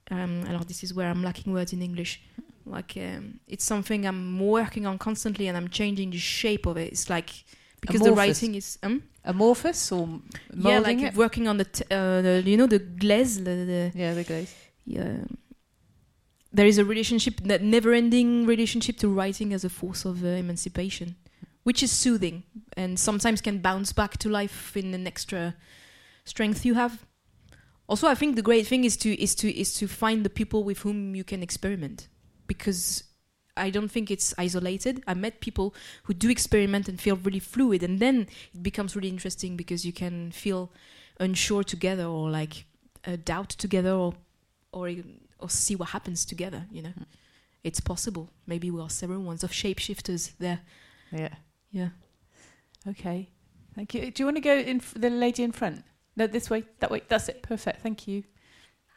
[0.09, 2.19] um alors this is where i'm lacking words in english
[2.65, 6.91] like um, it's something i'm working on constantly and i'm changing the shape of it.
[6.91, 7.29] It's like
[7.81, 10.21] because the writing is um amorphous or
[10.55, 11.15] yeah like it?
[11.15, 14.53] working on the, t- uh, the you know the glaze the, the yeah the glaze.
[14.85, 15.17] yeah.
[16.53, 20.27] There is a relationship that never ending relationship to writing as a force of uh,
[20.27, 21.15] emancipation
[21.63, 22.43] which is soothing
[22.75, 25.55] and sometimes can bounce back to life in an extra
[26.25, 27.05] strength you have.
[27.87, 30.63] Also i think the great thing is to is to is to find the people
[30.63, 32.07] with whom you can experiment
[32.51, 33.03] because
[33.55, 35.01] I don't think it's isolated.
[35.07, 35.73] I met people
[36.03, 39.93] who do experiment and feel really fluid, and then it becomes really interesting because you
[39.93, 40.69] can feel
[41.17, 42.65] unsure together, or like
[43.07, 44.13] uh, doubt together, or
[44.73, 44.91] or
[45.39, 46.65] or see what happens together.
[46.71, 46.93] You know,
[47.63, 48.29] it's possible.
[48.45, 50.59] Maybe we are several ones of shapeshifters there.
[51.11, 51.35] Yeah.
[51.71, 51.89] Yeah.
[52.85, 53.29] Okay.
[53.75, 54.11] Thank you.
[54.11, 55.85] Do you want to go in f- the lady in front?
[56.17, 56.65] No, this way.
[56.79, 57.01] That way.
[57.07, 57.41] That's it.
[57.43, 57.81] Perfect.
[57.81, 58.23] Thank you.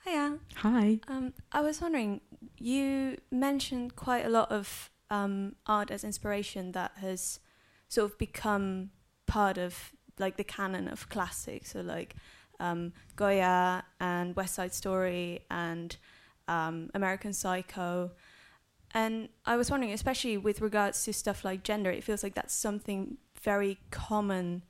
[0.05, 0.39] Hiya.
[0.57, 1.01] Hi.
[1.09, 2.21] Um, I was wondering,
[2.59, 7.41] you mentioned quite a lot of um, art as inspiration that has
[7.89, 8.91] sort of become
[9.27, 12.17] part of like the canon of classics, so like
[12.61, 15.97] um, Goya and West Side Story and
[16.49, 18.13] um, American Psycho.
[18.93, 22.55] And I was wondering, especially with regards to stuff like gender, it feels like that's
[22.55, 24.63] something very common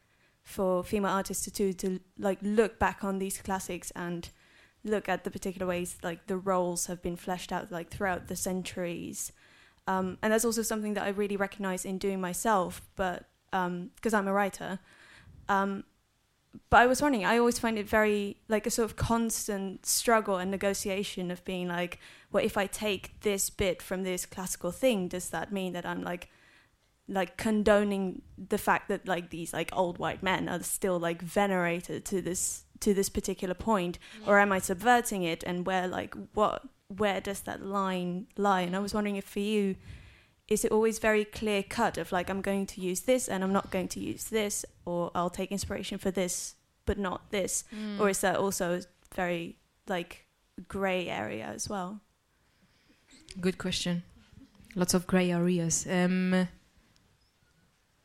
[0.42, 4.30] for female artists to do, to like look back on these classics and
[4.84, 8.36] look at the particular ways like the roles have been fleshed out like throughout the
[8.36, 9.32] centuries.
[9.86, 14.28] Um, and that's also something that i really recognize in doing myself but because i'm
[14.28, 14.78] a writer.
[15.48, 15.84] Um,
[16.70, 20.36] but i was wondering i always find it very like a sort of constant struggle
[20.36, 21.98] and negotiation of being like
[22.30, 26.02] well if i take this bit from this classical thing does that mean that i'm
[26.02, 26.30] like
[27.08, 32.04] like condoning the fact that like these like old white men are still like venerated
[32.04, 36.62] to this to this particular point or am i subverting it and where like what
[36.88, 39.76] where does that line lie and i was wondering if for you
[40.48, 43.52] is it always very clear cut of like i'm going to use this and i'm
[43.52, 46.54] not going to use this or i'll take inspiration for this
[46.86, 48.00] but not this Mm.
[48.00, 48.80] or is that also
[49.14, 49.56] very
[49.88, 50.26] like
[50.68, 52.00] gray area as well
[53.40, 54.04] Good question.
[54.76, 55.86] Lots of gray areas.
[55.90, 56.46] Um,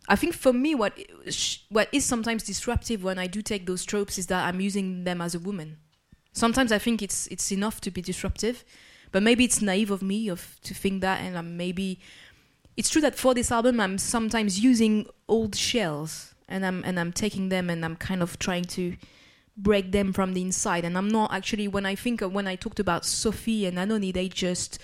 [0.09, 0.97] I think for me, what
[1.69, 5.21] what is sometimes disruptive when I do take those tropes is that I'm using them
[5.21, 5.77] as a woman.
[6.33, 8.65] Sometimes I think it's it's enough to be disruptive,
[9.11, 11.99] but maybe it's naive of me of to think that, and I'm maybe
[12.75, 17.13] it's true that for this album I'm sometimes using old shells and I'm and I'm
[17.13, 18.95] taking them and I'm kind of trying to
[19.57, 22.55] break them from the inside and I'm not actually when I think of when I
[22.55, 24.79] talked about Sophie and Anohni they just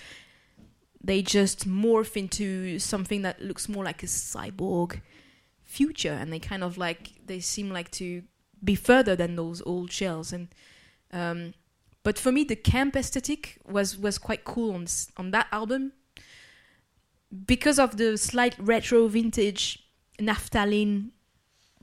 [1.02, 5.00] they just morph into something that looks more like a cyborg
[5.66, 8.22] future and they kind of like they seem like to
[8.64, 10.48] be further than those old shells and
[11.12, 11.52] um
[12.06, 14.86] but for me the camp aesthetic was was quite cool on
[15.16, 15.90] on that album.
[17.46, 19.82] Because of the slight retro vintage
[20.20, 21.10] naphthalene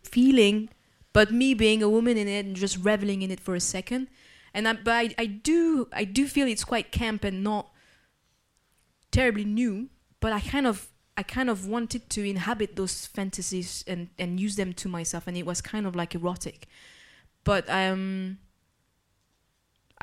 [0.01, 0.69] feeling
[1.11, 4.07] but me being a woman in it and just reveling in it for a second.
[4.53, 7.73] And I, but I, I do I do feel it's quite camp and not
[9.11, 9.89] terribly new
[10.21, 14.55] but I kind of I kind of wanted to inhabit those fantasies and and use
[14.55, 16.67] them to myself and it was kind of like erotic
[17.43, 18.37] but um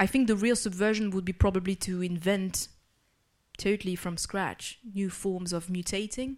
[0.00, 2.68] I think the real subversion would be probably to invent
[3.58, 6.36] totally from scratch, new forms of mutating.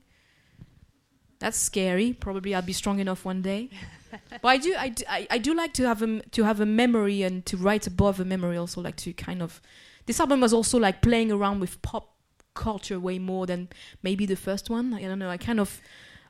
[1.39, 2.13] That's scary.
[2.13, 3.71] Probably I'll be strong enough one day.
[4.43, 6.67] but I do, I do, I, I do like to have a to have a
[6.67, 8.57] memory and to write above a memory.
[8.57, 9.61] Also, like to kind of.
[10.07, 12.17] This album was also like playing around with pop
[12.55, 13.69] culture way more than
[14.03, 14.95] maybe the first one.
[14.95, 15.31] I don't know.
[15.31, 15.81] I kind of,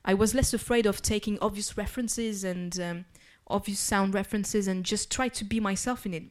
[0.04, 3.04] I was less afraid of taking obvious references and um,
[3.46, 6.24] obvious sound references and just try to be myself in it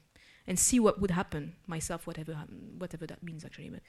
[0.48, 2.36] and see what would happen myself, whatever
[2.78, 3.70] whatever that means actually.
[3.70, 3.82] But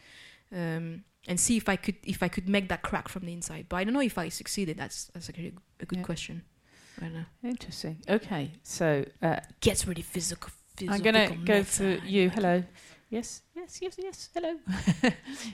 [0.56, 3.66] um, and see if I could if I could make that crack from the inside.
[3.68, 4.76] But I don't know if I succeeded.
[4.76, 6.04] That's that's actually a good Yeah.
[6.04, 6.42] question.
[7.00, 7.24] I don't know.
[7.42, 8.02] Interesting.
[8.08, 10.50] Okay, so uh, Gets really physical.
[10.88, 12.28] I'm gonna go for you.
[12.30, 12.64] Hello.
[13.12, 14.30] Yes, yes, yes, yes.
[14.32, 14.56] Hello.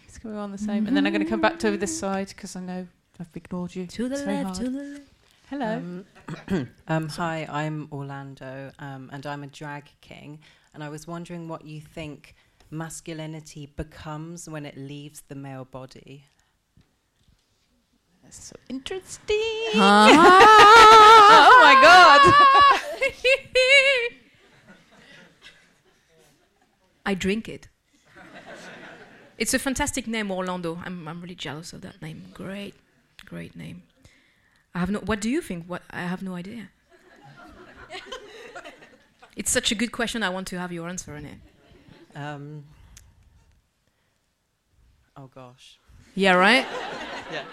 [0.07, 2.29] it's going on the same, and then I'm going to come back to this side
[2.29, 2.87] because I know
[3.19, 3.85] I've ignored you.
[3.85, 4.75] To the It's very left, to hard.
[4.75, 5.09] the left.
[5.51, 5.73] Hello.
[5.75, 10.39] Um, um, hi, I'm Orlando, um, and I'm a drag king.
[10.73, 12.37] And I was wondering what you think
[12.71, 16.27] masculinity becomes when it leaves the male body.
[18.23, 19.37] That's so interesting.
[19.75, 20.07] Ah.
[21.51, 22.21] oh my god.
[27.11, 27.69] I drink it.
[29.39, 30.71] It's a fantastic name, Orlando.
[30.85, 32.19] I'm I'm really jealous of that name.
[32.35, 32.75] Great,
[33.25, 33.83] great name.
[34.75, 34.99] I have no.
[35.11, 35.67] What do you think?
[35.73, 36.63] What I have no idea.
[39.37, 40.23] it's such a good question.
[40.25, 41.39] I want to have your answer on it.
[42.17, 42.65] Um,
[45.17, 45.79] oh gosh.
[46.15, 46.67] Yeah, right.
[47.33, 47.45] Yeah.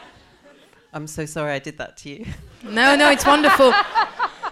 [0.94, 2.26] I'm so sorry I did that to you.
[2.64, 3.74] No, no, it's wonderful.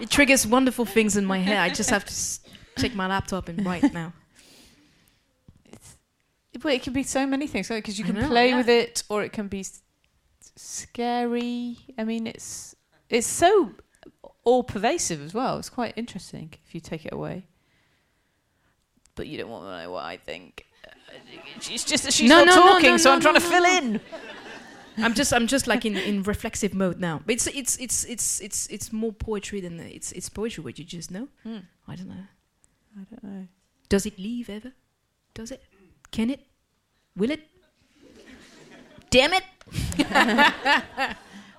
[0.01, 1.57] it triggers wonderful things in my head.
[1.57, 2.41] I just have to s-
[2.75, 4.11] take my laptop and write now.
[6.61, 8.57] But it can be so many things, because you can know, play yeah.
[8.57, 9.81] with it, or it can be s-
[10.55, 11.77] scary.
[11.97, 12.75] I mean, it's
[13.09, 13.71] it's so
[14.43, 15.57] all pervasive as well.
[15.57, 17.47] It's quite interesting if you take it away.
[19.15, 20.65] But you don't want to know what I think.
[21.55, 23.99] It's just she's No, not no, talking, no, so I'm trying to fill in.
[24.97, 27.21] I'm just I'm just like in, in reflexive mode now.
[27.25, 30.77] But it's it's it's it's it's it's more poetry than the, it's it's poetry what
[30.77, 31.27] you just know.
[31.43, 31.57] Hmm.
[31.87, 32.25] I don't know.
[32.99, 33.47] I don't know.
[33.89, 34.73] Does it leave ever?
[35.33, 35.63] Does it?
[36.13, 36.39] Can it?
[37.17, 37.41] Will it?
[39.09, 39.43] Damn it!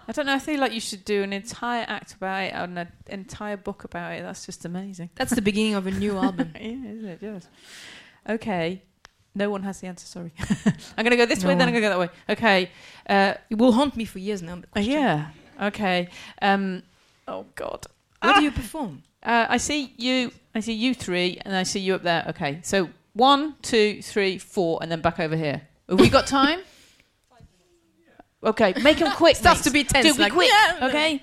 [0.06, 0.34] I don't know.
[0.34, 3.84] I feel like you should do an entire act about it and an entire book
[3.84, 4.22] about it.
[4.22, 5.10] That's just amazing.
[5.16, 6.52] That's the beginning of a new album.
[6.54, 6.60] yeah,
[6.92, 7.18] isn't it?
[7.20, 7.48] Yes.
[8.28, 8.82] Okay.
[9.34, 10.06] No one has the answer.
[10.06, 10.32] Sorry.
[10.96, 11.68] I'm going to go this No way, then.
[11.68, 12.08] I'm going to go that way.
[12.30, 12.70] Okay.
[13.08, 14.62] Uh, It will haunt me for years now.
[14.76, 15.30] yeah.
[15.60, 16.08] Okay.
[16.40, 16.82] Um,
[17.26, 17.86] oh God.
[18.22, 19.02] What do you perform?
[19.22, 20.30] Uh, I see you.
[20.54, 22.24] I see you three, and I see you up there.
[22.28, 22.60] Okay.
[22.62, 25.62] So one, two, three, four, and then back over here.
[25.88, 26.60] Have we got time?
[28.42, 28.74] Okay.
[28.82, 29.36] Make them quick.
[29.36, 30.50] Starts to be tense, Do be quick.
[30.52, 30.86] yeah.
[30.88, 31.22] Okay.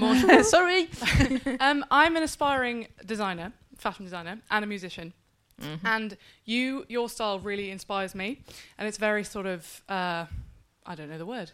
[0.00, 0.42] Bonjour.
[0.56, 0.88] Sorry.
[1.60, 5.12] um, I'm an aspiring designer, fashion designer, and a musician.
[5.60, 5.86] Mm-hmm.
[5.86, 8.40] And you, your style really inspires me,
[8.78, 10.24] and it's very sort of, uh,
[10.86, 11.50] I don't know the word.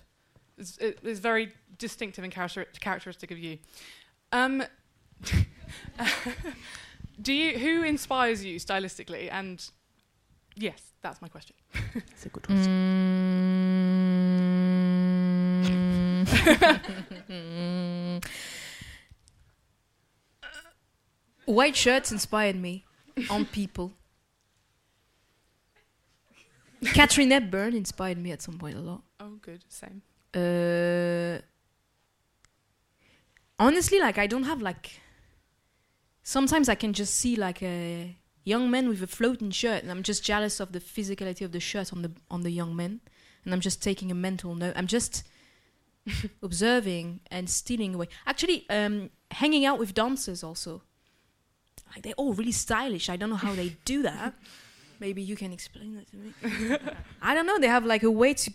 [0.56, 3.58] It's, it- it's very distinctive and character- characteristic of you.
[4.30, 4.62] Um,
[7.20, 7.58] do you?
[7.58, 9.28] Who inspires you stylistically?
[9.30, 9.64] And
[10.56, 11.56] yes, that's my question.
[11.94, 12.44] That's a good
[17.26, 18.24] Mm.
[21.46, 22.84] White shirts inspired me
[23.30, 23.92] on people.
[26.92, 29.02] Katharine Hepburn inspired me at some point a lot.
[29.20, 29.64] Oh, good.
[29.68, 30.02] Same.
[30.34, 31.38] Uh,
[33.58, 35.00] honestly, like I don't have like.
[36.24, 40.02] Sometimes I can just see like a young man with a floating shirt, and I'm
[40.02, 43.00] just jealous of the physicality of the shirt on the on the young man,
[43.44, 44.72] and I'm just taking a mental note.
[44.74, 45.22] I'm just
[46.42, 48.08] observing and stealing away.
[48.26, 50.82] Actually, um, hanging out with dancers also.
[51.94, 53.08] Like they're all really stylish.
[53.08, 54.34] I don't know how they do that.
[55.00, 56.78] Maybe you can explain that to me.
[57.22, 57.58] I don't know.
[57.58, 58.50] They have like a way to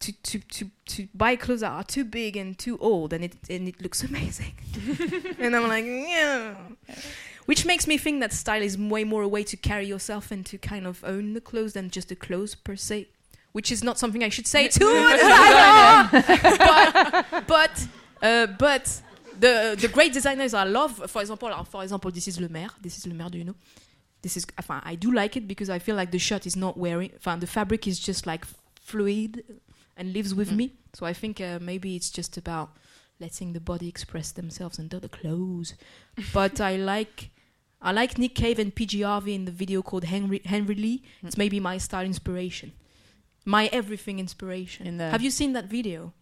[0.00, 3.36] to to to to buy clothes that are too big and too old, and it
[3.48, 4.54] and it looks amazing.
[5.38, 6.54] and I'm like, yeah.
[7.46, 10.46] Which makes me think that style is way more a way to carry yourself and
[10.46, 13.08] to kind of own the clothes than just the clothes per se.
[13.52, 17.24] Which is not something I should say to a designer.
[17.30, 17.88] but but
[18.22, 19.02] uh, but
[19.38, 22.70] the the great designers I love, for example, for example, this is Lemaire.
[22.80, 23.28] This is Lemaire.
[23.30, 23.54] Do you know?
[24.22, 24.46] This is.
[24.68, 27.12] I do like it because I feel like the shirt is not wearing.
[27.22, 28.44] The fabric is just like
[28.80, 29.44] fluid
[29.96, 30.72] and lives with me.
[30.92, 32.76] So I think uh, maybe it's just about
[33.20, 35.74] letting the body express themselves under the clothes.
[36.32, 37.30] but I like.
[37.82, 41.02] I like Nick Cave and PJ Harvey in the video called Henry Henry Lee.
[41.22, 42.72] It's maybe my style inspiration,
[43.44, 44.86] my everything inspiration.
[44.86, 44.98] In.
[44.98, 46.14] Have you seen that video?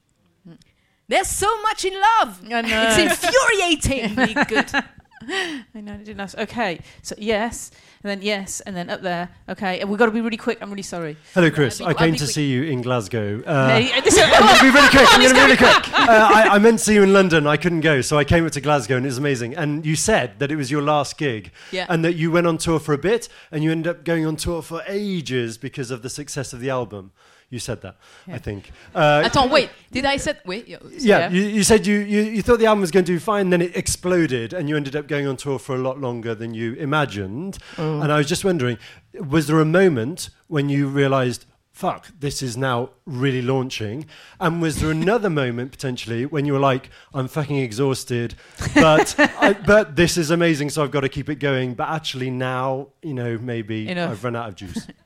[1.09, 2.41] They're so much in love.
[2.49, 4.85] It's infuriatingly good.
[5.75, 6.37] I know, I didn't ask.
[6.39, 7.71] Okay, so yes,
[8.03, 9.29] and then yes, and then up there.
[9.49, 10.59] Okay, and we've got to be really quick.
[10.61, 11.17] I'm really sorry.
[11.35, 11.81] Hello, Chris.
[11.81, 12.31] I came to quick.
[12.31, 13.43] see you in Glasgow.
[13.47, 15.09] Uh, No, this- I'm going to be really quick.
[15.13, 15.93] I'm going to be really quick.
[15.93, 17.47] Uh, I, I meant to see you in London.
[17.47, 19.55] I couldn't go, so I came up to Glasgow, and it was amazing.
[19.57, 21.87] And you said that it was your last gig, Yeah.
[21.89, 24.37] and that you went on tour for a bit, and you ended up going on
[24.37, 27.13] tour for ages because of the success of the album.
[27.53, 27.97] You said that,
[28.27, 28.73] I think.
[28.95, 29.69] Uh, Attends, wait.
[29.91, 30.67] Did I said wait?
[30.67, 30.79] Yeah.
[30.91, 33.51] yeah, You, you said you, you, you thought the album was going to do fine,
[33.51, 36.55] then it exploded, and you ended up going on tour for a lot longer than
[36.55, 37.59] you imagined.
[37.77, 38.01] Oh.
[38.01, 38.79] And I was just wondering,
[39.13, 44.07] was there a moment when you realised, fuck, this is now really launching?
[44.41, 48.35] And was there another moment potentially when you were like, I'm fucking exhausted,
[48.75, 51.75] but I, but this is amazing, so I've got to keep it going.
[51.75, 54.11] But actually now, you know, maybe Enough.
[54.11, 54.87] I've run out of juice.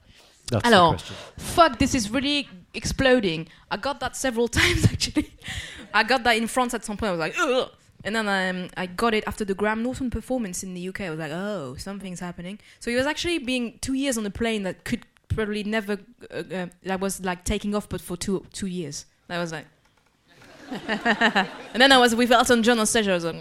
[0.51, 1.01] That's Alors,
[1.37, 3.49] fuck, this is really exploding.
[3.71, 5.33] I got that several times actually.
[5.93, 7.09] I got that in France at some point.
[7.09, 7.71] I was like, Ugh!
[8.05, 11.03] and then um, I got it after the Graham Norton performance in the UK.
[11.03, 12.61] I was like, oh, something's happening.
[12.79, 15.99] So he was actually being two years on a plane that could probably never.
[16.31, 19.07] Uh, uh, that was like taking off, but for two two years.
[19.27, 19.67] That was like.
[20.89, 23.09] and then I was with Elton John on stage.
[23.09, 23.37] I was like.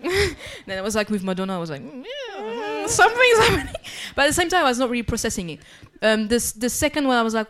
[0.66, 1.56] then I was like with Madonna.
[1.56, 3.74] I was like, "Mm, something's happening.
[4.14, 5.60] But at the same time, I was not really processing it.
[6.02, 7.48] Um, this the second one, I was like,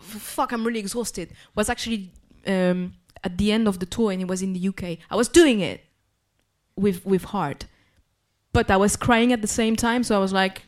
[0.00, 1.30] fuck, I'm really exhausted.
[1.54, 2.12] Was actually
[2.46, 4.98] um, at the end of the tour, and it was in the UK.
[5.10, 5.84] I was doing it
[6.76, 7.66] with with heart,
[8.52, 10.02] but I was crying at the same time.
[10.02, 10.62] So I was like,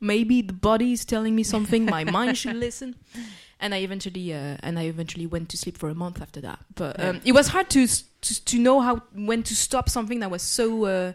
[0.00, 1.84] maybe the body is telling me something.
[1.84, 2.94] My mind should listen.
[3.62, 6.60] And I eventually uh, and I eventually went to sleep for a month after that.
[6.74, 7.22] But um, Yeah.
[7.26, 10.84] it was hard to, to to know how when to stop something that was so.
[10.84, 11.12] Uh,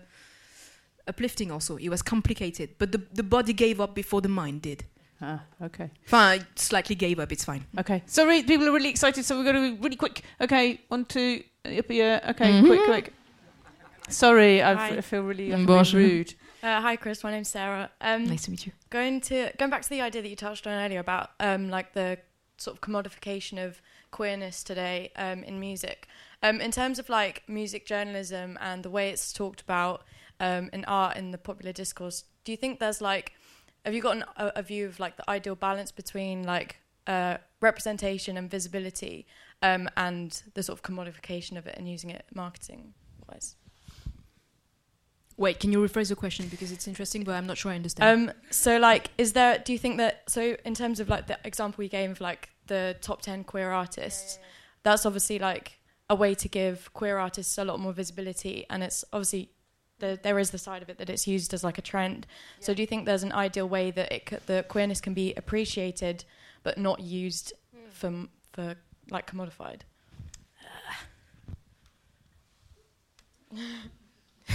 [1.07, 4.85] uplifting also it was complicated but the, the body gave up before the mind did
[5.21, 5.89] Ah, okay.
[6.05, 8.03] fine slightly gave up it's fine Okay.
[8.05, 10.21] Sorry, people are really excited, so we're going to be really quick.
[10.41, 12.21] Okay, one, two, up here.
[12.29, 12.65] Okay, Mhm.
[12.67, 13.13] quick, quick.
[14.09, 14.89] Sorry, I Hi.
[14.91, 16.33] f- I feel really Mm, I'm being rude.
[16.61, 17.23] Uh, hi, Chris.
[17.23, 17.91] My name's Sarah.
[18.01, 18.73] Um, Nice to meet you.
[18.89, 21.93] Going to going back to the idea that you touched on earlier about um, like
[21.93, 22.17] the
[22.57, 23.81] sort of commodification of
[24.11, 26.07] queerness today um, in music.
[26.43, 30.03] Um, in terms of like music journalism and the way it's talked about
[30.39, 33.33] um, in art in the popular discourse, do you think there's like
[33.85, 37.37] have you got an, a, a view of like the ideal balance between like uh,
[37.61, 39.25] representation and visibility
[39.61, 42.93] um, and the sort of commodification of it and using it marketing
[43.29, 43.55] wise?
[45.37, 48.29] wait can you rephrase the question because it's interesting but i'm not sure i understand
[48.29, 49.59] Um, so like, is there?
[49.59, 50.29] Do you think that?
[50.29, 53.71] So in terms of like the example you gave of like the top ten queer
[53.71, 54.39] artists,
[54.83, 55.79] that's obviously like
[56.09, 59.49] a way to give queer artists a lot more visibility, and it's obviously
[59.99, 62.27] the, there is the side of it that it's used as like a trend.
[62.59, 66.25] So do you think there's an ideal way that it the queerness can be appreciated
[66.63, 67.53] but not used
[67.91, 68.75] for m- for
[69.09, 69.81] like commodified?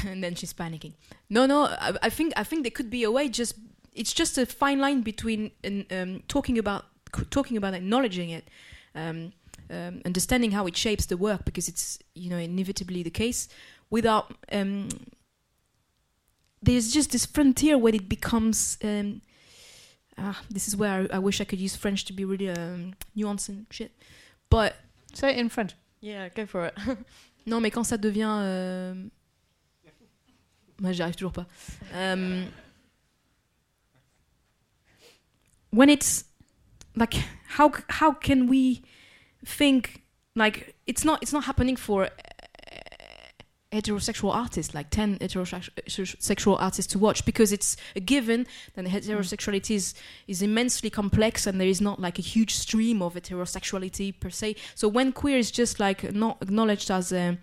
[0.07, 0.93] and then she's panicking.
[1.29, 1.65] No, no.
[1.65, 3.29] I, I think I think there could be a way.
[3.29, 3.55] Just
[3.95, 5.51] it's just a fine line between
[5.91, 6.87] um, talking about
[7.17, 8.49] c- talking about acknowledging it,
[8.95, 9.33] um,
[9.71, 13.49] um, understanding how it shapes the work because it's you know inevitably the case,
[13.91, 14.89] without um,
[16.63, 18.79] there's just this frontier where it becomes.
[18.83, 19.23] Um,
[20.19, 22.95] ah, this is where I, I wish I could use French to be really um,
[23.17, 23.93] nuanced and shit.
[24.49, 24.77] But
[25.13, 25.75] say it in French.
[26.01, 26.75] Yeah, go for it.
[27.47, 28.41] non, mais quand ça devient.
[28.43, 28.95] Euh...
[30.81, 31.47] Moi, j'y arrive toujours pas.
[31.95, 32.47] Um,
[35.71, 36.25] when it's
[36.97, 37.15] like,
[37.49, 38.83] how how can we
[39.45, 40.03] think
[40.35, 42.09] like it's not it's not happening for
[43.73, 48.91] heterosexual artists like 10 heterosexual artists to watch because it's a given that mm.
[48.91, 49.95] heterosexuality is,
[50.27, 54.57] is immensely complex and there is not like a huge stream of heterosexuality per se.
[54.75, 57.39] So when queer is just like not acknowledged as a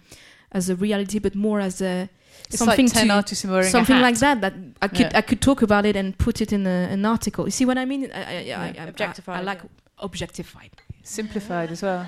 [0.52, 2.10] as a reality but more as a
[2.50, 5.12] It's something like 10 to artists wearing something like that that I could Yeah.
[5.14, 7.46] I could talk about it and put it in a, an article.
[7.46, 8.12] You see what I mean?
[8.14, 9.62] I, I, I, I, I, Objectified, I like
[10.00, 10.72] objectified.
[11.04, 12.06] Simplified as well.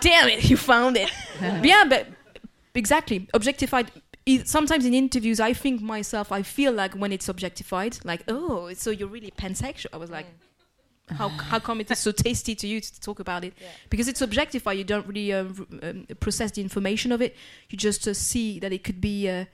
[0.00, 1.10] damn it, you found it.
[1.62, 2.06] yeah, but
[2.76, 3.28] exactly.
[3.34, 3.90] Objectified.
[4.44, 8.90] Sometimes in interviews, I think myself, I feel like when it's objectified, like, oh, so
[8.90, 9.86] you're really pansexual.
[9.92, 10.26] I was like,
[11.10, 13.54] how, how come it is so tasty to you to talk about it?
[13.88, 15.44] Because it's objectified, you don't really uh,
[15.82, 17.36] um, process the information of it.
[17.70, 19.44] You just uh, see that it could be uh,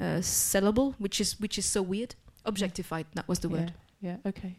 [0.00, 2.16] uh, sellable, which is which is so weird.
[2.44, 3.72] Objectified, that was the Yeah, word.
[4.00, 4.56] Yeah, okay.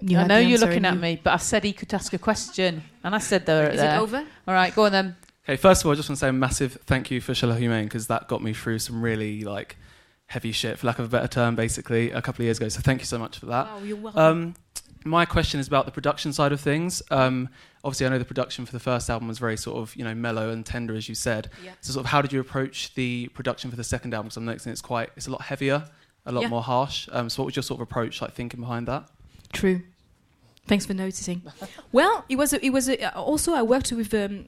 [0.00, 2.18] You I know you're looking at you- me, but I said he could ask a
[2.18, 3.70] question, and I said there.
[3.70, 4.24] Is it over?
[4.48, 5.16] All right, go on then.
[5.44, 7.58] Okay, first of all, I just want to say a massive thank you for Chaleur
[7.58, 9.76] Humaine because that got me through some really like
[10.26, 12.68] heavy shit, for lack of a better term, basically a couple of years ago.
[12.68, 13.66] So thank you so much for that.
[13.66, 14.20] Wow, you're welcome.
[14.22, 14.54] Um,
[15.04, 17.02] my question is about the production side of things.
[17.10, 17.48] Um,
[17.82, 20.14] obviously, I know the production for the first album was very sort of you know
[20.14, 21.50] mellow and tender, as you said.
[21.64, 21.72] Yeah.
[21.80, 24.28] So, sort of, how did you approach the production for the second album?
[24.28, 25.84] Because I'm noticing it's quite, it's a lot heavier,
[26.24, 26.48] a lot Yeah.
[26.48, 27.08] more harsh.
[27.10, 29.08] Um, so, what was your sort of approach, like thinking behind that?
[29.52, 29.82] True.
[30.68, 31.42] Thanks for noticing.
[31.92, 34.46] well, it was a, it was a, also I worked with um,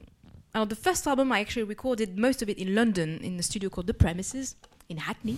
[0.55, 1.31] uh, the first album.
[1.31, 4.55] I actually recorded most of it in London in the studio called The Premises
[4.89, 5.37] in Hackney,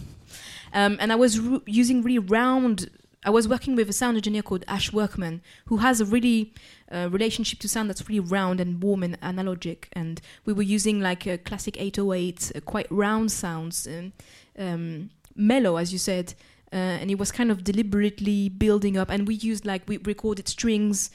[0.74, 2.90] um, and I was using really round.
[3.26, 6.54] I was working with a sound engineer called Ash Workman, who has a really
[6.92, 9.86] uh, relationship to sound that's really round and warm and analogic.
[9.94, 14.14] And we were using like a classic 808, uh, quite round sounds, and,
[14.58, 16.36] um, mellow, as you said.
[16.72, 19.10] Uh, and it was kind of deliberately building up.
[19.10, 21.10] And we used like we recorded strings,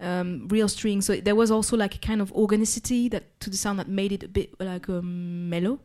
[0.00, 1.06] um, real strings.
[1.06, 4.12] So there was also like a kind of organicity that to the sound that made
[4.12, 5.80] it a bit like um, mellow.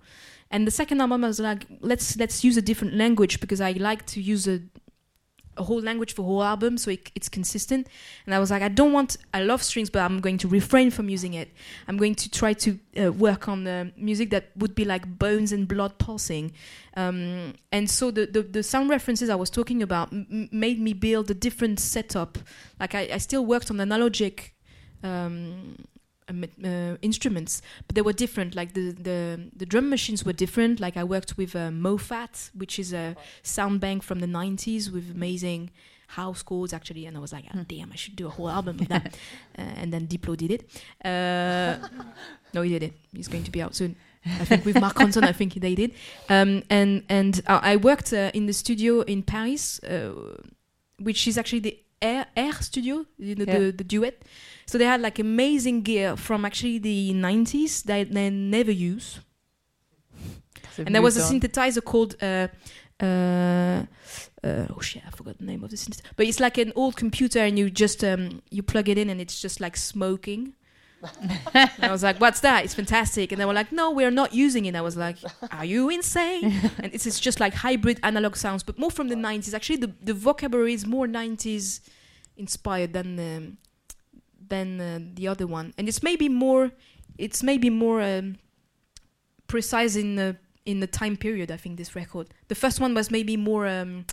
[0.52, 3.74] And the second album, I was like, let's let's use a different language because I
[3.74, 4.62] like to use a
[5.60, 7.88] a whole language for whole album so it, it's consistent.
[8.26, 10.92] And i was like i don't want i love strings but i'm going to refrain
[10.92, 11.50] from using it.
[11.88, 15.52] I'm going to try to uh, work on the music that would be like bones
[15.52, 16.52] and blood pulsing.
[16.96, 21.30] Um, and so the, the, the sound references i was talking about made me build
[21.30, 22.38] a different setup.
[22.80, 24.52] Like i, I still worked on analogic
[25.04, 25.76] um,
[26.30, 28.56] uh, instruments, but they were different.
[28.56, 30.80] Like the, the the drum machines were different.
[30.80, 35.12] Like I worked with uh, Mofat, which is a sound bank from the '90s with
[35.12, 35.72] amazing
[36.08, 38.80] house chords actually, and I was like, oh, damn, I should do a whole album
[38.80, 39.16] of that.
[39.58, 40.62] uh, and then Diplo did it.
[41.06, 41.78] Uh,
[42.54, 42.94] no, he did it.
[43.14, 43.96] He's going to be out soon.
[44.26, 45.94] I think with Mark Ronson, I think they did.
[46.28, 50.12] Um, and and I I worked uh, in the studio in Paris, uh,
[50.98, 53.60] which is actually the Air, Air Studio, you know, Yeah.
[53.60, 54.24] the, the duet.
[54.70, 59.20] So they had like amazing gear from actually the 90s that they never use.
[60.78, 62.16] And there was a synthesizer called.
[62.22, 62.50] Uh,
[63.04, 63.86] uh,
[64.44, 65.02] uh, oh shit!
[65.08, 66.04] I forgot the name of the synthesizer.
[66.16, 69.20] But it's like an old computer, and you just um, you plug it in, and
[69.20, 70.54] it's just like smoking.
[71.56, 72.64] and I was like, "What's that?
[72.64, 75.18] It's fantastic!" And they were like, "No, we're not using it." I was like,
[75.52, 76.44] "Are you insane?"
[76.78, 79.56] and it's, it's just like hybrid analog sounds, but more from the '90s.
[79.56, 81.82] Actually, the the vocabulary is more '90s
[82.38, 83.58] inspired than um,
[84.50, 86.72] than uh, the other one, and it's maybe more
[87.18, 88.38] it's maybe more um,
[89.48, 91.52] precise in the in the time period.
[91.52, 92.30] I think this record.
[92.48, 94.06] The first one was maybe more um,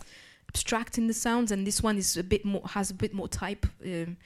[0.49, 3.27] abstract in the sounds, and this one is a bit more has a bit more
[3.27, 4.17] type, um,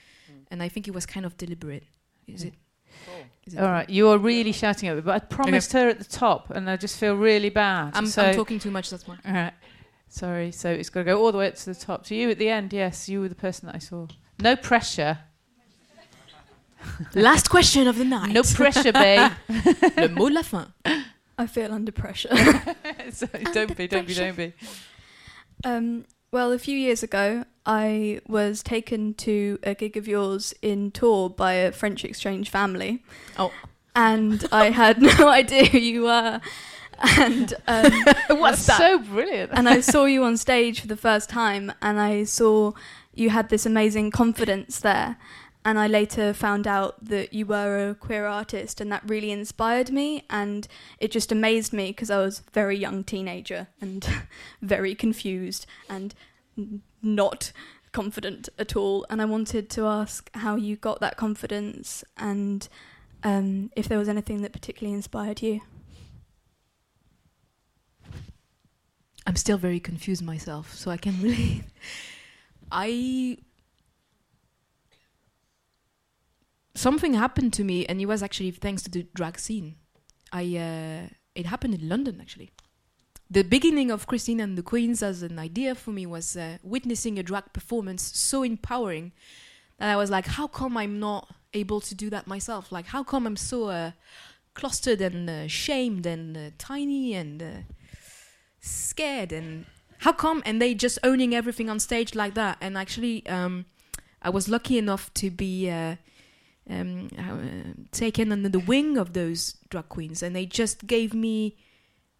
[0.50, 1.84] and I think it was kind of deliberate.
[2.26, 2.54] Is it?
[3.46, 5.98] Is it All right, you are really shouting at me, but I promised her at
[5.98, 7.92] the top, and I just feel really bad.
[7.94, 8.90] I'm, so, I'm talking too much.
[8.90, 9.18] That's why.
[9.26, 9.52] All right,
[10.08, 10.52] sorry.
[10.52, 12.04] So it's got to go all the way up to the top.
[12.06, 14.06] To you at the end, yes, you were the person that I saw.
[14.38, 15.18] No pressure.
[17.14, 18.32] Last question of the night.
[18.32, 19.32] No pressure, babe.
[19.96, 20.66] Le mot de la fin.
[21.38, 22.30] I feel under pressure.
[23.12, 24.54] So don't be, don't be, don't be.
[25.64, 30.92] Um, well, a few years ago, I was taken to a gig of yours in
[30.92, 33.02] Tours by a French exchange family.
[33.38, 33.52] Oh.
[33.94, 36.40] And I had no idea who you were.
[37.18, 37.92] And um,
[38.38, 38.78] What's that?
[38.78, 39.50] so brilliant?
[39.52, 42.72] and I saw you on stage for the first time, and I saw
[43.14, 45.18] you had this amazing confidence there.
[45.64, 49.90] And I later found out that you were a queer artist, and that really inspired
[49.90, 50.24] me.
[50.28, 50.66] And
[50.98, 54.06] it just amazed me because I was a very young teenager and
[54.62, 56.14] very confused and
[57.02, 57.52] not
[57.92, 59.06] confident at all.
[59.08, 62.68] And I wanted to ask how you got that confidence and
[63.22, 65.60] um, if there was anything that particularly inspired you.
[69.26, 71.62] I'm still very confused myself, so I can really.
[72.72, 73.38] I.
[76.82, 79.76] Something happened to me, and it was actually thanks to the drag scene.
[80.32, 82.50] I uh, it happened in London actually.
[83.30, 87.20] The beginning of Christine and the Queens as an idea for me was uh, witnessing
[87.20, 89.12] a drag performance so empowering
[89.78, 92.72] that I was like, how come I'm not able to do that myself?
[92.72, 93.92] Like, how come I'm so uh,
[94.54, 97.46] clustered and uh, shamed and uh, tiny and uh,
[98.58, 99.66] scared and
[99.98, 103.66] how come and they just owning everything on stage like that and actually um,
[104.20, 105.70] i was lucky enough to be
[106.70, 111.56] um, uh, taken under the wing of those drag queens and they just gave me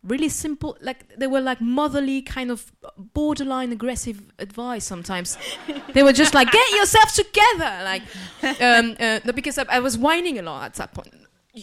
[0.03, 5.39] really simple like they were like motherly kind of borderline aggressive advice sometimes.
[5.95, 8.03] They were just like get yourself together like
[8.61, 11.15] um, uh, because I, I was whining a lot at that point.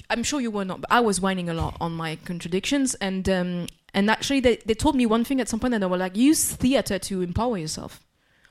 [0.10, 3.27] I'm sure you were not but i was whining a lot on my contradictions and
[3.27, 5.97] um, and actually they, they told me one thing at some point and they were
[5.97, 7.99] like use theater to empower yourself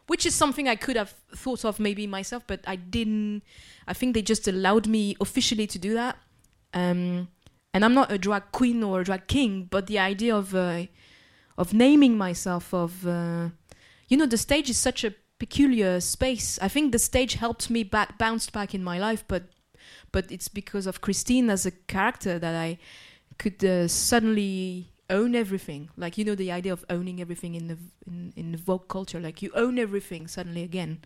[0.08, 3.42] which is something i could have thought of maybe myself but i didn't
[3.86, 6.16] i think they just allowed me officially to do that
[6.74, 7.28] um,
[7.72, 10.82] and i'm not a drag queen or a drag king but the idea of uh,
[11.56, 13.48] of naming myself of uh,
[14.08, 16.58] you know the stage is such a peculiar space.
[16.60, 19.44] I think the stage helped me back bounced back in my life, but
[20.12, 22.78] but it's because of Christine as a character that I
[23.38, 25.90] could uh, suddenly own everything.
[25.96, 29.20] Like you know the idea of owning everything in the in, in the Vogue culture.
[29.20, 31.00] Like you own everything suddenly again.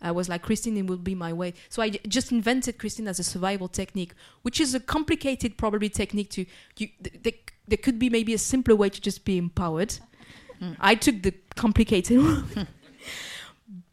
[0.00, 1.54] I was like Christine, it will be my way.
[1.68, 4.12] So I just invented Christine as a survival technique,
[4.42, 6.42] which is a complicated probably technique to
[6.76, 6.88] you.
[7.02, 9.98] Th- th- there could be maybe a simpler way to just be empowered.
[10.80, 12.68] I took the complicated one,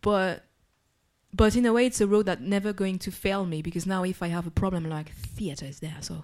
[0.01, 0.43] but
[1.33, 4.03] but in a way, it's a road that never going to fail me because now
[4.03, 6.23] if I have a problem, like theater is there, so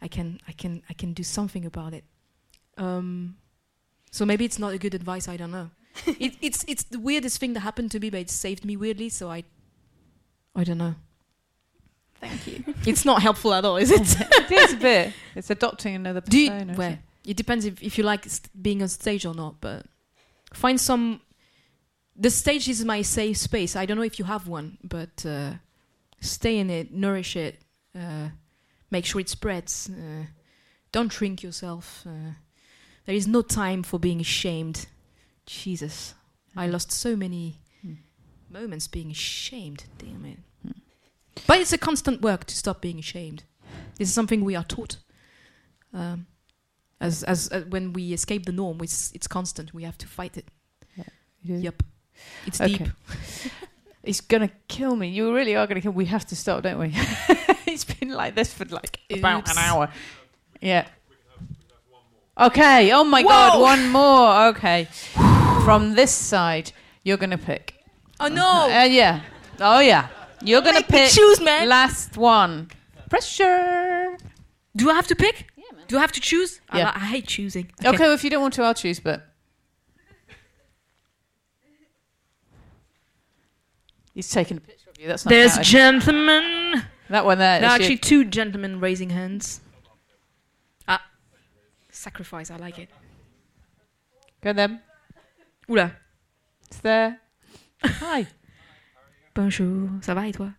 [0.00, 2.04] I can I can I can do something about it.
[2.76, 3.36] Um,
[4.10, 5.28] so maybe it's not a good advice.
[5.28, 5.70] I don't know.
[6.06, 9.08] it, it's it's the weirdest thing that happened to me, but it saved me weirdly.
[9.08, 9.44] So I
[10.54, 10.94] I don't know.
[12.20, 12.64] Thank you.
[12.86, 14.00] it's not helpful at all, is it?
[14.20, 15.12] it is a bit.
[15.34, 16.74] It's adopting another Do you, persona.
[16.76, 19.86] well, it depends if, if you like st- being on stage or not, but
[20.52, 21.20] find some.
[22.14, 23.74] The stage is my safe space.
[23.74, 25.54] I don't know if you have one, but uh,
[26.20, 27.60] stay in it, nourish it,
[27.98, 28.28] uh,
[28.90, 29.90] make sure it spreads.
[29.90, 30.26] Uh,
[30.92, 32.04] don't shrink yourself.
[32.06, 32.34] Uh,
[33.06, 34.86] there is no time for being ashamed.
[35.46, 36.14] Jesus,
[36.56, 37.58] I lost so many
[38.50, 39.84] moments being ashamed.
[39.98, 40.38] Damn it.
[41.46, 43.44] But it's a constant work to stop being ashamed.
[43.98, 44.98] This is something we are taught.
[45.94, 46.26] Um,
[47.00, 49.74] as as uh, when we escape the norm, it's it's constant.
[49.74, 50.46] We have to fight it.
[51.44, 51.82] Yep,
[52.46, 52.76] it's Okay.
[52.78, 52.88] deep.
[54.04, 55.08] it's gonna kill me.
[55.08, 55.90] You really are gonna kill.
[55.92, 55.96] Me.
[55.96, 56.92] We have to stop, don't we?
[57.66, 59.88] it's been like this for like about an hour.
[60.60, 60.86] Yeah.
[62.38, 62.92] Okay.
[62.92, 63.60] Oh my God.
[63.60, 64.46] One more.
[64.48, 64.88] Okay.
[65.64, 66.72] From this side,
[67.04, 67.74] you're gonna pick.
[68.18, 68.68] Oh no!
[68.70, 69.20] Uh, yeah.
[69.60, 70.08] Oh yeah.
[70.42, 71.10] You're gonna pick.
[71.10, 71.68] choose, man.
[71.68, 72.70] Last one.
[73.08, 74.16] Pressure.
[74.74, 75.46] Do I have to pick?
[75.56, 75.84] Yeah, man.
[75.86, 76.60] Do I have to choose?
[76.70, 76.84] I, Yeah.
[76.86, 77.70] li- I hate choosing.
[77.84, 77.96] Okay.
[77.98, 78.98] well, if you don't want to, I'll choose.
[79.00, 79.28] But
[84.14, 85.08] he's taking a picture of you.
[85.08, 85.30] That's not.
[85.30, 86.84] There's gentlemen.
[87.10, 87.60] That one there.
[87.60, 89.60] There are actually two gentlemen raising hands.
[92.02, 92.50] Sacrifice.
[92.50, 92.90] I like it.
[94.42, 94.80] Go them.
[95.70, 95.92] Oula.
[96.66, 97.20] It's there.
[97.84, 98.26] Hi.
[99.36, 99.88] Bonjour.
[100.02, 100.50] Ça va et toi?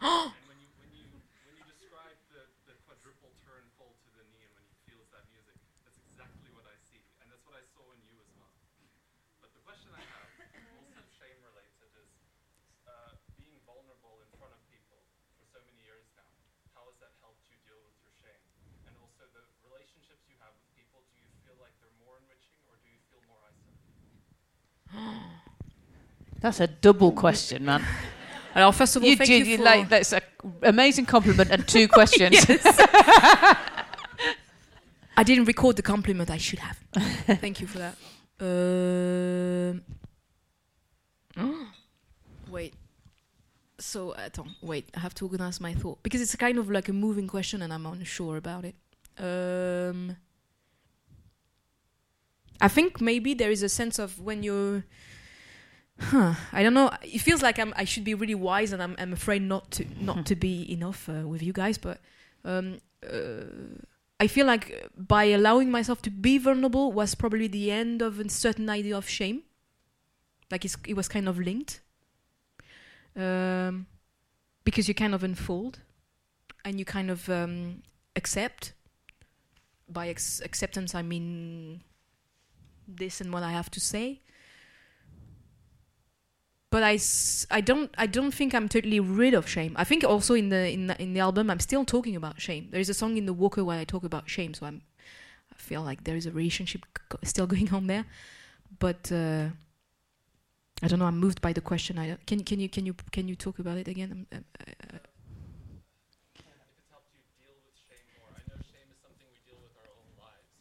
[0.00, 1.04] and when you when you
[1.44, 5.04] when you describe the, the quadruple turn fall to the knee and when he feels
[5.12, 5.52] that music,
[5.84, 8.48] that's exactly what I see, and that's what I saw in you as well.
[9.44, 10.24] But the question I have,
[10.72, 12.12] also shame related, is
[12.88, 15.04] uh, being vulnerable in front of people
[15.36, 16.32] for so many years now.
[16.72, 18.40] How has that helped you deal with your shame?
[18.88, 21.04] And also the relationships you have with people.
[21.12, 24.00] Do you feel like they're more enriching or do you feel more isolated?
[26.40, 27.84] That's a double question, man.
[28.54, 30.22] Alors, first of all, you thank did, you for- like that's an
[30.62, 32.44] amazing compliment and two questions.
[35.16, 36.30] I didn't record the compliment.
[36.30, 36.78] I should have.
[37.40, 37.94] Thank you for that.
[38.40, 39.82] Um,
[42.50, 42.74] wait.
[43.78, 44.90] So, attends, wait.
[44.96, 47.72] I have to organize my thought because it's kind of like a moving question, and
[47.72, 48.74] I'm unsure about it.
[49.18, 50.16] Um,
[52.60, 54.84] I think maybe there is a sense of when you're.
[56.00, 56.90] Huh, I don't know.
[57.02, 57.72] It feels like I'm.
[57.76, 58.96] I should be really wise, and I'm.
[58.98, 59.84] I'm afraid not to.
[60.00, 62.00] Not to be enough uh, with you guys, but.
[62.44, 63.44] Um, uh,
[64.18, 68.28] I feel like by allowing myself to be vulnerable was probably the end of a
[68.28, 69.44] certain idea of shame.
[70.50, 71.80] Like it's, it was kind of linked.
[73.16, 73.86] Um,
[74.64, 75.80] because you kind of unfold
[76.66, 77.82] and you kind of um,
[78.14, 78.74] accept.
[79.88, 81.80] By ex- acceptance, I mean
[82.86, 84.20] this and what I have to say.
[86.70, 86.98] But I,
[87.50, 89.74] I don't I don't think I'm totally rid of shame.
[89.76, 92.68] I think also in the in the, in the album I'm still talking about shame.
[92.70, 94.82] There is a song in the Walker where I talk about shame, so I'm
[95.52, 96.86] I feel like there is a relationship
[97.24, 98.06] still going on there.
[98.78, 99.48] But uh,
[100.82, 101.04] I don't know.
[101.06, 101.98] I'm moved by the question.
[101.98, 104.26] I can can you can you can you talk about it again?
[104.32, 104.98] Um, um, uh,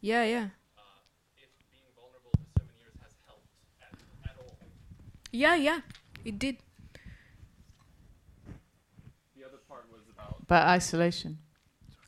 [0.01, 0.47] yeah, yeah.
[5.31, 5.81] Yeah, yeah,
[6.25, 6.57] it did.
[9.37, 11.39] The other part was about But isolation.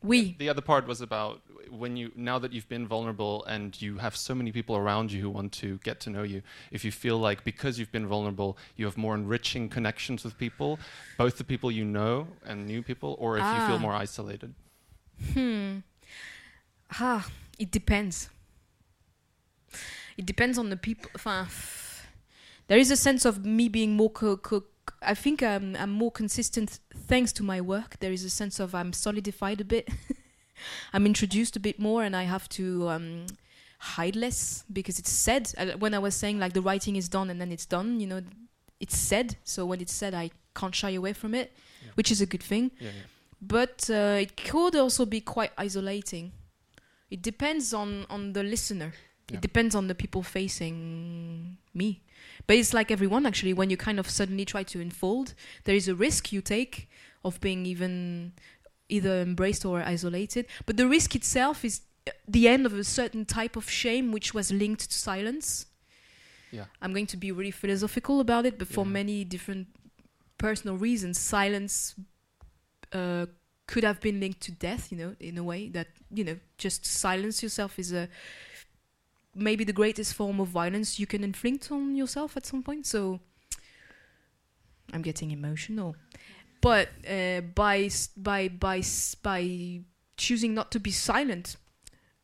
[0.03, 0.35] We.
[0.39, 4.15] The other part was about when you now that you've been vulnerable and you have
[4.15, 6.41] so many people around you who want to get to know you.
[6.71, 10.79] If you feel like because you've been vulnerable, you have more enriching connections with people,
[11.17, 13.67] both the people you know and new people, or if you Ah.
[13.67, 14.53] feel more isolated.
[15.33, 15.79] Hmm.
[16.99, 17.29] Ah,
[17.59, 18.29] it depends.
[20.17, 21.09] it depends on the people.
[22.71, 24.09] There is a sense of me being more.
[24.09, 24.63] Co- co-
[25.01, 27.99] I think I'm, I'm more consistent thanks to my work.
[27.99, 29.89] There is a sense of I'm solidified a bit.
[30.93, 33.25] I'm introduced a bit more, and I have to um,
[33.79, 35.51] hide less because it's said.
[35.57, 38.07] Uh, When I was saying like the writing is done and then it's done, you
[38.07, 38.21] know,
[38.79, 39.35] it's said.
[39.43, 41.51] So when it's said, I can't shy away from it,
[41.95, 42.71] which is a good thing.
[42.79, 43.03] Yeah, yeah.
[43.41, 46.31] But uh, it could also be quite isolating.
[47.09, 48.93] It depends on on the listener.
[49.31, 49.37] Yeah.
[49.37, 52.01] It depends on the people facing me.
[52.47, 53.53] But it's like everyone actually.
[53.53, 55.33] When you kind of suddenly try to unfold,
[55.63, 56.89] there is a risk you take
[57.23, 58.33] of being even
[58.89, 60.45] either embraced or isolated.
[60.65, 64.33] But the risk itself is uh, the end of a certain type of shame, which
[64.33, 65.67] was linked to silence.
[66.51, 66.65] Yeah.
[66.81, 69.67] I'm going to be really philosophical about it, but for many different
[70.37, 71.95] personal reasons, silence
[72.91, 73.27] uh,
[73.67, 74.91] could have been linked to death.
[74.91, 78.09] You know, in a way that you know, just silence yourself is a
[79.35, 82.85] maybe the greatest form of violence you can inflict on yourself at some point.
[82.85, 83.19] So
[84.93, 85.95] I'm getting emotional,
[86.61, 88.81] but uh, by by by
[89.23, 89.79] by
[90.17, 91.55] choosing not to be silent,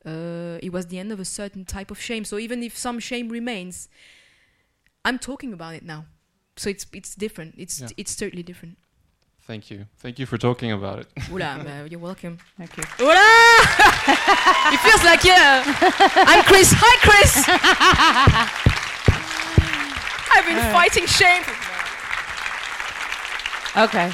[0.06, 2.26] uh, it was the end of a certain type of shame.
[2.26, 3.88] So even if some shame remains,
[5.06, 6.06] I'm talking about it now.
[6.58, 7.56] So it's it's different.
[7.58, 7.88] It's Yeah.
[7.98, 8.78] it's totally different.
[9.48, 9.86] Thank you.
[10.00, 11.08] Thank you for talking about it.
[11.32, 12.38] Oula, bah, you're welcome.
[12.58, 12.84] Thank you.
[13.00, 13.16] Oula!
[14.74, 15.64] it feels like yeah.
[16.28, 16.74] I'm Chris.
[16.76, 17.46] Hi, Chris.
[20.36, 20.74] I've been All right.
[20.74, 21.44] fighting shame.
[23.86, 24.12] Okay.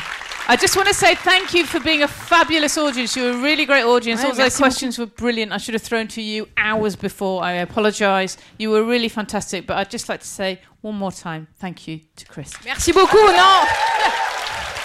[0.47, 3.15] I just want to say thank you for being a fabulous audience.
[3.15, 4.23] You were a really great audience.
[4.23, 5.51] All those questions were brilliant.
[5.51, 7.41] I should have thrown to you hours before.
[7.43, 8.37] I apologise.
[8.59, 9.65] You were really fantastic.
[9.65, 12.53] But I'd just like to say one more time thank you to Chris.
[12.63, 13.13] Merci beaucoup.
[13.13, 13.65] No.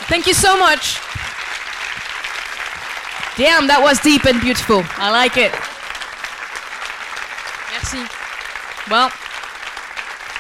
[0.08, 0.98] Thank you so much.
[3.36, 4.82] Damn, that was deep and beautiful.
[4.96, 5.52] I like it.
[7.70, 8.04] Merci.
[8.90, 9.12] Well,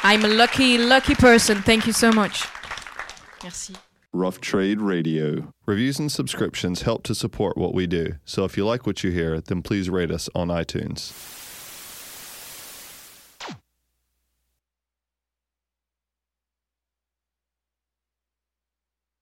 [0.02, 1.62] I'm a lucky, lucky person.
[1.62, 2.44] Thank you so much.
[3.42, 3.74] Merci.
[4.12, 5.52] Rough Trade Radio.
[5.66, 8.14] Reviews and subscriptions help to support what we do.
[8.24, 11.12] So if you like what you hear, then please rate us on iTunes.